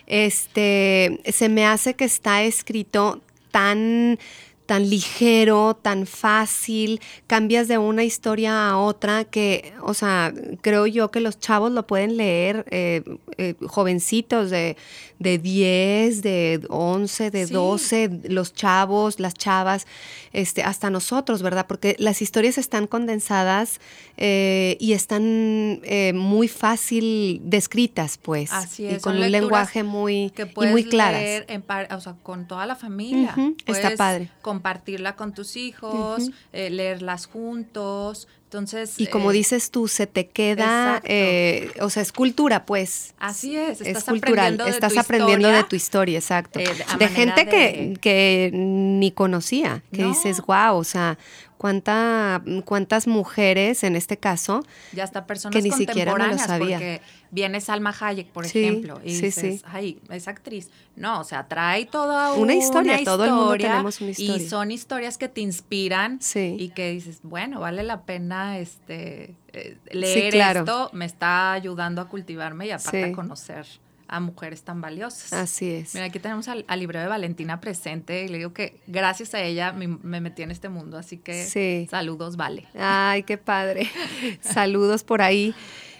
Este, 0.06 1.20
se 1.24 1.48
me 1.48 1.66
hace 1.66 1.94
que 1.94 2.04
está 2.04 2.42
escrito 2.42 3.22
tan 3.50 4.18
tan 4.66 4.90
ligero, 4.90 5.74
tan 5.80 6.06
fácil, 6.06 7.00
cambias 7.26 7.68
de 7.68 7.78
una 7.78 8.02
historia 8.02 8.68
a 8.68 8.78
otra 8.78 9.24
que, 9.24 9.72
o 9.80 9.94
sea, 9.94 10.34
creo 10.60 10.86
yo 10.86 11.10
que 11.12 11.20
los 11.20 11.38
chavos 11.38 11.70
lo 11.70 11.86
pueden 11.86 12.16
leer, 12.16 12.66
eh, 12.70 13.02
eh, 13.38 13.54
jovencitos 13.66 14.50
de, 14.50 14.76
de 15.20 15.38
10, 15.38 16.20
de 16.22 16.60
11, 16.68 17.30
de 17.30 17.46
12, 17.46 18.20
los 18.24 18.52
chavos, 18.52 19.20
las 19.20 19.34
chavas, 19.34 19.86
este, 20.32 20.64
hasta 20.64 20.90
nosotros, 20.90 21.42
¿verdad? 21.42 21.66
Porque 21.68 21.94
las 22.00 22.20
historias 22.20 22.58
están 22.58 22.88
condensadas 22.88 23.80
eh, 24.16 24.76
y 24.80 24.92
están 24.92 25.80
muy 26.14 26.48
fácil 26.48 27.40
descritas, 27.44 28.18
pues. 28.18 28.52
Así 28.52 28.86
es. 28.86 28.98
Y 28.98 29.00
con 29.00 29.16
un 29.16 29.30
lenguaje 29.30 29.84
muy, 29.84 30.32
y 30.36 30.66
muy 30.66 30.84
claras. 30.84 31.20
Leer 31.20 31.46
o 31.90 32.00
sea, 32.00 32.16
con 32.22 32.48
toda 32.48 32.66
la 32.66 32.74
familia. 32.74 33.34
está 33.66 33.94
padre 33.96 34.28
compartirla 34.56 35.16
con 35.16 35.34
tus 35.34 35.56
hijos, 35.56 36.30
eh, 36.52 36.70
leerlas 36.70 37.26
juntos. 37.26 38.26
Entonces. 38.44 38.98
Y 38.98 39.08
como 39.08 39.32
eh, 39.32 39.34
dices 39.34 39.70
tú, 39.70 39.86
se 39.86 40.06
te 40.06 40.28
queda, 40.28 41.02
eh, 41.04 41.72
o 41.80 41.90
sea, 41.90 42.02
es 42.02 42.12
cultura, 42.12 42.64
pues. 42.64 43.14
Así 43.18 43.56
es, 43.56 43.80
estás 43.80 44.04
es 44.04 44.08
cultural, 44.08 44.60
estás 44.66 44.96
aprendiendo 44.96 45.48
de 45.48 45.64
tu 45.64 45.76
historia, 45.76 46.18
exacto. 46.18 46.58
de 46.58 47.08
gente 47.08 47.46
Que, 47.46 47.98
que 48.00 48.50
ni 48.54 49.10
conocía, 49.10 49.82
que 49.92 50.04
dices, 50.04 50.40
wow, 50.46 50.76
o 50.76 50.84
sea, 50.84 51.18
cuánta, 51.58 52.42
cuántas 52.64 53.06
mujeres 53.06 53.84
en 53.84 53.96
este 53.96 54.16
caso 54.16 54.64
ya 54.92 55.04
está 55.04 55.26
personas 55.26 55.54
que 55.54 55.62
ni 55.62 55.72
siquiera 55.72 56.12
lo 56.12 56.38
sabía. 56.38 56.78
porque 56.78 57.00
viene 57.30 57.60
Salma 57.60 57.94
Hayek 57.98 58.28
por 58.28 58.46
ejemplo 58.46 59.00
y 59.04 59.20
dices 59.20 59.62
ay 59.66 60.00
es 60.10 60.28
actriz 60.28 60.70
no 60.94 61.20
o 61.20 61.24
sea 61.24 61.48
trae 61.48 61.86
toda 61.86 62.34
una, 62.34 62.54
historia, 62.54 63.02
todo 63.04 63.24
el 63.24 63.32
mundo 63.32 63.56
tenemos 63.56 64.00
una 64.00 64.10
historia. 64.10 64.36
y 64.36 64.48
son 64.48 64.70
historias 64.70 65.18
que 65.18 65.28
te 65.28 65.40
inspiran 65.40 66.20
y 66.34 66.68
que 66.70 66.90
dices 66.90 67.20
bueno 67.22 67.60
vale 67.60 67.82
la 67.82 68.02
pena 68.02 68.58
este 68.58 69.34
eh, 69.52 69.76
leer 69.90 70.34
esto 70.34 70.90
me 70.92 71.04
está 71.04 71.52
ayudando 71.52 72.00
a 72.00 72.08
cultivarme 72.08 72.66
y 72.66 72.70
aparte 72.70 73.04
a 73.04 73.12
conocer 73.12 73.66
a 74.08 74.20
mujeres 74.20 74.62
tan 74.62 74.80
valiosas. 74.80 75.32
Así 75.32 75.70
es. 75.70 75.94
Mira, 75.94 76.06
aquí 76.06 76.18
tenemos 76.18 76.48
al, 76.48 76.64
libro 76.78 77.00
de 77.00 77.06
Valentina 77.06 77.60
presente 77.60 78.24
y 78.24 78.28
le 78.28 78.38
digo 78.38 78.52
que 78.52 78.80
gracias 78.86 79.34
a 79.34 79.42
ella 79.42 79.72
me, 79.72 79.88
metí 79.88 80.42
en 80.42 80.50
este 80.50 80.68
mundo, 80.68 80.98
así 80.98 81.18
que 81.18 81.86
saludos, 81.90 82.36
Vale. 82.36 82.64
Ay, 82.78 83.22
qué 83.22 83.38
padre. 83.38 83.90
saludos 84.40 85.04
por 85.04 85.22
ahí. 85.22 85.54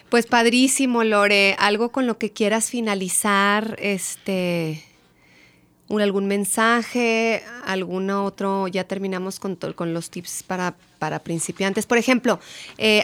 Pues 0.08 0.26
padrísimo, 0.26 1.02
Lore. 1.02 1.56
Algo 1.58 1.90
con 1.90 2.06
lo 2.06 2.18
que 2.18 2.30
quieras 2.32 2.70
finalizar, 2.70 3.76
este, 3.80 4.84
un, 5.88 6.00
algún 6.00 6.26
mensaje, 6.26 7.42
algún 7.64 8.10
otro, 8.10 8.68
ya 8.68 8.84
terminamos 8.84 9.38
con, 9.40 9.56
con 9.56 9.94
los 9.94 10.10
tips 10.10 10.42
para, 10.42 10.74
para 10.98 11.20
principiantes. 11.20 11.86
Por 11.86 11.98
ejemplo, 11.98 12.40
eh, 12.78 13.02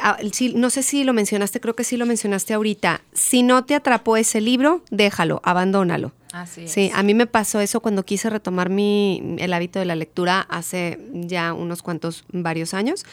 no 0.55 0.71
sé 0.71 0.83
si 0.83 1.05
lo 1.05 1.13
mencionaste, 1.13 1.61
creo 1.61 1.77
que 1.77 1.85
sí 1.85 1.97
lo 1.97 2.07
mencionaste 2.07 2.55
ahorita. 2.55 3.03
Si 3.13 3.43
no 3.43 3.65
te 3.65 3.75
atrapó 3.75 4.17
ese 4.17 4.41
libro, 4.41 4.83
déjalo, 4.91 5.41
abandónalo. 5.45 6.13
Así 6.33 6.67
Sí, 6.67 6.91
a 6.95 7.03
mí 7.03 7.13
me 7.13 7.27
pasó 7.27 7.61
eso 7.61 7.81
cuando 7.81 8.05
quise 8.05 8.31
retomar 8.31 8.71
mi, 8.71 9.37
el 9.39 9.53
hábito 9.53 9.79
de 9.79 9.85
la 9.85 9.95
lectura 9.95 10.41
hace 10.49 10.99
ya 11.13 11.53
unos 11.53 11.83
cuantos, 11.83 12.25
varios 12.33 12.73
años. 12.73 13.05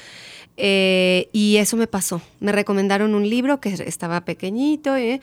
Eh, 0.61 1.29
y 1.31 1.55
eso 1.57 1.77
me 1.77 1.87
pasó. 1.87 2.21
Me 2.41 2.51
recomendaron 2.51 3.15
un 3.15 3.29
libro 3.29 3.61
que 3.61 3.69
estaba 3.69 4.21
pequeñito, 4.21 4.97
eh, 4.97 5.21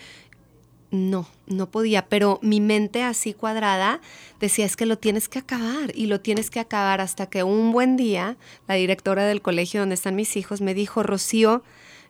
no, 0.97 1.27
no 1.47 1.71
podía, 1.71 2.07
pero 2.09 2.39
mi 2.43 2.61
mente 2.61 3.03
así 3.03 3.35
cuadrada 3.35 4.01
decía 4.41 4.65
es 4.65 4.77
que 4.77 4.87
lo 4.87 4.99
tienes 4.99 5.29
que 5.29 5.39
acabar 5.39 5.93
y 5.95 6.07
lo 6.07 6.21
tienes 6.21 6.51
que 6.51 6.61
acabar 6.61 7.01
hasta 7.01 7.27
que 7.27 7.43
un 7.43 7.73
buen 7.73 7.97
día 7.97 8.37
la 8.67 8.75
directora 8.75 9.25
del 9.27 9.43
colegio 9.43 9.81
donde 9.81 9.95
están 9.95 10.17
mis 10.17 10.37
hijos 10.37 10.61
me 10.61 10.75
dijo, 10.75 11.03
Rocío, 11.03 11.63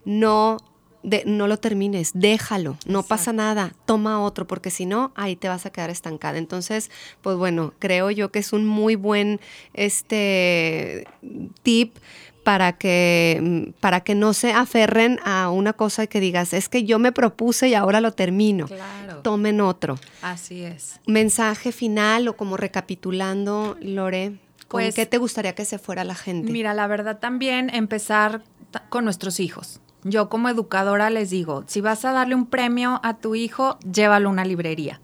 no 0.05 0.59
de, 1.03 1.23
no 1.25 1.47
lo 1.47 1.59
termines, 1.59 2.11
déjalo, 2.15 2.79
no 2.85 3.05
pasa 3.05 3.33
nada, 3.33 3.75
toma 3.85 4.21
otro, 4.23 4.47
porque 4.47 4.71
si 4.71 4.87
no, 4.87 5.13
ahí 5.15 5.37
te 5.37 5.49
vas 5.49 5.65
a 5.65 5.71
quedar 5.71 5.89
estancada. 5.89 6.37
Entonces, 6.37 6.91
pues 7.23 7.37
bueno, 7.37 7.75
creo 7.79 8.11
yo 8.11 8.33
que 8.33 8.41
es 8.41 8.53
un 8.53 8.67
muy 8.67 8.97
buen 8.97 9.41
este 9.73 11.07
tip 11.63 11.97
para 12.47 12.75
que, 12.75 13.75
para 13.81 14.03
que 14.03 14.15
no 14.15 14.33
se 14.33 14.53
aferren 14.53 15.19
a 15.25 15.51
una 15.51 15.73
cosa 15.73 16.05
y 16.05 16.07
que 16.07 16.21
digas, 16.21 16.53
es 16.53 16.69
que 16.69 16.85
yo 16.85 17.01
me 17.01 17.11
propuse 17.11 17.67
y 17.67 17.75
ahora 17.75 18.01
lo 18.01 18.13
termino. 18.13 18.69
Tomen 19.25 19.61
otro. 19.61 19.99
Así 20.23 20.63
es. 20.63 21.01
Mensaje 21.09 21.73
final 21.73 22.29
o 22.29 22.37
como 22.37 22.57
recapitulando, 22.57 23.77
Lore, 23.81 24.39
¿con 24.69 24.81
pues 24.81 24.95
qué 24.95 25.07
te 25.07 25.19
gustaría 25.19 25.57
que 25.57 25.65
se 25.65 25.81
fuera 25.81 26.05
la 26.05 26.15
gente? 26.15 26.53
Mira, 26.53 26.73
la 26.73 26.87
verdad 26.87 27.19
también 27.19 27.69
empezar 27.75 28.43
con 28.91 29.05
nuestros 29.05 29.41
hijos. 29.41 29.81
Yo 30.05 30.29
como 30.29 30.49
educadora 30.49 31.11
les 31.11 31.31
digo, 31.31 31.65
si 31.67 31.81
vas 31.81 32.05
a 32.05 32.13
darle 32.13 32.37
un 32.37 32.47
premio 32.47 33.01
a 33.03 33.15
tu 33.15 33.35
hijo, 33.35 33.77
llévalo 33.81 34.29
a 34.29 34.33
una 34.33 34.45
librería 34.45 35.01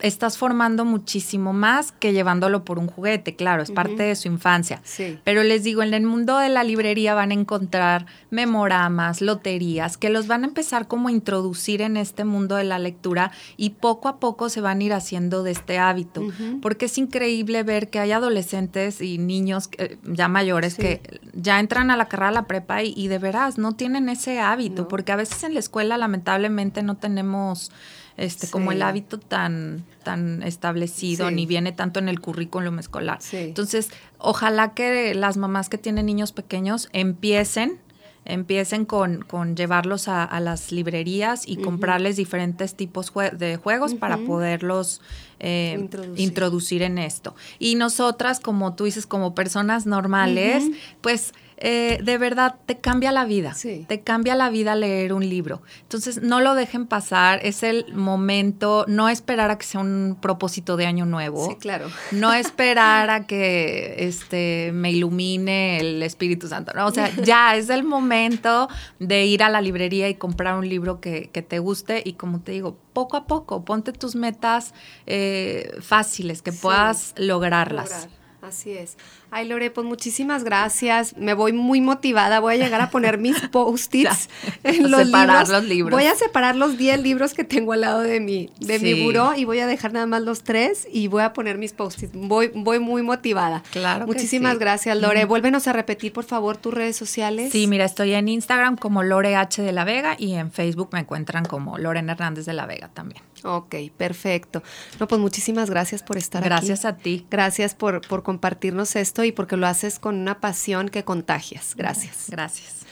estás 0.00 0.38
formando 0.38 0.84
muchísimo 0.84 1.52
más 1.52 1.92
que 1.92 2.12
llevándolo 2.12 2.64
por 2.64 2.78
un 2.78 2.86
juguete, 2.86 3.36
claro, 3.36 3.62
es 3.62 3.70
parte 3.70 4.02
de 4.02 4.16
su 4.16 4.28
infancia. 4.28 4.80
Sí. 4.84 5.18
Pero 5.24 5.42
les 5.42 5.64
digo, 5.64 5.82
en 5.82 5.94
el 5.94 6.04
mundo 6.04 6.38
de 6.38 6.48
la 6.48 6.64
librería 6.64 7.14
van 7.14 7.30
a 7.30 7.34
encontrar 7.34 8.06
memoramas, 8.30 9.20
loterías, 9.20 9.96
que 9.96 10.10
los 10.10 10.26
van 10.26 10.44
a 10.44 10.46
empezar 10.46 10.88
como 10.88 11.08
a 11.08 11.12
introducir 11.12 11.82
en 11.82 11.96
este 11.96 12.24
mundo 12.24 12.56
de 12.56 12.64
la 12.64 12.78
lectura 12.78 13.32
y 13.56 13.70
poco 13.70 14.08
a 14.08 14.18
poco 14.18 14.48
se 14.48 14.60
van 14.60 14.80
a 14.80 14.84
ir 14.84 14.92
haciendo 14.92 15.42
de 15.42 15.52
este 15.52 15.78
hábito, 15.78 16.22
porque 16.60 16.86
es 16.86 16.98
increíble 16.98 17.62
ver 17.62 17.90
que 17.90 17.98
hay 17.98 18.12
adolescentes 18.12 19.00
y 19.00 19.18
niños 19.18 19.68
eh, 19.78 19.98
ya 20.04 20.28
mayores 20.28 20.74
que 20.76 21.20
ya 21.34 21.60
entran 21.60 21.90
a 21.90 21.96
la 21.96 22.08
carrera 22.08 22.28
de 22.28 22.34
la 22.34 22.46
prepa 22.46 22.82
y, 22.82 22.94
y 22.96 23.08
de 23.08 23.18
veras 23.18 23.58
no 23.58 23.72
tienen 23.72 24.08
ese 24.08 24.40
hábito, 24.40 24.88
porque 24.88 25.12
a 25.12 25.16
veces 25.16 25.42
en 25.44 25.54
la 25.54 25.60
escuela 25.60 25.96
lamentablemente 25.96 26.82
no 26.82 26.96
tenemos 26.96 27.70
este, 28.16 28.48
como 28.48 28.72
el 28.72 28.82
hábito 28.82 29.18
tan, 29.18 29.84
tan 30.02 30.42
establecido, 30.42 31.30
ni 31.30 31.46
viene 31.46 31.72
tanto 31.72 31.98
en 31.98 32.08
el 32.08 32.20
currículum 32.20 32.78
escolar. 32.78 33.18
Entonces, 33.32 33.90
ojalá 34.18 34.74
que 34.74 35.14
las 35.14 35.36
mamás 35.36 35.68
que 35.68 35.78
tienen 35.78 36.06
niños 36.06 36.32
pequeños 36.32 36.88
empiecen 36.92 37.80
empiecen 38.24 38.84
con, 38.84 39.22
con 39.22 39.56
llevarlos 39.56 40.06
a, 40.08 40.38
las 40.40 40.70
librerías 40.70 41.42
y 41.46 41.56
comprarles 41.56 42.16
diferentes 42.16 42.74
tipos 42.76 43.12
de 43.32 43.56
juegos 43.56 43.94
para 43.94 44.16
poderlos 44.16 45.00
eh, 45.40 45.88
introducir. 46.16 46.82
en 46.82 46.98
esto. 46.98 47.34
Y 47.58 47.74
nosotras, 47.74 48.38
como 48.38 48.74
tú 48.74 48.84
dices, 48.84 49.06
como 49.06 49.34
personas 49.34 49.86
normales, 49.86 50.64
pues 51.00 51.32
eh, 51.64 52.00
de 52.02 52.18
verdad 52.18 52.56
te 52.66 52.78
cambia 52.78 53.12
la 53.12 53.24
vida. 53.24 53.54
Te 53.86 54.00
cambia 54.00 54.34
la 54.34 54.50
vida 54.50 54.74
leer 54.74 55.12
un 55.12 55.28
libro. 55.28 55.62
Entonces, 55.82 56.20
no 56.20 56.40
lo 56.40 56.56
dejen 56.56 56.88
pasar. 56.88 57.38
Es 57.44 57.62
el 57.62 57.94
momento, 57.94 58.84
no 58.88 59.08
esperar 59.08 59.52
a 59.52 59.58
que 59.58 59.64
sea 59.64 59.80
un 59.80 60.18
propósito 60.20 60.76
de 60.76 60.86
año 60.86 61.06
nuevo. 61.06 61.46
Sí, 61.46 61.54
claro. 61.54 61.88
No 62.10 62.32
esperar 62.34 63.10
a 63.10 63.28
que 63.28 63.94
este, 63.98 64.72
me 64.74 64.90
ilumine 64.90 65.78
el 65.78 66.02
Espíritu 66.02 66.48
Santo. 66.48 66.72
O 66.84 66.90
sea, 66.90 67.14
ya 67.22 67.54
es 67.54 67.70
el 67.70 67.84
momento 67.84 68.68
de 68.98 69.26
ir 69.26 69.44
a 69.44 69.48
la 69.48 69.60
librería 69.60 70.08
y 70.08 70.16
comprar 70.16 70.58
un 70.58 70.68
libro 70.68 71.00
que, 71.00 71.30
te 71.32 71.58
guste. 71.60 72.02
Y 72.04 72.14
como 72.14 72.40
te 72.40 72.50
digo, 72.50 72.76
poco 72.92 73.16
a 73.16 73.26
poco, 73.28 73.64
ponte 73.64 73.92
tus 73.92 74.16
metas 74.16 74.74
eh, 75.06 75.76
fáciles, 75.80 76.42
que 76.42 76.52
puedas 76.52 77.14
lograrlas. 77.16 78.08
Así 78.42 78.72
es. 78.72 78.96
Ay, 79.30 79.46
Lore, 79.46 79.70
pues 79.70 79.86
muchísimas 79.86 80.42
gracias. 80.42 81.16
Me 81.16 81.32
voy 81.32 81.52
muy 81.52 81.80
motivada. 81.80 82.40
Voy 82.40 82.54
a 82.54 82.56
llegar 82.56 82.80
a 82.80 82.90
poner 82.90 83.16
mis 83.16 83.40
post-its 83.52 84.28
en 84.64 84.90
los 84.90 85.04
separar 85.04 85.44
libros. 85.44 85.48
los 85.48 85.64
libros. 85.64 86.00
Voy 86.00 86.08
a 86.08 86.14
separar 86.16 86.56
los 86.56 86.76
10 86.76 87.02
libros 87.02 87.34
que 87.34 87.44
tengo 87.44 87.72
al 87.72 87.82
lado 87.82 88.00
de 88.00 88.18
mi, 88.18 88.50
de 88.58 88.80
mi 88.80 89.04
buró 89.04 89.34
y 89.36 89.44
voy 89.44 89.60
a 89.60 89.68
dejar 89.68 89.92
nada 89.92 90.06
más 90.06 90.22
los 90.22 90.42
3 90.42 90.88
y 90.92 91.06
voy 91.06 91.22
a 91.22 91.32
poner 91.32 91.56
mis 91.56 91.72
post-its. 91.72 92.12
Voy, 92.14 92.50
voy 92.52 92.80
muy 92.80 93.02
motivada. 93.02 93.62
Claro. 93.70 94.06
Muchísimas 94.06 94.58
gracias, 94.58 94.96
Lore. 94.98 95.24
Vuélvenos 95.24 95.68
a 95.68 95.72
repetir, 95.72 96.12
por 96.12 96.24
favor, 96.24 96.56
tus 96.56 96.74
redes 96.74 96.96
sociales. 96.96 97.52
Sí, 97.52 97.68
mira, 97.68 97.84
estoy 97.84 98.12
en 98.14 98.26
Instagram 98.28 98.76
como 98.76 99.04
Lore 99.04 99.36
H 99.36 99.62
de 99.62 99.70
la 99.70 99.84
Vega 99.84 100.16
y 100.18 100.32
en 100.32 100.50
Facebook 100.50 100.88
me 100.92 100.98
encuentran 100.98 101.44
como 101.44 101.78
Lorena 101.78 102.12
Hernández 102.14 102.44
de 102.46 102.54
la 102.54 102.66
Vega 102.66 102.88
también. 102.92 103.22
Ok, 103.44 103.74
perfecto. 103.96 104.62
No, 105.00 105.08
pues 105.08 105.20
muchísimas 105.20 105.70
gracias 105.70 106.02
por 106.02 106.16
estar 106.16 106.42
gracias 106.42 106.84
aquí. 106.84 106.90
Gracias 106.90 106.92
a 106.92 106.96
ti. 106.96 107.26
Gracias 107.30 107.74
por, 107.74 108.06
por 108.06 108.22
compartirnos 108.22 108.96
esto 108.96 109.24
y 109.24 109.32
porque 109.32 109.56
lo 109.56 109.66
haces 109.66 109.98
con 109.98 110.16
una 110.16 110.40
pasión 110.40 110.88
que 110.88 111.04
contagias. 111.04 111.74
Gracias. 111.76 112.26
Gracias. 112.28 112.86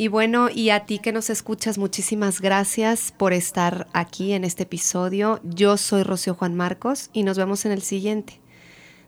Y 0.00 0.06
bueno, 0.06 0.48
y 0.48 0.70
a 0.70 0.86
ti 0.86 1.00
que 1.00 1.12
nos 1.12 1.28
escuchas, 1.28 1.76
muchísimas 1.76 2.40
gracias 2.40 3.12
por 3.16 3.32
estar 3.32 3.88
aquí 3.92 4.32
en 4.32 4.44
este 4.44 4.62
episodio. 4.62 5.40
Yo 5.42 5.76
soy 5.76 6.04
Rocío 6.04 6.34
Juan 6.34 6.54
Marcos 6.54 7.10
y 7.12 7.24
nos 7.24 7.36
vemos 7.36 7.66
en 7.66 7.72
el 7.72 7.82
siguiente. 7.82 8.40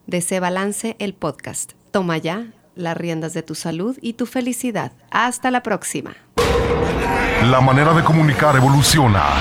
De 0.09 0.21
Se 0.21 0.41
Balance, 0.41 0.97
el 0.99 1.15
podcast. 1.15 1.75
Toma 1.93 2.19
ya 2.19 2.53
las 2.75 2.97
riendas 2.97 3.35
de 3.35 3.45
tu 3.45 3.55
salud 3.55 3.97
y 4.01 4.15
tu 4.15 4.27
felicidad. 4.27 4.91
Hasta 5.13 5.53
la 5.53 5.63
próxima. 5.63 6.17
La 7.45 7.61
manera 7.61 7.95
de 7.95 8.03
comunicar 8.03 8.57
evoluciona 8.57 9.41